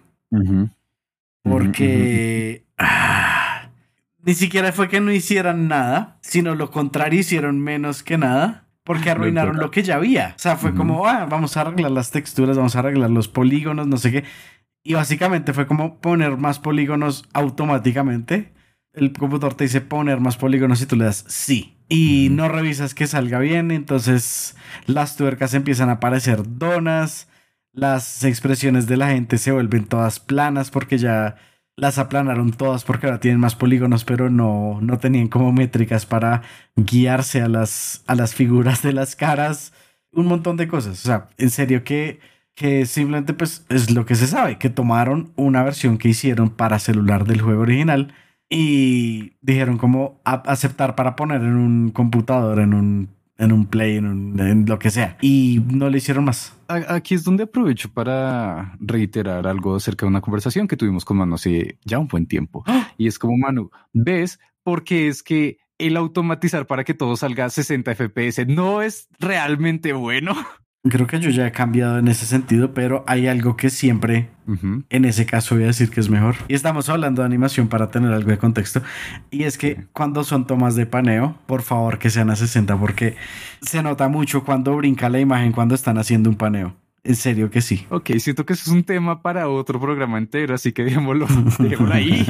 Porque 1.45 2.65
ah, 2.79 3.71
ni 4.23 4.35
siquiera 4.35 4.73
fue 4.73 4.89
que 4.89 5.01
no 5.01 5.13
hicieran 5.13 5.69
nada, 5.69 6.19
sino 6.23 6.55
lo 6.55 6.71
contrario, 6.71 7.21
hicieron 7.21 7.61
menos 7.61 8.03
que 8.03 8.19
nada. 8.19 8.63
Porque 8.83 9.09
arruinaron 9.09 9.57
lo 9.57 9.71
que 9.71 9.83
ya 9.83 9.97
había. 9.97 10.35
O 10.37 10.39
sea, 10.39 10.57
fue 10.57 10.75
como, 10.75 11.07
ah, 11.07 11.25
vamos 11.25 11.57
a 11.57 11.63
arreglar 11.63 11.91
las 11.91 12.11
texturas, 12.11 12.59
vamos 12.59 12.77
a 12.77 12.81
arreglar 12.81 13.09
los 13.09 13.29
polígonos, 13.29 13.87
no 13.87 13.97
sé 13.97 14.13
qué. 14.13 14.25
Y 14.83 14.93
básicamente 14.93 15.55
fue 15.55 15.67
como 15.67 16.01
poner 16.01 16.37
más 16.37 16.59
polígonos 16.59 17.27
automáticamente. 17.33 18.53
El 18.93 19.13
computador 19.13 19.55
te 19.55 19.65
dice 19.65 19.81
poner 19.81 20.21
más 20.21 20.37
polígonos 20.37 20.83
y 20.83 20.87
tú 20.87 20.97
le 20.97 21.07
das 21.07 21.25
sí. 21.29 21.79
Y 21.89 22.29
no 22.31 22.49
revisas 22.49 22.95
que 22.95 23.07
salga 23.07 23.39
bien, 23.39 23.71
entonces 23.71 24.55
las 24.87 25.17
tuercas 25.17 25.55
empiezan 25.55 25.89
a 25.89 25.95
aparecer 25.95 26.43
donas 26.59 27.29
las 27.75 28.25
expresiones 28.25 28.87
de 28.87 28.97
la 28.97 29.11
gente 29.11 29.39
se 29.39 29.53
vuelven 29.53 29.85
todas 29.85 30.21
planas 30.21 30.71
porque 30.71 30.97
ya 30.97 31.37
las 31.77 31.99
aplanaron 31.99 32.53
todas 32.53 32.85
porque 32.85 33.07
ahora 33.07 33.21
tienen 33.21 33.41
más 33.41 33.57
polígonos, 33.57 34.05
pero 34.05 34.31
no, 34.31 34.79
no 34.81 34.99
tenían 34.99 35.29
como 35.29 35.53
métricas 35.53 36.07
para 36.07 36.43
guiarse 36.77 37.43
a 37.43 37.49
las, 37.49 38.05
a 38.07 38.15
las 38.15 38.35
figuras 38.35 38.83
de 38.83 38.93
las 38.93 39.17
caras. 39.17 39.73
Un 40.13 40.27
montón 40.27 40.57
de 40.57 40.69
cosas. 40.69 41.05
O 41.05 41.07
sea, 41.07 41.29
en 41.37 41.51
serio 41.51 41.83
que, 41.83 42.21
que 42.55 42.87
simplemente 42.87 43.35
pues 43.35 43.67
es 43.69 43.91
lo 43.91 44.07
que 44.07 44.15
se 44.15 44.29
sabe, 44.29 44.59
que 44.59 44.71
tomaron 44.71 45.33
una 45.35 45.65
versión 45.65 45.99
que 45.99 46.09
hicieron 46.09 46.51
para 46.51 46.79
celular 46.79 47.25
del 47.25 47.41
juego 47.43 47.63
original 47.63 48.15
y 48.49 49.33
dijeron 49.41 49.79
como 49.79 50.21
aceptar 50.25 50.95
para 50.95 51.17
poner 51.17 51.43
en 51.43 51.57
un 51.57 51.91
computador, 51.91 52.61
en 52.61 52.75
un 52.75 53.09
en 53.39 53.53
un 53.53 53.67
play, 53.67 53.97
en, 53.97 54.65
lo 54.67 54.79
que 54.79 54.91
sea. 54.91 55.17
Y 55.21 55.63
no 55.67 55.91
le 55.91 55.99
hicieron 55.99 56.25
más. 56.25 56.57
Aquí 56.69 57.15
es 57.15 57.25
donde 57.25 57.45
aprovecho 57.45 57.91
para 57.93 58.77
reiterar 58.81 59.47
algo 59.47 59.77
acerca 59.77 60.07
de 60.07 60.11
una 60.11 60.21
conversación 60.21 60.69
que 60.69 60.77
tuvimos 60.77 61.05
con 61.05 61.17
Manu 61.17 61.35
hace 61.35 61.79
ya 61.85 61.99
un 61.99 62.09
buen 62.09 62.27
tiempo. 62.27 62.63
¡Ah! 62.67 62.93
Y 62.97 63.07
es 63.07 63.19
como, 63.19 63.37
Manu, 63.37 63.71
¿ves? 63.93 64.39
Porque 64.63 65.09
es 65.09 65.23
que 65.23 65.59
el 65.79 65.97
automatizar 65.97 66.67
para 66.67 66.85
que 66.85 66.95
todo 66.95 67.17
salga 67.17 67.47
a 67.47 67.51
60 67.51 67.95
FPS 67.95 68.47
no 68.47 68.83
es 68.83 69.09
realmente 69.19 69.93
bueno. 69.93 70.35
Creo 70.91 71.07
que 71.07 71.19
yo 71.19 71.31
ya 71.31 71.47
he 71.47 71.53
cambiado 71.53 71.99
en 71.99 72.09
ese 72.09 72.27
sentido, 72.27 72.75
pero 72.75 73.05
hay 73.07 73.27
algo 73.27 73.57
que 73.57 73.71
siempre, 73.71 74.29
en 74.91 75.05
ese 75.07 75.25
caso 75.25 75.55
voy 75.55 75.65
a 75.65 75.69
decir 75.69 75.89
que 75.89 75.99
es 75.99 76.11
mejor. 76.11 76.35
Y 76.47 76.55
estamos 76.55 76.91
hablando 76.91 77.23
de 77.23 77.27
animación 77.27 77.69
para 77.69 77.91
tener 77.91 78.13
algo 78.13 78.31
de 78.31 78.37
contexto. 78.37 78.83
Y 79.31 79.45
es 79.45 79.57
que 79.57 79.87
cuando 79.95 80.25
son 80.25 80.47
tomas 80.47 80.77
de 80.77 80.85
paneo, 80.85 81.39
por 81.47 81.63
favor 81.63 81.99
que 81.99 82.11
sean 82.11 82.29
a 82.29 82.37
60, 82.37 82.79
porque 82.79 83.17
se 83.63 83.83
nota 83.83 84.09
mucho 84.09 84.45
cuando 84.45 84.77
brinca 84.77 85.09
la 85.09 85.21
imagen 85.21 85.53
cuando 85.53 85.75
están 85.75 85.97
haciendo 85.97 86.29
un 86.29 86.37
paneo. 86.37 86.77
En 87.03 87.17
serio 87.17 87.51
que 87.51 87.63
sí. 87.63 87.87
Ok, 87.89 88.11
siento 88.19 88.45
que 88.45 88.53
eso 88.53 88.65
es 88.71 88.77
un 88.77 88.85
tema 88.85 89.23
para 89.23 89.49
otro 89.49 89.81
programa 89.81 90.19
entero, 90.19 90.55
así 90.55 90.73
que 90.73 90.85
dejémoslo, 90.85 91.27
dejémoslo 91.59 91.95
ahí. 91.95 92.27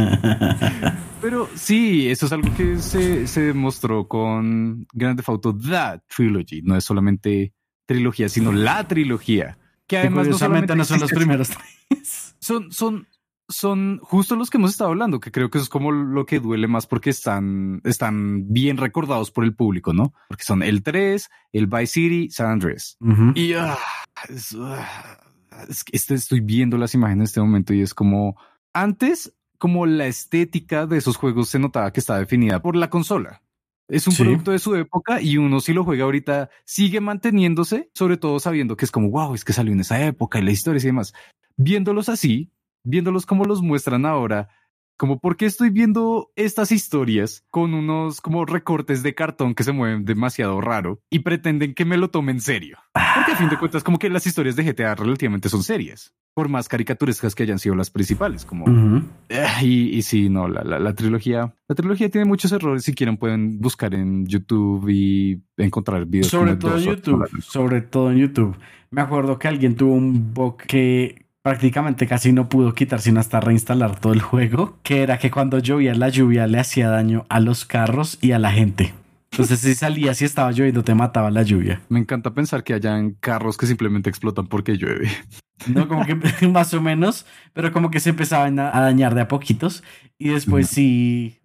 Pero 1.20 1.48
sí, 1.56 2.08
eso 2.08 2.26
es 2.26 2.32
algo 2.32 2.54
que 2.56 2.78
se, 2.78 3.26
se 3.26 3.40
demostró 3.40 4.06
con 4.06 4.86
Grand 4.92 5.16
Theft 5.16 5.28
Auto 5.28 5.56
The 5.56 6.02
Trilogy. 6.06 6.62
No 6.62 6.76
es 6.76 6.84
solamente 6.84 7.52
trilogía, 7.86 8.28
sino 8.28 8.52
la 8.52 8.86
trilogía. 8.88 9.58
Que 9.86 9.98
además 9.98 10.28
no, 10.28 10.38
solamente 10.38 10.74
no 10.74 10.84
son 10.84 11.00
los 11.00 11.10
primeros 11.12 11.50
Son, 12.38 12.72
son, 12.72 13.08
son 13.48 14.00
justo 14.02 14.36
los 14.36 14.50
que 14.50 14.58
hemos 14.58 14.72
estado 14.72 14.90
hablando, 14.90 15.20
que 15.20 15.30
creo 15.30 15.50
que 15.50 15.58
eso 15.58 15.64
es 15.64 15.70
como 15.70 15.92
lo 15.92 16.26
que 16.26 16.40
duele 16.40 16.68
más 16.68 16.86
porque 16.86 17.10
están, 17.10 17.80
están 17.84 18.52
bien 18.52 18.76
recordados 18.76 19.30
por 19.30 19.44
el 19.44 19.54
público, 19.54 19.92
¿no? 19.92 20.12
Porque 20.28 20.44
son 20.44 20.62
el 20.62 20.82
3, 20.82 21.28
el 21.52 21.66
Vice 21.66 21.86
City, 21.86 22.30
San 22.30 22.50
Andrés. 22.50 22.98
Y 23.34 23.54
ah, 23.54 23.78
ah, 24.14 24.86
es, 25.68 25.84
que 25.84 25.96
este, 25.96 26.14
estoy 26.14 26.40
viendo 26.40 26.76
las 26.76 26.94
imágenes 26.94 27.18
en 27.18 27.24
este 27.24 27.40
momento 27.40 27.72
y 27.72 27.80
es 27.80 27.94
como 27.94 28.36
antes, 28.74 29.34
como 29.58 29.86
la 29.86 30.06
estética 30.06 30.86
de 30.86 30.98
esos 30.98 31.16
juegos 31.16 31.48
se 31.48 31.58
notaba 31.58 31.92
que 31.92 32.00
estaba 32.00 32.18
definida 32.18 32.60
por 32.60 32.76
la 32.76 32.90
consola. 32.90 33.42
Es 33.88 34.06
un 34.06 34.14
producto 34.14 34.50
de 34.50 34.58
su 34.58 34.74
época 34.76 35.20
y 35.20 35.36
uno 35.36 35.60
si 35.60 35.74
lo 35.74 35.84
juega 35.84 36.04
ahorita 36.04 36.48
sigue 36.64 37.00
manteniéndose, 37.00 37.90
sobre 37.92 38.16
todo 38.16 38.40
sabiendo 38.40 38.76
que 38.76 38.84
es 38.84 38.90
como, 38.90 39.10
wow, 39.10 39.34
es 39.34 39.44
que 39.44 39.52
salió 39.52 39.72
en 39.72 39.80
esa 39.80 40.04
época 40.04 40.38
y 40.38 40.42
la 40.42 40.52
historia 40.52 40.80
y 40.80 40.86
demás. 40.86 41.12
Viéndolos 41.56 42.08
así, 42.08 42.50
viéndolos 42.82 43.26
como 43.26 43.44
los 43.44 43.62
muestran 43.62 44.06
ahora, 44.06 44.48
como 44.96 45.18
por 45.18 45.36
qué 45.36 45.46
estoy 45.46 45.70
viendo 45.70 46.30
estas 46.36 46.72
historias 46.72 47.44
con 47.50 47.74
unos 47.74 48.20
como 48.20 48.44
recortes 48.44 49.02
de 49.02 49.14
cartón 49.14 49.54
que 49.54 49.64
se 49.64 49.72
mueven 49.72 50.04
demasiado 50.04 50.60
raro 50.60 51.00
y 51.10 51.20
pretenden 51.20 51.74
que 51.74 51.84
me 51.84 51.96
lo 51.96 52.10
tome 52.10 52.32
en 52.32 52.40
serio. 52.40 52.78
Porque 52.92 53.32
a 53.32 53.36
fin 53.36 53.48
de 53.48 53.58
cuentas 53.58 53.82
como 53.82 53.98
que 53.98 54.10
las 54.10 54.26
historias 54.26 54.56
de 54.56 54.64
GTA 54.64 54.94
relativamente 54.94 55.48
son 55.48 55.62
serias, 55.62 56.14
por 56.34 56.48
más 56.48 56.68
caricaturescas 56.68 57.34
que 57.34 57.42
hayan 57.44 57.58
sido 57.58 57.74
las 57.74 57.90
principales, 57.90 58.44
como 58.44 58.66
eh, 59.28 59.46
y, 59.62 59.96
y, 59.96 60.02
sí, 60.02 60.28
no, 60.28 60.48
la, 60.48 60.62
la, 60.62 60.94
trilogía, 60.94 61.54
la 61.68 61.74
trilogía 61.74 62.08
tiene 62.08 62.26
muchos 62.26 62.52
errores. 62.52 62.84
Si 62.84 62.94
quieren 62.94 63.16
pueden 63.16 63.60
buscar 63.60 63.94
en 63.94 64.26
YouTube 64.26 64.88
y 64.88 65.42
encontrar 65.56 66.06
videos. 66.06 66.28
Sobre 66.28 66.56
todo 66.56 66.76
en 66.76 66.84
YouTube, 66.84 67.42
sobre 67.42 67.82
todo 67.82 68.10
en 68.10 68.18
YouTube. 68.18 68.56
Me 68.90 69.00
acuerdo 69.00 69.38
que 69.38 69.48
alguien 69.48 69.74
tuvo 69.74 69.94
un 69.94 70.32
bug 70.32 70.56
que 70.56 71.23
prácticamente 71.44 72.06
casi 72.06 72.32
no 72.32 72.48
pudo 72.48 72.74
quitar 72.74 73.02
sino 73.02 73.20
hasta 73.20 73.38
reinstalar 73.38 74.00
todo 74.00 74.14
el 74.14 74.22
juego, 74.22 74.78
que 74.82 75.02
era 75.02 75.18
que 75.18 75.30
cuando 75.30 75.58
llovía 75.58 75.94
la 75.94 76.08
lluvia 76.08 76.46
le 76.46 76.58
hacía 76.58 76.88
daño 76.88 77.26
a 77.28 77.38
los 77.38 77.66
carros 77.66 78.18
y 78.22 78.32
a 78.32 78.38
la 78.38 78.50
gente. 78.50 78.94
Entonces 79.30 79.60
si 79.60 79.74
salía, 79.74 80.14
si 80.14 80.24
estaba 80.24 80.52
lloviendo, 80.52 80.82
te 80.82 80.94
mataba 80.94 81.30
la 81.30 81.42
lluvia. 81.42 81.82
Me 81.90 81.98
encanta 81.98 82.32
pensar 82.32 82.64
que 82.64 82.72
hayan 82.72 83.12
carros 83.12 83.58
que 83.58 83.66
simplemente 83.66 84.08
explotan 84.08 84.46
porque 84.46 84.78
llueve. 84.78 85.10
No, 85.66 85.86
como 85.86 86.06
que 86.06 86.14
más 86.48 86.72
o 86.72 86.80
menos, 86.80 87.26
pero 87.52 87.72
como 87.72 87.90
que 87.90 88.00
se 88.00 88.10
empezaban 88.10 88.58
a, 88.58 88.70
dañar 88.70 89.14
de 89.14 89.20
a 89.20 89.28
poquitos 89.28 89.84
y 90.16 90.30
después 90.30 90.68
sí 90.68 91.42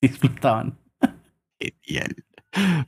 explotaban. 0.00 0.78
Genial. 1.58 2.24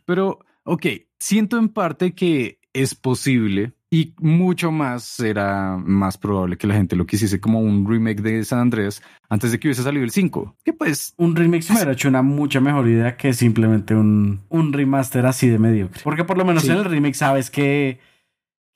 Pero, 0.04 0.38
ok, 0.62 0.86
siento 1.18 1.58
en 1.58 1.70
parte 1.70 2.14
que 2.14 2.60
es 2.72 2.94
posible 2.94 3.72
y 3.90 4.14
mucho 4.18 4.70
más 4.70 5.02
será 5.02 5.76
más 5.76 6.16
probable 6.16 6.56
que 6.56 6.68
la 6.68 6.74
gente 6.74 6.94
lo 6.94 7.06
quisiese 7.06 7.40
como 7.40 7.60
un 7.60 7.88
remake 7.88 8.22
de 8.22 8.44
San 8.44 8.60
Andrés 8.60 9.02
antes 9.28 9.50
de 9.50 9.58
que 9.58 9.66
hubiese 9.66 9.82
salido 9.82 10.04
el 10.04 10.12
5. 10.12 10.56
Que 10.64 10.72
pues. 10.72 11.12
Un 11.16 11.34
remake 11.34 11.62
se 11.62 11.72
hubiera 11.72 11.92
hecho 11.92 12.08
una 12.08 12.22
mucha 12.22 12.60
mejor 12.60 12.88
idea 12.88 13.16
que 13.16 13.32
simplemente 13.32 13.94
un, 13.94 14.42
un 14.48 14.72
remaster 14.72 15.26
así 15.26 15.48
de 15.48 15.58
mediocre. 15.58 16.02
Porque 16.04 16.24
por 16.24 16.38
lo 16.38 16.44
menos 16.44 16.64
en 16.68 16.76
el 16.76 16.84
remake 16.84 17.14
sabes 17.14 17.50
que, 17.50 17.98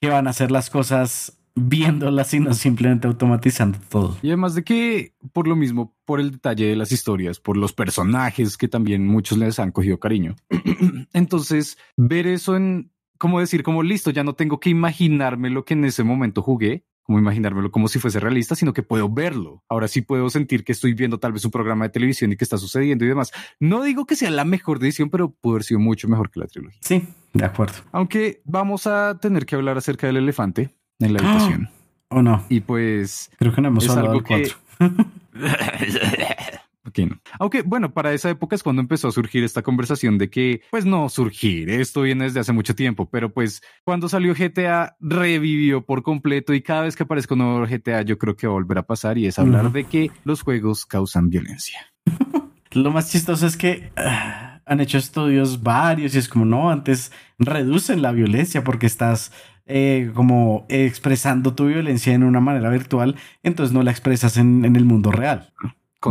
que 0.00 0.08
van 0.08 0.26
a 0.26 0.30
hacer 0.30 0.50
las 0.50 0.68
cosas 0.68 1.38
viéndolas, 1.54 2.28
sino 2.28 2.52
simplemente 2.52 3.06
automatizando 3.06 3.78
todo. 3.88 4.16
Y 4.22 4.28
además 4.28 4.54
de 4.54 4.64
que, 4.64 5.14
por 5.32 5.46
lo 5.46 5.54
mismo, 5.54 5.96
por 6.04 6.20
el 6.20 6.32
detalle 6.32 6.66
de 6.66 6.76
las 6.76 6.90
historias, 6.90 7.38
por 7.38 7.56
los 7.56 7.72
personajes 7.72 8.56
que 8.56 8.66
también 8.68 9.06
muchos 9.06 9.38
les 9.38 9.58
han 9.58 9.70
cogido 9.70 10.00
cariño. 10.00 10.34
Entonces, 11.12 11.78
ver 11.96 12.26
eso 12.26 12.56
en, 12.56 12.90
como 13.24 13.40
decir, 13.40 13.62
como 13.62 13.82
listo, 13.82 14.10
ya 14.10 14.22
no 14.22 14.34
tengo 14.34 14.60
que 14.60 14.68
imaginarme 14.68 15.48
lo 15.48 15.64
que 15.64 15.72
en 15.72 15.86
ese 15.86 16.04
momento 16.04 16.42
jugué, 16.42 16.84
como 17.04 17.18
imaginármelo 17.18 17.70
como 17.70 17.88
si 17.88 17.98
fuese 17.98 18.20
realista, 18.20 18.54
sino 18.54 18.74
que 18.74 18.82
puedo 18.82 19.08
verlo. 19.08 19.62
Ahora 19.66 19.88
sí 19.88 20.02
puedo 20.02 20.28
sentir 20.28 20.62
que 20.62 20.72
estoy 20.72 20.92
viendo 20.92 21.18
tal 21.18 21.32
vez 21.32 21.42
un 21.46 21.50
programa 21.50 21.86
de 21.86 21.88
televisión 21.88 22.32
y 22.32 22.36
que 22.36 22.44
está 22.44 22.58
sucediendo 22.58 23.02
y 23.06 23.08
demás. 23.08 23.32
No 23.58 23.82
digo 23.82 24.04
que 24.04 24.14
sea 24.14 24.30
la 24.30 24.44
mejor 24.44 24.78
decisión, 24.78 25.08
pero 25.08 25.30
pudo 25.30 25.54
haber 25.54 25.62
sido 25.64 25.80
mucho 25.80 26.06
mejor 26.06 26.30
que 26.30 26.38
la 26.40 26.46
trilogía. 26.48 26.78
Sí, 26.82 27.02
de 27.32 27.44
acuerdo. 27.46 27.76
Aunque 27.92 28.42
vamos 28.44 28.86
a 28.86 29.18
tener 29.18 29.46
que 29.46 29.54
hablar 29.56 29.78
acerca 29.78 30.06
del 30.06 30.18
elefante 30.18 30.74
en 30.98 31.14
la 31.14 31.20
habitación. 31.20 31.70
¿O 32.10 32.20
no? 32.20 32.44
Y 32.50 32.60
pues... 32.60 33.30
Creo 33.38 33.54
que 33.54 33.62
no 33.62 33.68
hemos 33.68 33.88
hablado 33.88 34.10
algo 34.12 34.20
del 34.28 34.48
que- 34.50 34.54
4. 34.78 35.06
Ok, 36.94 37.10
no. 37.10 37.20
Aunque 37.40 37.62
bueno, 37.62 37.92
para 37.92 38.12
esa 38.12 38.30
época 38.30 38.54
es 38.54 38.62
cuando 38.62 38.80
empezó 38.80 39.08
a 39.08 39.12
surgir 39.12 39.42
esta 39.42 39.62
conversación 39.62 40.16
de 40.16 40.30
que, 40.30 40.62
pues 40.70 40.84
no 40.84 41.08
surgir, 41.08 41.68
esto 41.70 42.02
viene 42.02 42.24
desde 42.24 42.40
hace 42.40 42.52
mucho 42.52 42.74
tiempo, 42.74 43.08
pero 43.10 43.32
pues 43.32 43.62
cuando 43.84 44.08
salió 44.08 44.34
GTA 44.34 44.96
revivió 45.00 45.84
por 45.84 46.02
completo 46.02 46.54
y 46.54 46.62
cada 46.62 46.82
vez 46.82 46.94
que 46.94 47.02
aparezca 47.02 47.34
un 47.34 47.40
nuevo 47.40 47.66
GTA 47.66 48.02
yo 48.02 48.16
creo 48.16 48.36
que 48.36 48.46
va 48.46 48.52
a 48.52 48.54
volver 48.54 48.78
a 48.78 48.86
pasar 48.86 49.18
y 49.18 49.26
es 49.26 49.38
hablar 49.38 49.72
de 49.72 49.84
que 49.84 50.10
los 50.24 50.42
juegos 50.42 50.86
causan 50.86 51.30
violencia. 51.30 51.92
Lo 52.72 52.90
más 52.90 53.10
chistoso 53.10 53.46
es 53.46 53.56
que 53.56 53.92
ah, 53.96 54.60
han 54.66 54.80
hecho 54.80 54.98
estudios 54.98 55.62
varios 55.62 56.14
y 56.14 56.18
es 56.18 56.28
como, 56.28 56.44
no, 56.44 56.70
antes 56.70 57.12
reducen 57.38 58.02
la 58.02 58.12
violencia 58.12 58.64
porque 58.64 58.86
estás 58.86 59.32
eh, 59.66 60.10
como 60.14 60.66
expresando 60.68 61.54
tu 61.54 61.66
violencia 61.66 62.12
en 62.12 62.22
una 62.22 62.40
manera 62.40 62.70
virtual, 62.70 63.16
entonces 63.42 63.72
no 63.72 63.82
la 63.82 63.90
expresas 63.90 64.36
en, 64.36 64.64
en 64.64 64.76
el 64.76 64.84
mundo 64.84 65.10
real. 65.10 65.52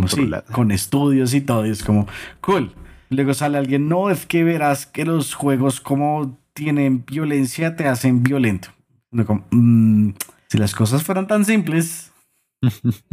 Sí, 0.01 0.15
Controlada. 0.15 0.43
con 0.51 0.71
estudios 0.71 1.33
y 1.33 1.41
todo, 1.41 1.65
y 1.65 1.69
es 1.69 1.83
como, 1.83 2.07
cool. 2.41 2.73
Luego 3.09 3.33
sale 3.33 3.57
alguien, 3.59 3.87
no, 3.87 4.09
es 4.09 4.25
que 4.25 4.43
verás 4.43 4.85
que 4.87 5.05
los 5.05 5.33
juegos 5.35 5.79
como 5.81 6.37
tienen 6.53 7.03
violencia 7.05 7.75
te 7.75 7.87
hacen 7.87 8.23
violento. 8.23 8.69
Como, 9.27 9.45
"Mm, 9.51 10.11
si 10.49 10.57
las 10.57 10.73
cosas 10.73 11.03
fueran 11.03 11.27
tan 11.27 11.45
simples, 11.45 12.11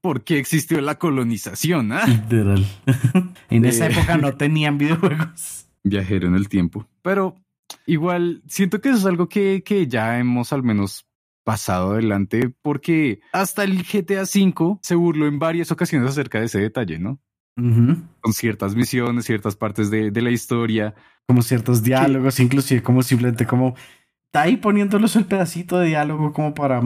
¿Por 0.00 0.22
qué 0.24 0.38
existió 0.38 0.80
la 0.80 0.96
colonización? 0.98 1.92
ah? 1.92 2.06
literal. 2.06 2.64
en 3.50 3.64
esa 3.64 3.86
Eh. 3.86 3.92
época 3.92 4.16
no 4.16 4.34
tenían 4.36 4.78
videojuegos. 4.78 5.66
Viajero 5.82 6.28
en 6.28 6.34
el 6.34 6.48
tiempo. 6.48 6.86
Pero 7.02 7.34
igual 7.86 8.42
siento 8.46 8.80
que 8.80 8.90
eso 8.90 8.98
es 8.98 9.06
algo 9.06 9.28
que, 9.28 9.62
que 9.64 9.86
ya 9.88 10.18
hemos 10.18 10.52
al 10.52 10.62
menos 10.62 11.06
pasado 11.46 11.92
adelante 11.92 12.52
porque 12.60 13.20
hasta 13.32 13.62
el 13.62 13.84
GTA 13.84 14.22
V 14.24 14.78
se 14.82 14.96
burló 14.96 15.28
en 15.28 15.38
varias 15.38 15.70
ocasiones 15.70 16.10
acerca 16.10 16.40
de 16.40 16.46
ese 16.46 16.58
detalle, 16.58 16.98
¿no? 16.98 17.20
Con 18.20 18.32
ciertas 18.32 18.74
misiones, 18.74 19.24
ciertas 19.26 19.54
partes 19.54 19.88
de, 19.88 20.10
de 20.10 20.22
la 20.22 20.30
historia. 20.30 20.94
como 21.28 21.42
ciertos 21.42 21.82
diálogos, 21.84 22.40
inclusive 22.40 22.82
como 22.82 23.02
simplemente 23.02 23.46
como 23.46 23.74
está 24.26 24.42
ahí 24.42 24.56
poniéndolos 24.56 25.14
el 25.16 25.24
pedacito 25.24 25.78
de 25.78 25.86
diálogo 25.88 26.32
como 26.32 26.52
para. 26.52 26.80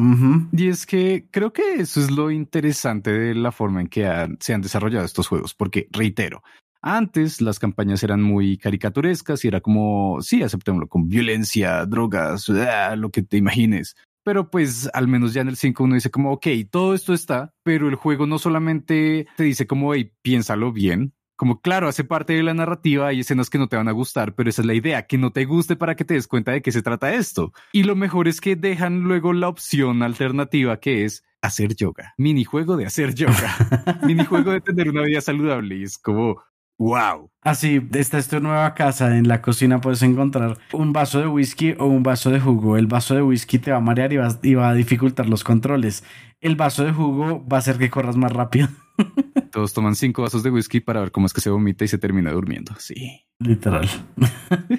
Y 0.53 0.69
es 0.69 0.85
que 0.87 1.27
creo 1.31 1.53
que 1.53 1.75
eso 1.81 1.99
es 2.01 2.11
lo 2.11 2.31
interesante 2.31 3.11
de 3.13 3.35
la 3.35 3.53
forma 3.53 3.81
en 3.81 3.89
que 3.89 4.07
han- 4.07 4.37
se 4.41 4.53
han 4.55 4.61
desarrollado 4.61 5.05
estos 5.07 5.27
juegos, 5.27 5.55
porque 5.55 5.89
reitero, 5.91 6.43
antes 6.83 7.41
las 7.41 7.59
campañas 7.59 8.03
eran 8.03 8.23
muy 8.23 8.57
caricaturescas 8.57 9.45
y 9.45 9.49
era 9.49 9.61
como, 9.61 10.19
sí, 10.23 10.43
aceptémoslo, 10.43 10.87
con 10.89 11.09
violencia, 11.09 11.85
drogas, 11.87 12.49
lo 12.97 13.11
que 13.11 13.23
te 13.23 13.37
imagines. 13.39 13.97
Pero 14.23 14.51
pues 14.51 14.91
al 14.93 15.09
menos 15.09 15.33
ya 15.33 15.41
en 15.41 15.49
el 15.49 15.57
5 15.57 15.85
uno 15.85 15.95
dice 15.95 16.11
como, 16.11 16.33
ok, 16.33 16.47
todo 16.71 16.95
esto 16.95 17.14
está, 17.14 17.55
pero 17.62 17.89
el 17.89 17.95
juego 17.95 18.27
no 18.27 18.39
solamente 18.39 19.27
te 19.37 19.45
dice 19.45 19.66
como, 19.66 19.95
hey, 19.95 20.12
piénsalo 20.23 20.73
bien. 20.73 21.14
Como 21.37 21.62
claro, 21.62 21.89
hace 21.89 22.05
parte 22.05 22.35
de 22.35 22.43
la 22.43 22.53
narrativa, 22.53 23.07
hay 23.07 23.21
escenas 23.21 23.49
que 23.49 23.57
no 23.57 23.66
te 23.66 23.77
van 23.77 23.89
a 23.89 23.93
gustar, 23.93 24.35
pero 24.35 24.51
esa 24.51 24.61
es 24.61 24.66
la 24.66 24.75
idea, 24.75 25.07
que 25.07 25.16
no 25.16 25.33
te 25.33 25.47
guste 25.47 25.75
para 25.75 25.97
que 25.97 26.05
te 26.05 26.12
des 26.12 26.29
cuenta 26.29 26.53
de 26.53 26.61
qué 26.61 26.71
se 26.71 26.83
trata 26.83 27.14
esto. 27.14 27.55
Y 27.73 27.85
lo 27.85 27.97
mejor 27.97 28.29
es 28.29 28.43
que 28.43 28.57
dejan 28.57 29.01
luego 29.01 29.33
la 29.33 29.49
opción 29.49 30.03
alternativa 30.03 30.81
que 30.81 31.07
es 31.07 31.25
hacer 31.41 31.75
yoga. 31.75 32.14
Minijuego 32.18 32.77
de 32.77 32.87
hacer 32.87 33.14
yoga. 33.14 33.57
Minijuego 34.07 34.53
de 34.53 34.61
tener 34.61 34.91
una 34.91 35.03
vida 35.03 35.23
saludable. 35.23 35.77
Y 35.77 35.85
es 35.85 35.97
como, 35.97 36.43
wow. 36.81 37.31
Así, 37.43 37.81
esta 37.93 38.18
es 38.18 38.28
tu 38.28 38.41
nueva 38.41 38.74
casa. 38.74 39.16
En 39.16 39.28
la 39.28 39.41
cocina 39.41 39.81
puedes 39.81 40.03
encontrar 40.03 40.59
un 40.72 40.93
vaso 40.93 41.20
de 41.20 41.28
whisky 41.28 41.74
o 41.78 41.87
un 41.87 42.03
vaso 42.03 42.31
de 42.31 42.41
jugo. 42.41 42.76
El 42.76 42.87
vaso 42.87 43.14
de 43.14 43.22
whisky 43.22 43.59
te 43.59 43.70
va 43.70 43.76
a 43.76 43.81
marear 43.81 44.12
y 44.12 44.16
va, 44.16 44.28
y 44.43 44.55
va 44.55 44.70
a 44.70 44.74
dificultar 44.74 45.28
los 45.28 45.45
controles. 45.45 46.03
El 46.41 46.57
vaso 46.57 46.85
de 46.85 46.93
jugo 46.93 47.47
va 47.47 47.59
a 47.59 47.61
hacer 47.61 47.78
que 47.78 47.91
corras 47.91 48.16
más 48.16 48.33
rápido. 48.33 48.68
Todos 49.53 49.72
toman 49.72 49.95
cinco 49.95 50.22
vasos 50.22 50.43
de 50.43 50.51
whisky 50.51 50.81
para 50.81 51.01
ver 51.01 51.12
cómo 51.12 51.26
es 51.26 51.33
que 51.33 51.41
se 51.41 51.51
vomita 51.51 51.85
y 51.85 51.89
se 51.89 51.99
termina 51.99 52.33
durmiendo. 52.33 52.74
Sí. 52.78 53.20
Literal. 53.39 53.89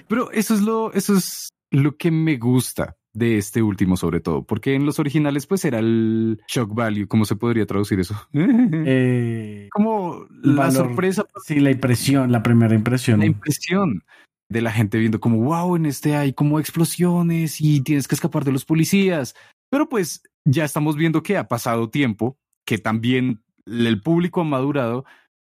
Pero 0.08 0.32
eso 0.32 0.54
es 0.54 0.62
lo, 0.62 0.94
eso 0.94 1.16
es 1.16 1.50
lo 1.72 1.98
que 1.98 2.12
me 2.12 2.38
gusta 2.38 2.98
de 3.14 3.38
este 3.38 3.62
último, 3.62 3.98
sobre 3.98 4.22
todo, 4.22 4.44
porque 4.44 4.74
en 4.74 4.86
los 4.86 4.98
originales, 5.00 5.46
pues 5.46 5.66
era 5.66 5.80
el 5.80 6.42
shock 6.48 6.74
value. 6.74 7.08
¿Cómo 7.08 7.26
se 7.26 7.36
podría 7.36 7.66
traducir 7.66 8.00
eso? 8.00 8.16
Eh, 8.34 9.68
como 9.72 10.26
la 10.44 10.68
valor- 10.68 10.88
sorpresa, 10.88 11.26
sí, 11.46 11.60
la 11.60 11.72
impresión, 11.72 12.32
la 12.32 12.42
primera 12.44 12.74
impresión. 12.76 13.20
la 13.20 13.26
impresión 13.26 14.04
de 14.50 14.62
la 14.62 14.72
gente 14.72 14.98
viendo 14.98 15.20
como, 15.20 15.38
wow, 15.44 15.76
en 15.76 15.86
este 15.86 16.16
hay 16.16 16.34
como 16.34 16.60
explosiones 16.60 17.62
y 17.62 17.82
tienes 17.82 18.08
que 18.08 18.16
escapar 18.16 18.44
de 18.44 18.52
los 18.52 18.66
policías. 18.66 19.36
Pero 19.70 19.88
pues 19.88 20.24
ya 20.46 20.66
estamos 20.66 20.96
viendo 20.98 21.24
que 21.24 21.38
ha 21.38 21.48
pasado 21.48 21.90
tiempo, 21.90 22.38
que 22.66 22.78
también 22.78 23.42
el 23.66 24.02
público 24.02 24.42
ha 24.42 24.46
madurado 24.46 25.06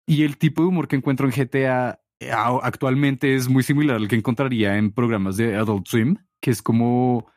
y 0.07 0.23
el 0.23 0.37
tipo 0.37 0.61
de 0.61 0.69
humor 0.69 0.87
que 0.87 0.95
encuentro 0.95 1.27
en 1.27 1.33
GTA 1.33 1.99
eh, 2.21 2.31
actualmente 2.31 3.35
es 3.35 3.49
muy 3.49 3.63
similar 3.63 3.97
al 3.97 4.07
que 4.07 4.15
encontraría 4.15 4.77
en 4.77 4.91
programas 4.91 5.35
de 5.37 5.55
Adult 5.55 5.87
Swim, 5.87 6.17
que 6.41 6.51
es 6.51 6.61
como 6.61 7.27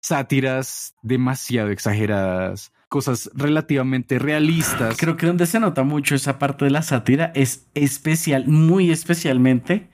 sátiras 0.00 0.94
demasiado 1.02 1.70
exageradas, 1.70 2.72
cosas 2.88 3.30
relativamente 3.34 4.18
realistas. 4.18 4.96
Creo 4.98 5.16
que 5.16 5.26
donde 5.26 5.46
se 5.46 5.60
nota 5.60 5.82
mucho 5.82 6.14
esa 6.14 6.38
parte 6.38 6.64
de 6.64 6.70
la 6.70 6.82
sátira 6.82 7.32
es 7.34 7.66
especial, 7.74 8.46
muy 8.46 8.90
especialmente 8.90 9.88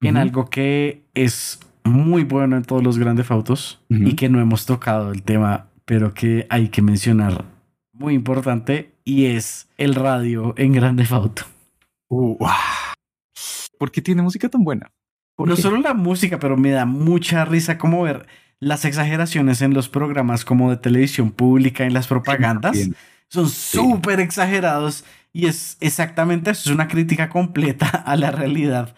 en 0.00 0.16
algo 0.16 0.50
que 0.50 1.04
es 1.14 1.58
muy 1.84 2.24
bueno 2.24 2.56
en 2.56 2.64
todos 2.64 2.82
los 2.82 2.98
grandes 2.98 3.30
autos 3.30 3.80
y 3.88 4.14
que 4.14 4.28
no 4.28 4.40
hemos 4.40 4.66
tocado 4.66 5.12
el 5.12 5.22
tema, 5.22 5.68
pero 5.84 6.12
que 6.14 6.46
hay 6.50 6.68
que 6.68 6.82
mencionar 6.82 7.44
muy 7.92 8.14
importante 8.14 8.92
y 9.04 9.26
es 9.26 9.68
el 9.78 9.94
radio 9.94 10.54
en 10.56 10.72
Grande 10.72 11.06
Auto. 11.10 11.44
Uh, 12.08 12.36
ah. 12.44 12.94
¿Por 13.78 13.90
qué 13.90 14.02
tiene 14.02 14.22
música 14.22 14.48
tan 14.48 14.64
buena? 14.64 14.90
¿Por 15.34 15.48
No 15.48 15.56
qué? 15.56 15.62
solo 15.62 15.78
la 15.78 15.94
música, 15.94 16.38
pero 16.38 16.56
me 16.56 16.70
da 16.70 16.84
mucha 16.84 17.44
risa 17.44 17.78
como 17.78 18.02
ver 18.02 18.26
las 18.60 18.84
exageraciones 18.84 19.62
en 19.62 19.74
los 19.74 19.88
programas 19.88 20.44
como 20.44 20.70
de 20.70 20.76
televisión 20.76 21.30
pública, 21.30 21.84
en 21.84 21.94
las 21.94 22.06
propagandas. 22.06 22.72
Bien. 22.72 22.96
son 23.28 23.48
súper 23.48 24.20
exagerados 24.20 25.04
y 25.32 25.46
es 25.46 25.76
exactamente 25.80 26.50
eso, 26.50 26.70
es 26.70 26.74
una 26.74 26.88
crítica 26.88 27.28
completa 27.28 27.86
a 28.06 28.16
la 28.16 28.30
realidad, 28.30 28.94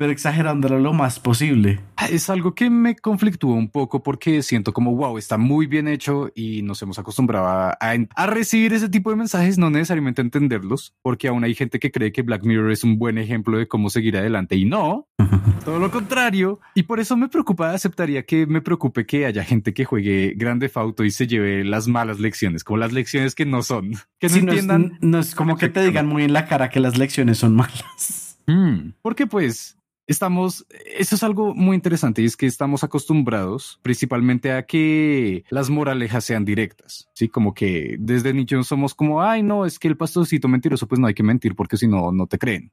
pero 0.00 0.12
exagerándolo 0.12 0.78
lo 0.78 0.94
más 0.94 1.20
posible. 1.20 1.78
Ah, 1.98 2.06
Es 2.06 2.30
algo 2.30 2.54
que 2.54 2.70
me 2.70 2.96
conflictúa 2.96 3.54
un 3.54 3.68
poco 3.68 4.02
porque 4.02 4.42
siento 4.42 4.72
como, 4.72 4.96
wow, 4.96 5.18
está 5.18 5.36
muy 5.36 5.66
bien 5.66 5.88
hecho 5.88 6.30
y 6.34 6.62
nos 6.62 6.80
hemos 6.80 6.98
acostumbrado 6.98 7.46
a, 7.46 7.72
a- 7.78 7.96
a 8.16 8.26
recibir 8.26 8.72
ese 8.72 8.88
tipo 8.88 9.10
de 9.10 9.16
mensajes, 9.16 9.58
no 9.58 9.68
necesariamente 9.68 10.22
a 10.22 10.24
entenderlos, 10.24 10.94
porque 11.02 11.28
aún 11.28 11.44
hay 11.44 11.54
gente 11.54 11.78
que 11.78 11.90
cree 11.90 12.12
que 12.12 12.22
Black 12.22 12.44
Mirror 12.44 12.70
es 12.72 12.82
un 12.82 12.98
buen 12.98 13.18
ejemplo 13.18 13.58
de 13.58 13.68
cómo 13.68 13.90
seguir 13.90 14.16
adelante 14.16 14.56
y 14.56 14.64
no, 14.64 15.06
todo 15.66 15.78
lo 15.78 15.90
contrario. 15.90 16.60
Y 16.74 16.84
por 16.84 16.98
eso 16.98 17.14
me 17.18 17.28
preocupa, 17.28 17.72
aceptaría 17.74 18.22
que 18.24 18.46
me 18.46 18.62
preocupe 18.62 19.04
que 19.04 19.26
haya 19.26 19.44
gente 19.44 19.74
que 19.74 19.84
juegue 19.84 20.32
Grande 20.34 20.70
Auto 20.76 21.04
y 21.04 21.10
se 21.10 21.26
lleve 21.26 21.62
las 21.62 21.88
malas 21.88 22.20
lecciones, 22.20 22.64
como 22.64 22.78
las 22.78 22.94
lecciones 22.94 23.34
que 23.34 23.44
no 23.44 23.62
son, 23.62 23.90
que 24.18 24.28
no 24.28 24.34
Sí, 24.34 24.40
no, 24.40 24.52
es, 24.52 24.60
entiendan. 24.60 24.98
no 25.02 25.18
es 25.18 25.34
como 25.34 25.58
que 25.58 25.68
te 25.68 25.84
digan 25.84 26.06
muy 26.06 26.24
en 26.24 26.32
la 26.32 26.46
cara 26.46 26.70
que 26.70 26.80
las 26.80 26.96
lecciones 26.96 27.36
son 27.36 27.54
malas. 27.54 28.38
Mm, 28.46 28.92
porque 29.02 29.26
pues 29.26 29.76
estamos, 30.12 30.66
eso 30.96 31.14
es 31.14 31.22
algo 31.22 31.54
muy 31.54 31.74
interesante 31.74 32.22
y 32.22 32.24
es 32.24 32.36
que 32.36 32.46
estamos 32.46 32.84
acostumbrados 32.84 33.78
principalmente 33.82 34.52
a 34.52 34.64
que 34.64 35.44
las 35.50 35.70
moralejas 35.70 36.24
sean 36.24 36.44
directas, 36.44 37.08
¿sí? 37.14 37.28
Como 37.28 37.54
que 37.54 37.96
desde 37.98 38.32
niños 38.32 38.66
somos 38.66 38.94
como, 38.94 39.22
ay 39.22 39.42
no, 39.42 39.66
es 39.66 39.78
que 39.78 39.88
el 39.88 39.96
pastorcito 39.96 40.48
mentiroso 40.48 40.86
pues 40.86 40.98
no 40.98 41.06
hay 41.06 41.14
que 41.14 41.22
mentir 41.22 41.54
porque 41.54 41.76
si 41.76 41.86
no, 41.86 42.12
no 42.12 42.26
te 42.26 42.38
creen. 42.38 42.72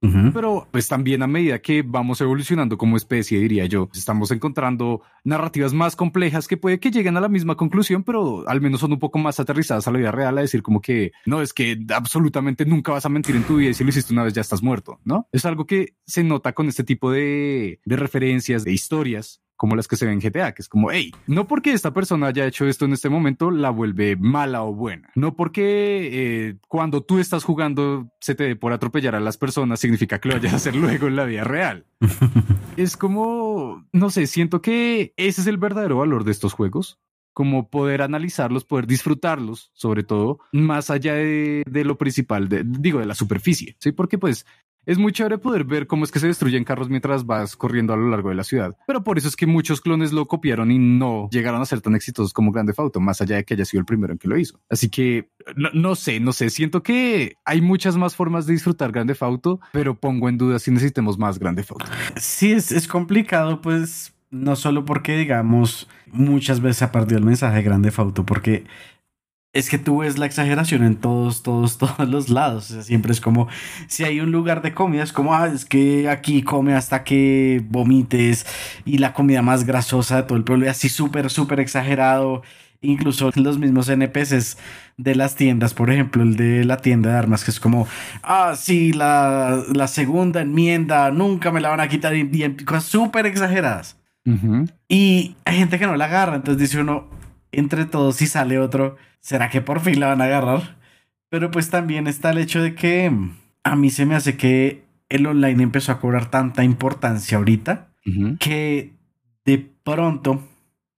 Pero 0.00 0.68
pues 0.70 0.88
también 0.88 1.22
a 1.22 1.26
medida 1.26 1.58
que 1.60 1.82
vamos 1.82 2.20
evolucionando 2.20 2.78
como 2.78 2.96
especie, 2.96 3.40
diría 3.40 3.66
yo, 3.66 3.88
estamos 3.94 4.30
encontrando 4.30 5.02
narrativas 5.24 5.72
más 5.72 5.96
complejas 5.96 6.46
que 6.46 6.56
puede 6.56 6.78
que 6.78 6.90
lleguen 6.90 7.16
a 7.16 7.20
la 7.20 7.28
misma 7.28 7.56
conclusión, 7.56 8.04
pero 8.04 8.48
al 8.48 8.60
menos 8.60 8.80
son 8.80 8.92
un 8.92 8.98
poco 8.98 9.18
más 9.18 9.40
aterrizadas 9.40 9.88
a 9.88 9.90
la 9.90 9.98
vida 9.98 10.12
real, 10.12 10.38
a 10.38 10.42
decir 10.42 10.62
como 10.62 10.80
que 10.80 11.12
no 11.24 11.42
es 11.42 11.52
que 11.52 11.78
absolutamente 11.94 12.64
nunca 12.66 12.92
vas 12.92 13.06
a 13.06 13.08
mentir 13.08 13.36
en 13.36 13.44
tu 13.44 13.56
vida 13.56 13.70
y 13.70 13.74
si 13.74 13.84
lo 13.84 13.90
hiciste 13.90 14.12
una 14.12 14.22
vez 14.22 14.34
ya 14.34 14.42
estás 14.42 14.62
muerto, 14.62 15.00
¿no? 15.04 15.28
Es 15.32 15.44
algo 15.44 15.66
que 15.66 15.94
se 16.06 16.22
nota 16.22 16.52
con 16.52 16.68
este 16.68 16.84
tipo 16.84 17.10
de, 17.10 17.80
de 17.84 17.96
referencias, 17.96 18.64
de 18.64 18.72
historias 18.72 19.40
como 19.56 19.74
las 19.76 19.88
que 19.88 19.96
se 19.96 20.06
ven 20.06 20.20
en 20.20 20.20
GTA, 20.20 20.52
que 20.52 20.62
es 20.62 20.68
como, 20.68 20.90
hey, 20.90 21.12
no 21.26 21.46
porque 21.46 21.72
esta 21.72 21.92
persona 21.92 22.28
haya 22.28 22.46
hecho 22.46 22.66
esto 22.66 22.84
en 22.84 22.92
este 22.92 23.08
momento 23.08 23.50
la 23.50 23.70
vuelve 23.70 24.16
mala 24.16 24.62
o 24.62 24.74
buena. 24.74 25.10
No 25.14 25.34
porque 25.34 26.10
eh, 26.12 26.56
cuando 26.68 27.02
tú 27.02 27.18
estás 27.18 27.44
jugando 27.44 28.12
se 28.20 28.34
te 28.34 28.44
dé 28.44 28.56
por 28.56 28.72
atropellar 28.72 29.14
a 29.14 29.20
las 29.20 29.38
personas 29.38 29.80
significa 29.80 30.20
que 30.20 30.28
lo 30.28 30.34
vayas 30.36 30.52
a 30.52 30.56
hacer 30.56 30.76
luego 30.76 31.06
en 31.06 31.16
la 31.16 31.24
vida 31.24 31.44
real. 31.44 31.86
es 32.76 32.96
como, 32.96 33.86
no 33.92 34.10
sé, 34.10 34.26
siento 34.26 34.60
que 34.62 35.14
ese 35.16 35.40
es 35.40 35.46
el 35.46 35.58
verdadero 35.58 35.98
valor 35.98 36.24
de 36.24 36.32
estos 36.32 36.52
juegos 36.52 36.98
como 37.36 37.68
poder 37.68 38.00
analizarlos, 38.00 38.64
poder 38.64 38.86
disfrutarlos, 38.86 39.70
sobre 39.74 40.04
todo, 40.04 40.38
más 40.52 40.88
allá 40.88 41.12
de, 41.12 41.64
de 41.68 41.84
lo 41.84 41.98
principal, 41.98 42.48
de, 42.48 42.62
digo, 42.64 42.98
de 42.98 43.04
la 43.04 43.14
superficie, 43.14 43.76
¿sí? 43.78 43.92
Porque 43.92 44.16
pues 44.16 44.46
es 44.86 44.98
muy 44.98 45.12
chévere 45.12 45.38
poder 45.38 45.64
ver 45.64 45.86
cómo 45.86 46.04
es 46.04 46.12
que 46.12 46.20
se 46.20 46.28
destruyen 46.28 46.64
carros 46.64 46.88
mientras 46.88 47.26
vas 47.26 47.56
corriendo 47.56 47.92
a 47.92 47.96
lo 47.96 48.08
largo 48.08 48.28
de 48.30 48.36
la 48.36 48.44
ciudad. 48.44 48.76
Pero 48.86 49.02
por 49.02 49.18
eso 49.18 49.28
es 49.28 49.36
que 49.36 49.46
muchos 49.46 49.80
clones 49.80 50.12
lo 50.12 50.26
copiaron 50.26 50.70
y 50.70 50.78
no 50.78 51.28
llegaron 51.30 51.60
a 51.60 51.66
ser 51.66 51.80
tan 51.80 51.96
exitosos 51.96 52.32
como 52.32 52.52
Grande 52.52 52.72
Auto, 52.76 53.00
más 53.00 53.20
allá 53.20 53.36
de 53.36 53.44
que 53.44 53.54
haya 53.54 53.64
sido 53.64 53.80
el 53.80 53.86
primero 53.86 54.12
en 54.12 54.18
que 54.18 54.28
lo 54.28 54.38
hizo. 54.38 54.60
Así 54.70 54.88
que 54.88 55.28
no, 55.56 55.94
sé, 55.96 56.20
no 56.20 56.32
sé. 56.32 56.50
Siento 56.50 56.82
que 56.82 57.34
hay 57.44 57.60
muchas 57.60 57.96
más 57.96 58.14
formas 58.14 58.46
de 58.46 58.52
disfrutar 58.52 58.92
Grande 58.92 59.16
Auto, 59.20 59.60
pero 59.72 59.98
pongo 59.98 60.28
en 60.28 60.38
duda 60.38 60.58
si 60.58 60.70
necesitemos 60.70 61.18
más 61.18 61.38
Grande 61.38 61.64
Auto. 61.68 61.84
Sí, 62.16 62.52
es, 62.52 62.70
es 62.70 62.86
complicado, 62.86 63.60
pues 63.60 64.14
no 64.30 64.56
solo 64.56 64.84
porque, 64.84 65.16
digamos, 65.16 65.88
muchas 66.12 66.60
veces 66.60 66.82
ha 66.82 66.92
perdido 66.92 67.18
el 67.18 67.24
mensaje 67.24 67.56
de 67.56 67.62
Grande 67.62 67.92
Auto, 67.96 68.24
porque 68.24 68.64
es 69.56 69.70
que 69.70 69.78
tú 69.78 69.98
ves 69.98 70.18
la 70.18 70.26
exageración 70.26 70.84
en 70.84 70.96
todos, 70.96 71.42
todos, 71.42 71.78
todos 71.78 72.08
los 72.08 72.28
lados. 72.28 72.70
O 72.70 72.74
sea, 72.74 72.82
siempre 72.82 73.12
es 73.12 73.20
como, 73.20 73.48
si 73.88 74.04
hay 74.04 74.20
un 74.20 74.30
lugar 74.30 74.62
de 74.62 74.74
comida, 74.74 75.02
es 75.02 75.12
como, 75.12 75.34
ah, 75.34 75.48
es 75.48 75.64
que 75.64 76.08
aquí 76.08 76.42
come 76.42 76.74
hasta 76.74 77.04
que 77.04 77.64
vomites 77.68 78.46
y 78.84 78.98
la 78.98 79.12
comida 79.14 79.42
más 79.42 79.64
grasosa 79.64 80.16
de 80.16 80.22
todo 80.24 80.36
el 80.36 80.44
pueblo 80.44 80.66
y 80.66 80.68
así 80.68 80.88
súper, 80.88 81.30
súper 81.30 81.60
exagerado. 81.60 82.42
Incluso 82.82 83.30
los 83.34 83.58
mismos 83.58 83.88
NPCs 83.88 84.58
de 84.98 85.14
las 85.14 85.34
tiendas, 85.34 85.72
por 85.72 85.90
ejemplo, 85.90 86.22
el 86.22 86.36
de 86.36 86.64
la 86.64 86.76
tienda 86.76 87.10
de 87.10 87.16
armas, 87.16 87.42
que 87.42 87.50
es 87.50 87.58
como, 87.58 87.88
ah, 88.22 88.54
sí, 88.56 88.92
la, 88.92 89.62
la 89.74 89.88
segunda 89.88 90.42
enmienda, 90.42 91.10
nunca 91.10 91.50
me 91.50 91.62
la 91.62 91.70
van 91.70 91.80
a 91.80 91.88
quitar 91.88 92.14
y 92.14 92.24
bien, 92.24 92.56
cosas 92.66 92.84
súper 92.84 93.24
exageradas. 93.24 93.96
Uh 94.26 94.32
-huh. 94.32 94.70
Y 94.88 95.36
hay 95.46 95.56
gente 95.56 95.78
que 95.78 95.86
no 95.86 95.96
la 95.96 96.04
agarra, 96.04 96.36
entonces 96.36 96.60
dice 96.60 96.80
uno, 96.80 97.08
entre 97.56 97.86
todos 97.86 98.16
si 98.16 98.26
sale 98.26 98.58
otro, 98.58 98.96
¿será 99.20 99.48
que 99.50 99.60
por 99.60 99.80
fin 99.80 100.00
la 100.00 100.08
van 100.08 100.20
a 100.20 100.24
agarrar? 100.24 100.76
Pero 101.28 101.50
pues 101.50 101.70
también 101.70 102.06
está 102.06 102.30
el 102.30 102.38
hecho 102.38 102.62
de 102.62 102.74
que 102.74 103.10
a 103.64 103.76
mí 103.76 103.90
se 103.90 104.06
me 104.06 104.14
hace 104.14 104.36
que 104.36 104.84
el 105.08 105.26
online 105.26 105.62
empezó 105.62 105.92
a 105.92 106.00
cobrar 106.00 106.30
tanta 106.30 106.64
importancia 106.64 107.38
ahorita 107.38 107.88
uh 108.06 108.10
-huh. 108.10 108.38
que 108.38 108.92
de 109.44 109.58
pronto, 109.82 110.42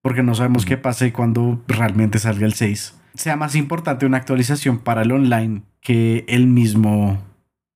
porque 0.03 0.23
no 0.23 0.35
sabemos 0.35 0.63
uh 0.63 0.67
-huh. 0.67 0.69
qué 0.69 0.77
pase 0.77 1.13
cuando 1.13 1.63
realmente 1.67 2.19
salga 2.19 2.47
el 2.47 2.55
6, 2.55 2.99
sea 3.15 3.37
más 3.37 3.55
importante 3.55 4.07
una 4.07 4.19
actualización 4.19 4.79
para 4.79 5.03
el 5.03 5.13
online 5.13 5.63
que 5.81 6.25
el 6.29 6.47
mismo 6.47 7.23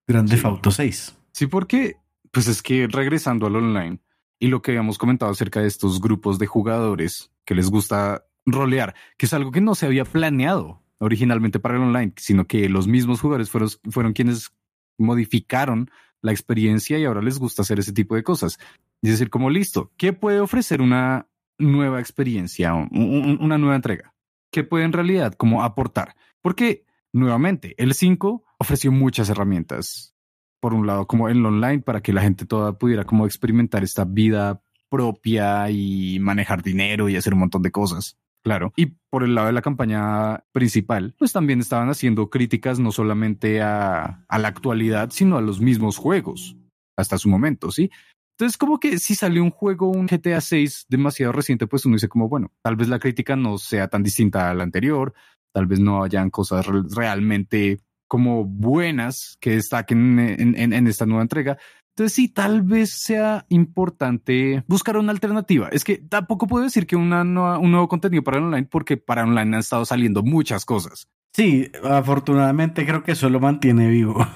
Grande 0.07 0.37
sí. 0.37 0.47
Auto 0.47 0.71
6. 0.71 1.17
Sí, 1.33 1.47
porque 1.47 1.97
pues 2.31 2.49
es 2.49 2.63
que 2.63 2.87
regresando 2.87 3.47
al 3.47 3.57
online 3.57 3.99
y 4.39 4.49
lo 4.49 4.61
que 4.61 4.73
habíamos 4.73 4.99
comentado 4.99 5.31
acerca 5.31 5.61
de 5.61 5.69
estos 5.69 6.01
grupos 6.01 6.39
de 6.39 6.47
jugadores 6.47 7.31
que 7.45 7.55
les 7.55 7.71
gusta 7.71 8.25
rolear, 8.47 8.95
que 9.17 9.27
es 9.27 9.33
algo 9.33 9.51
que 9.51 9.61
no 9.61 9.75
se 9.75 9.87
había 9.87 10.05
planeado 10.05 10.83
originalmente 10.99 11.59
para 11.59 11.77
el 11.77 11.83
online, 11.83 12.13
sino 12.17 12.47
que 12.47 12.69
los 12.69 12.87
mismos 12.87 13.21
jugadores 13.21 13.51
fueron, 13.51 13.69
fueron 13.91 14.13
quienes 14.13 14.53
modificaron 14.99 15.91
la 16.21 16.33
experiencia 16.33 16.99
y 16.99 17.05
ahora 17.05 17.23
les 17.23 17.39
gusta 17.39 17.63
hacer 17.63 17.79
ese 17.81 17.93
tipo 17.93 18.15
de 18.15 18.23
cosas. 18.23 18.59
Es 19.03 19.11
decir, 19.11 19.31
como 19.31 19.51
listo, 19.51 19.93
¿qué 19.97 20.13
puede 20.13 20.41
ofrecer 20.41 20.81
una 20.81 21.29
nueva 21.59 21.99
experiencia, 21.99 22.75
un, 22.75 23.39
una 23.41 23.59
nueva 23.59 23.77
entrega? 23.77 24.15
¿Qué 24.53 24.63
puede 24.63 24.85
en 24.85 24.93
realidad 24.93 25.35
como 25.35 25.65
aportar? 25.65 26.15
Porque 26.41 26.85
nuevamente, 27.13 27.75
el 27.79 27.95
5 27.95 28.45
ofreció 28.59 28.93
muchas 28.93 29.29
herramientas. 29.29 30.15
Por 30.61 30.75
un 30.75 30.87
lado, 30.87 31.09
como 31.09 31.29
el 31.29 31.45
online, 31.45 31.81
para 31.81 32.01
que 32.01 32.13
la 32.13 32.23
gente 32.23 32.47
toda 32.47 32.79
pudiera 32.79 33.05
como 33.05 33.27
experimentar 33.27 33.83
esta 33.83 34.05
vida 34.05 34.63
propia 34.89 35.69
y 35.71 36.21
manejar 36.21 36.63
dinero 36.63 37.09
y 37.09 37.17
hacer 37.17 37.33
un 37.33 37.41
montón 37.41 37.63
de 37.63 37.73
cosas. 37.73 38.17
Claro. 38.45 38.73
Y 38.77 38.87
por 39.09 39.23
el 39.23 39.35
lado 39.35 39.47
de 39.47 39.53
la 39.53 39.63
campaña 39.63 40.45
principal, 40.53 41.15
pues 41.19 41.33
también 41.33 41.61
estaban 41.61 41.89
haciendo 41.91 42.29
críticas 42.29 42.81
no 42.81 42.91
solamente 42.91 43.63
a, 43.63 44.25
la 44.29 44.49
actualidad, 44.49 45.11
sino 45.11 45.37
a 45.37 45.43
los 45.43 45.61
mismos 45.61 45.97
juegos 45.97 46.57
hasta 46.99 47.19
su 47.19 47.29
momento, 47.29 47.71
¿sí? 47.71 47.91
Entonces, 48.37 48.57
como 48.57 48.81
que 48.81 48.99
si 48.99 49.15
salió 49.15 49.43
un 49.43 49.51
juego, 49.51 49.89
un 49.89 50.07
GTA 50.07 50.41
6 50.41 50.87
demasiado 50.89 51.33
reciente, 51.33 51.67
pues 51.67 51.87
uno 51.87 51.95
dice 51.95 52.09
como, 52.09 52.29
bueno, 52.29 52.51
tal 52.63 52.77
vez 52.77 52.89
la 52.89 52.99
crítica 52.99 53.37
no 53.37 53.59
sea 53.59 53.89
tan 53.89 54.03
distinta 54.03 54.51
a 54.51 54.55
la 54.55 54.65
anterior, 54.65 55.15
tal 55.55 55.67
vez 55.67 55.79
no 55.79 56.03
hayan 56.03 56.31
cosas 56.31 56.67
re 56.67 56.83
realmente 56.95 57.79
como 58.09 58.45
buenas 58.45 59.37
que 59.41 59.53
destaquen 59.53 60.19
en, 60.19 60.59
en, 60.59 60.73
en 60.73 60.87
esta 60.87 61.07
nueva 61.07 61.23
entrega, 61.23 61.59
entonces 61.93 62.15
sí, 62.15 62.29
tal 62.29 62.63
vez 62.63 62.91
sea 62.91 63.45
importante 63.51 64.65
buscar 64.67 64.97
una 64.97 65.13
alternativa. 65.13 65.69
Es 65.69 65.85
que 65.85 65.99
tampoco 65.99 66.47
puedo 66.47 66.65
decir 66.65 66.87
que 66.87 66.97
una 66.97 67.23
nueva, 67.23 67.59
un 67.59 67.71
nuevo 67.71 67.87
contenido 67.87 68.23
para 68.23 68.39
online 68.39 68.67
porque 68.67 68.97
para 68.97 69.25
online 69.25 69.57
han 69.57 69.61
estado 69.61 69.85
saliendo 69.85 70.23
muchas 70.23 70.65
cosas. 70.65 71.07
Sí, 71.35 71.71
afortunadamente 71.85 72.87
creo 72.87 73.03
que 73.03 73.13
eso 73.13 73.29
lo 73.29 73.41
mantiene 73.41 73.89
vivo. 73.89 74.27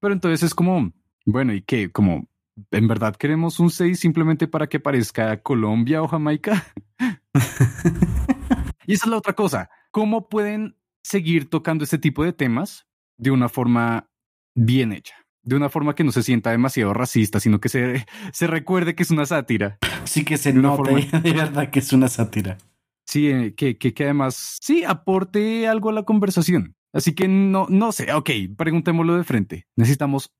Pero 0.00 0.14
entonces 0.14 0.42
es 0.42 0.52
como, 0.52 0.92
bueno, 1.24 1.54
¿y 1.54 1.62
qué? 1.62 1.92
Como, 1.92 2.26
¿en 2.72 2.88
verdad 2.88 3.14
queremos 3.14 3.60
un 3.60 3.70
6 3.70 4.00
simplemente 4.00 4.48
para 4.48 4.68
que 4.68 4.80
parezca 4.80 5.40
Colombia 5.42 6.02
o 6.02 6.08
Jamaica? 6.08 6.66
y 8.86 8.94
esa 8.94 9.06
es 9.06 9.10
la 9.10 9.16
otra 9.16 9.34
cosa. 9.34 9.70
¿Cómo 9.92 10.28
pueden 10.28 10.76
seguir 11.04 11.48
tocando 11.48 11.84
este 11.84 11.98
tipo 11.98 12.24
de 12.24 12.32
temas 12.32 12.88
de 13.16 13.30
una 13.30 13.48
forma 13.48 14.08
bien 14.56 14.92
hecha? 14.92 15.21
De 15.42 15.56
una 15.56 15.68
forma 15.68 15.94
que 15.94 16.04
no 16.04 16.12
se 16.12 16.22
sienta 16.22 16.50
demasiado 16.50 16.94
racista, 16.94 17.40
sino 17.40 17.60
que 17.60 17.68
se, 17.68 18.06
se 18.32 18.46
recuerde 18.46 18.94
que 18.94 19.02
es 19.02 19.10
una 19.10 19.26
sátira. 19.26 19.78
Sí, 20.04 20.24
que 20.24 20.36
se 20.36 20.52
note 20.52 20.90
forma... 20.90 21.20
de 21.22 21.32
verdad 21.32 21.70
que 21.70 21.80
es 21.80 21.92
una 21.92 22.08
sátira. 22.08 22.58
Sí, 23.06 23.28
eh, 23.28 23.54
que, 23.54 23.76
que, 23.78 23.94
que, 23.94 24.04
además 24.04 24.58
sí 24.60 24.84
aporte 24.84 25.66
algo 25.66 25.90
a 25.90 25.92
la 25.92 26.04
conversación. 26.04 26.76
Así 26.92 27.14
que 27.14 27.26
no, 27.28 27.66
no 27.68 27.92
sé. 27.92 28.12
Ok, 28.12 28.30
preguntémoslo 28.56 29.16
de 29.16 29.24
frente. 29.24 29.66
¿Necesitamos 29.76 30.32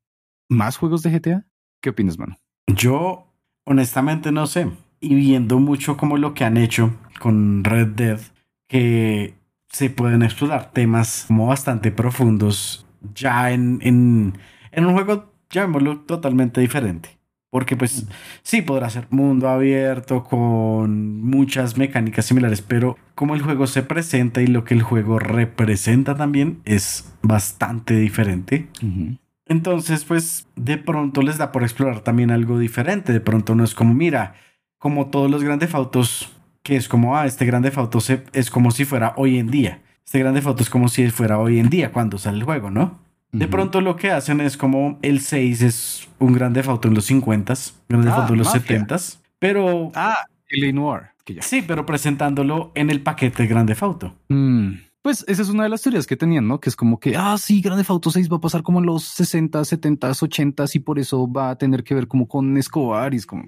más 0.48 0.76
juegos 0.76 1.02
de 1.02 1.10
GTA? 1.10 1.46
¿Qué 1.80 1.90
opinas, 1.90 2.18
mano? 2.18 2.38
Yo, 2.66 3.26
honestamente, 3.64 4.32
no 4.32 4.46
sé. 4.46 4.70
Y 5.00 5.14
viendo 5.14 5.58
mucho 5.58 5.96
como 5.96 6.16
lo 6.16 6.34
que 6.34 6.44
han 6.44 6.56
hecho 6.56 6.94
con 7.18 7.64
Red 7.64 7.88
Dead, 7.88 8.20
que 8.68 9.34
se 9.68 9.90
pueden 9.90 10.22
explorar 10.22 10.70
temas 10.72 11.24
como 11.26 11.46
bastante 11.46 11.90
profundos 11.90 12.86
ya 13.14 13.50
en, 13.50 13.80
en 13.82 14.38
en 14.72 14.86
un 14.86 14.94
juego, 14.94 15.32
llamémoslo, 15.50 16.00
totalmente 16.00 16.60
diferente. 16.60 17.18
Porque 17.50 17.76
pues 17.76 18.06
sí, 18.42 18.62
podrá 18.62 18.88
ser 18.88 19.06
mundo 19.10 19.50
abierto 19.50 20.24
con 20.24 21.20
muchas 21.20 21.76
mecánicas 21.76 22.24
similares, 22.24 22.62
pero 22.62 22.96
como 23.14 23.34
el 23.34 23.42
juego 23.42 23.66
se 23.66 23.82
presenta 23.82 24.40
y 24.40 24.46
lo 24.46 24.64
que 24.64 24.72
el 24.72 24.82
juego 24.82 25.18
representa 25.18 26.16
también 26.16 26.60
es 26.64 27.12
bastante 27.20 27.94
diferente. 27.96 28.68
Uh 28.82 28.86
-huh. 28.86 29.18
Entonces 29.46 30.06
pues 30.06 30.46
de 30.56 30.78
pronto 30.78 31.20
les 31.20 31.36
da 31.36 31.52
por 31.52 31.62
explorar 31.62 32.00
también 32.00 32.30
algo 32.30 32.58
diferente. 32.58 33.12
De 33.12 33.20
pronto 33.20 33.54
no 33.54 33.64
es 33.64 33.74
como, 33.74 33.92
mira, 33.92 34.34
como 34.78 35.10
todos 35.10 35.30
los 35.30 35.44
grandes 35.44 35.74
autos, 35.74 36.34
que 36.62 36.76
es 36.76 36.88
como, 36.88 37.18
ah, 37.18 37.26
este 37.26 37.44
grande 37.44 37.70
auto 37.76 37.98
es 38.32 38.50
como 38.50 38.70
si 38.70 38.86
fuera 38.86 39.12
hoy 39.16 39.38
en 39.38 39.50
día. 39.50 39.82
Este 40.06 40.18
grande 40.20 40.40
auto 40.42 40.62
es 40.62 40.70
como 40.70 40.88
si 40.88 41.10
fuera 41.10 41.38
hoy 41.38 41.58
en 41.58 41.68
día 41.68 41.92
cuando 41.92 42.16
sale 42.16 42.38
el 42.38 42.44
juego, 42.44 42.70
¿no? 42.70 43.01
De 43.32 43.48
pronto 43.48 43.80
lo 43.80 43.96
que 43.96 44.10
hacen 44.10 44.42
es 44.42 44.58
como 44.58 44.98
el 45.00 45.20
6 45.20 45.62
es 45.62 46.08
un 46.18 46.34
grande 46.34 46.62
foto 46.62 46.88
en 46.88 46.94
los 46.94 47.06
50, 47.06 47.54
grande 47.88 48.10
ah, 48.10 48.26
en 48.28 48.38
los 48.38 48.46
mafia. 48.46 48.60
70, 48.60 48.96
pero... 49.38 49.90
Ah, 49.94 50.18
el 50.48 50.74
Noir. 50.74 51.12
Que 51.24 51.34
ya. 51.34 51.42
Sí, 51.42 51.64
pero 51.66 51.86
presentándolo 51.86 52.72
en 52.74 52.90
el 52.90 53.02
paquete 53.02 53.46
Grande 53.46 53.74
Fauto. 53.74 54.14
Mm. 54.28 54.72
Pues 55.00 55.24
esa 55.26 55.42
es 55.42 55.48
una 55.48 55.64
de 55.64 55.70
las 55.70 55.80
teorías 55.82 56.06
que 56.06 56.16
tenían, 56.16 56.46
¿no? 56.46 56.60
Que 56.60 56.68
es 56.68 56.76
como 56.76 57.00
que, 57.00 57.16
ah, 57.16 57.36
sí, 57.38 57.60
Grande 57.62 57.84
Auto 57.88 58.10
6 58.10 58.30
va 58.30 58.36
a 58.36 58.40
pasar 58.40 58.62
como 58.62 58.80
en 58.80 58.86
los 58.86 59.04
60, 59.04 59.64
70, 59.64 60.10
80 60.10 60.64
y 60.74 60.78
por 60.80 60.98
eso 60.98 61.30
va 61.30 61.50
a 61.50 61.56
tener 61.56 61.82
que 61.82 61.94
ver 61.94 62.06
como 62.06 62.28
con 62.28 62.56
Escobar 62.58 63.14
y 63.14 63.16
es 63.16 63.26
como... 63.26 63.44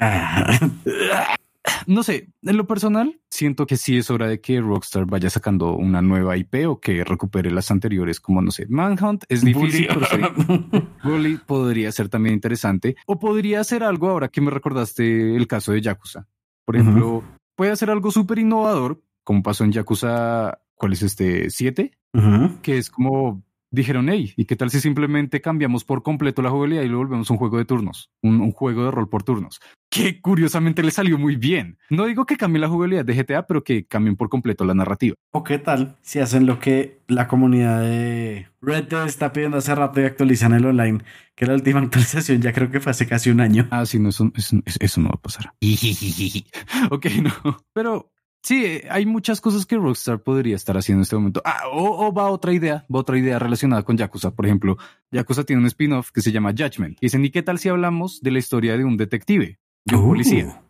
Ah. 0.00 0.58
No 1.86 2.02
sé, 2.02 2.28
en 2.42 2.56
lo 2.56 2.66
personal, 2.66 3.20
siento 3.30 3.66
que 3.66 3.76
sí 3.76 3.96
es 3.96 4.10
hora 4.10 4.26
de 4.26 4.40
que 4.40 4.60
Rockstar 4.60 5.06
vaya 5.06 5.30
sacando 5.30 5.76
una 5.76 6.02
nueva 6.02 6.36
IP 6.36 6.66
o 6.68 6.80
que 6.80 7.04
recupere 7.04 7.50
las 7.50 7.70
anteriores, 7.70 8.20
como 8.20 8.42
no 8.42 8.50
sé, 8.50 8.66
Manhunt 8.68 9.24
es 9.28 9.44
difícil, 9.44 9.88
pero 9.88 10.06
sí. 10.06 10.82
Bully 11.04 11.38
podría 11.38 11.92
ser 11.92 12.08
también 12.08 12.34
interesante. 12.34 12.96
O 13.06 13.18
podría 13.18 13.62
ser 13.64 13.84
algo 13.84 14.08
ahora 14.08 14.28
que 14.28 14.40
me 14.40 14.50
recordaste 14.50 15.36
el 15.36 15.46
caso 15.46 15.72
de 15.72 15.80
Yakuza. 15.80 16.26
Por 16.64 16.76
ejemplo, 16.76 17.08
uh 17.08 17.20
-huh. 17.22 17.38
puede 17.54 17.72
hacer 17.72 17.90
algo 17.90 18.10
súper 18.10 18.38
innovador, 18.38 19.00
como 19.24 19.42
pasó 19.42 19.64
en 19.64 19.72
Yakuza, 19.72 20.58
¿cuál 20.74 20.92
es 20.92 21.02
este? 21.02 21.46
¿7? 21.46 21.92
Uh 22.14 22.18
-huh. 22.18 22.60
Que 22.60 22.78
es 22.78 22.90
como 22.90 23.42
dijeron, 23.72 24.08
hey, 24.08 24.32
¿y 24.36 24.44
qué 24.44 24.54
tal 24.54 24.70
si 24.70 24.80
simplemente 24.80 25.40
cambiamos 25.40 25.84
por 25.84 26.02
completo 26.02 26.42
la 26.42 26.50
jugabilidad 26.50 26.82
y 26.82 26.88
lo 26.88 26.98
volvemos 26.98 27.28
un 27.30 27.38
juego 27.38 27.58
de 27.58 27.64
turnos, 27.64 28.10
un, 28.22 28.40
un 28.40 28.52
juego 28.52 28.84
de 28.84 28.90
rol 28.92 29.08
por 29.08 29.24
turnos? 29.24 29.60
Que 29.90 30.20
curiosamente 30.20 30.82
le 30.82 30.90
salió 30.90 31.18
muy 31.18 31.36
bien. 31.36 31.78
No 31.90 32.04
digo 32.04 32.24
que 32.24 32.36
cambien 32.36 32.60
la 32.60 32.68
jugabilidad 32.68 33.04
de 33.04 33.14
GTA, 33.14 33.46
pero 33.46 33.64
que 33.64 33.86
cambien 33.86 34.16
por 34.16 34.28
completo 34.28 34.64
la 34.64 34.74
narrativa. 34.74 35.16
¿O 35.32 35.42
qué 35.42 35.58
tal 35.58 35.96
si 36.02 36.20
hacen 36.20 36.46
lo 36.46 36.60
que 36.60 37.00
la 37.08 37.26
comunidad 37.26 37.80
de 37.80 38.48
Red 38.60 38.84
Dead 38.84 39.06
está 39.06 39.32
pidiendo 39.32 39.56
hace 39.56 39.74
rato 39.74 40.00
y 40.00 40.04
actualizan 40.04 40.52
el 40.52 40.66
online? 40.66 41.00
Que 41.34 41.46
la 41.46 41.54
última 41.54 41.80
actualización 41.82 42.40
ya 42.42 42.52
creo 42.52 42.70
que 42.70 42.80
fue 42.80 42.90
hace 42.90 43.06
casi 43.06 43.30
un 43.30 43.40
año. 43.40 43.66
Ah, 43.70 43.86
sí, 43.86 43.98
no, 43.98 44.10
eso, 44.10 44.30
eso, 44.36 44.58
eso 44.64 45.00
no 45.00 45.08
va 45.08 45.14
a 45.16 45.20
pasar. 45.22 45.52
ok, 46.90 47.06
no. 47.22 47.58
Pero 47.72 48.12
Sí, 48.42 48.80
hay 48.90 49.06
muchas 49.06 49.40
cosas 49.40 49.66
que 49.66 49.76
Rockstar 49.76 50.18
podría 50.20 50.56
estar 50.56 50.76
haciendo 50.76 50.98
en 51.00 51.02
este 51.02 51.14
momento. 51.16 51.40
Ah, 51.44 51.62
o, 51.72 52.06
o, 52.08 52.12
va 52.12 52.28
otra 52.28 52.52
idea, 52.52 52.84
va 52.92 52.98
otra 53.00 53.16
idea 53.16 53.38
relacionada 53.38 53.82
con 53.84 53.96
Yakuza. 53.96 54.32
Por 54.32 54.46
ejemplo, 54.46 54.78
Yakuza 55.12 55.44
tiene 55.44 55.60
un 55.62 55.66
spin-off 55.66 56.10
que 56.10 56.22
se 56.22 56.32
llama 56.32 56.50
Judgment. 56.50 56.98
Y 57.00 57.06
dicen, 57.06 57.24
¿y 57.24 57.30
qué 57.30 57.42
tal 57.42 57.58
si 57.60 57.68
hablamos 57.68 58.20
de 58.20 58.32
la 58.32 58.40
historia 58.40 58.76
de 58.76 58.84
un 58.84 58.96
detective, 58.96 59.58
de 59.84 59.96
un 59.96 60.02
Uh. 60.02 60.08
policía? 60.08 60.60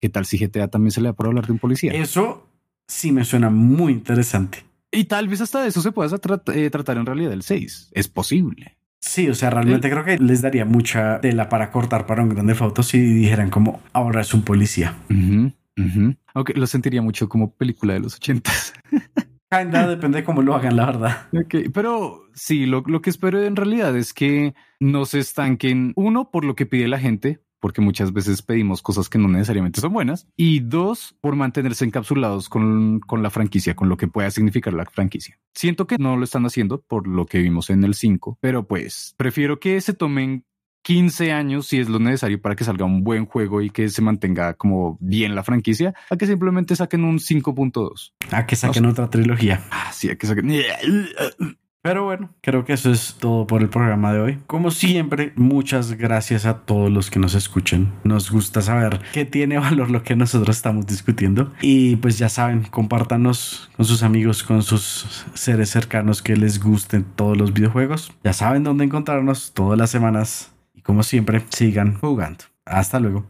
¿Qué 0.00 0.08
tal 0.08 0.24
si 0.24 0.38
GTA 0.38 0.68
también 0.68 0.90
se 0.90 1.00
le 1.02 1.08
da 1.08 1.12
por 1.12 1.26
hablar 1.26 1.46
de 1.46 1.52
un 1.52 1.58
policía? 1.58 1.92
Eso 1.92 2.48
sí 2.88 3.12
me 3.12 3.24
suena 3.24 3.50
muy 3.50 3.92
interesante. 3.92 4.64
Y 4.90 5.04
tal 5.04 5.28
vez 5.28 5.40
hasta 5.42 5.60
de 5.62 5.68
eso 5.68 5.80
se 5.82 5.92
pueda 5.92 6.08
tra- 6.18 6.42
eh, 6.54 6.70
tratar 6.70 6.96
en 6.96 7.06
realidad 7.06 7.32
el 7.32 7.42
6. 7.42 7.90
Es 7.92 8.08
posible. 8.08 8.76
Sí, 9.00 9.28
o 9.28 9.34
sea, 9.34 9.50
realmente 9.50 9.90
creo 9.90 10.04
que 10.04 10.16
les 10.18 10.42
daría 10.42 10.64
mucha 10.64 11.20
tela 11.20 11.48
para 11.48 11.70
cortar 11.70 12.06
para 12.06 12.22
un 12.22 12.30
grande 12.30 12.54
foto 12.54 12.82
si 12.82 12.98
dijeran 13.00 13.50
como 13.50 13.80
ahora 13.92 14.20
es 14.22 14.32
un 14.32 14.42
policía. 14.42 14.96
Aunque 16.34 16.54
lo 16.54 16.66
sentiría 16.66 17.02
mucho 17.02 17.28
como 17.28 17.54
película 17.54 17.94
de 17.94 18.00
los 18.00 18.16
ochentas. 18.16 18.74
Kinda 19.50 19.86
depende 19.86 20.18
de 20.18 20.24
cómo 20.24 20.40
lo 20.40 20.54
hagan, 20.54 20.76
la 20.76 20.86
verdad. 20.86 21.28
Ok, 21.34 21.70
pero 21.74 22.22
sí, 22.32 22.64
lo, 22.64 22.82
lo 22.86 23.02
que 23.02 23.10
espero 23.10 23.42
en 23.42 23.54
realidad 23.54 23.94
es 23.96 24.14
que 24.14 24.54
no 24.80 25.04
se 25.04 25.18
estanquen, 25.18 25.92
uno, 25.94 26.30
por 26.30 26.44
lo 26.44 26.54
que 26.54 26.64
pide 26.64 26.88
la 26.88 26.98
gente, 26.98 27.42
porque 27.60 27.80
muchas 27.80 28.12
veces 28.12 28.42
pedimos 28.42 28.82
cosas 28.82 29.08
que 29.08 29.18
no 29.18 29.28
necesariamente 29.28 29.80
son 29.80 29.92
buenas, 29.92 30.26
y 30.36 30.60
dos, 30.60 31.14
por 31.20 31.36
mantenerse 31.36 31.84
encapsulados 31.84 32.48
con, 32.48 32.98
con 33.00 33.22
la 33.22 33.30
franquicia, 33.30 33.76
con 33.76 33.88
lo 33.88 33.96
que 33.96 34.08
pueda 34.08 34.30
significar 34.30 34.72
la 34.72 34.86
franquicia. 34.86 35.38
Siento 35.54 35.86
que 35.86 35.96
no 35.98 36.16
lo 36.16 36.24
están 36.24 36.44
haciendo 36.44 36.80
por 36.80 37.06
lo 37.06 37.26
que 37.26 37.38
vimos 37.38 37.70
en 37.70 37.84
el 37.84 37.94
5, 37.94 38.38
pero 38.40 38.66
pues 38.66 39.14
prefiero 39.16 39.60
que 39.60 39.80
se 39.80 39.92
tomen 39.92 40.44
15 40.82 41.32
años 41.32 41.66
si 41.66 41.78
es 41.78 41.88
lo 41.88 41.98
necesario 41.98 42.40
para 42.40 42.56
que 42.56 42.64
salga 42.64 42.84
un 42.84 43.04
buen 43.04 43.26
juego 43.26 43.62
y 43.62 43.70
que 43.70 43.88
se 43.88 44.02
mantenga 44.02 44.54
como 44.54 44.98
bien 45.00 45.34
la 45.34 45.42
franquicia, 45.42 45.94
a 46.10 46.16
que 46.16 46.26
simplemente 46.26 46.76
saquen 46.76 47.04
un 47.04 47.18
5.2. 47.18 48.12
A 48.30 48.46
que 48.46 48.56
saquen 48.56 48.86
otra 48.86 49.08
trilogía. 49.10 49.62
Ah, 49.70 49.90
sí, 49.92 50.10
a 50.10 50.16
que 50.16 50.26
saquen... 50.26 50.52
Pero 51.82 52.04
bueno, 52.04 52.32
creo 52.42 52.64
que 52.64 52.74
eso 52.74 52.92
es 52.92 53.16
todo 53.18 53.44
por 53.48 53.60
el 53.60 53.68
programa 53.68 54.12
de 54.12 54.20
hoy. 54.20 54.38
Como 54.46 54.70
siempre, 54.70 55.32
muchas 55.34 55.94
gracias 55.94 56.46
a 56.46 56.58
todos 56.58 56.92
los 56.92 57.10
que 57.10 57.18
nos 57.18 57.34
escuchen. 57.34 57.92
Nos 58.04 58.30
gusta 58.30 58.62
saber 58.62 59.00
que 59.12 59.24
tiene 59.24 59.58
valor 59.58 59.90
lo 59.90 60.04
que 60.04 60.14
nosotros 60.14 60.56
estamos 60.56 60.86
discutiendo. 60.86 61.52
Y 61.60 61.96
pues 61.96 62.18
ya 62.18 62.28
saben, 62.28 62.62
compártanos 62.62 63.68
con 63.76 63.84
sus 63.84 64.04
amigos, 64.04 64.44
con 64.44 64.62
sus 64.62 65.26
seres 65.34 65.70
cercanos 65.70 66.22
que 66.22 66.36
les 66.36 66.62
gusten 66.62 67.04
todos 67.16 67.36
los 67.36 67.52
videojuegos. 67.52 68.12
Ya 68.22 68.32
saben 68.32 68.62
dónde 68.62 68.84
encontrarnos 68.84 69.52
todas 69.52 69.76
las 69.76 69.90
semanas. 69.90 70.51
Como 70.82 71.02
siempre, 71.02 71.42
sigan 71.50 71.98
jugando. 71.98 72.44
Hasta 72.64 73.00
luego. 73.00 73.26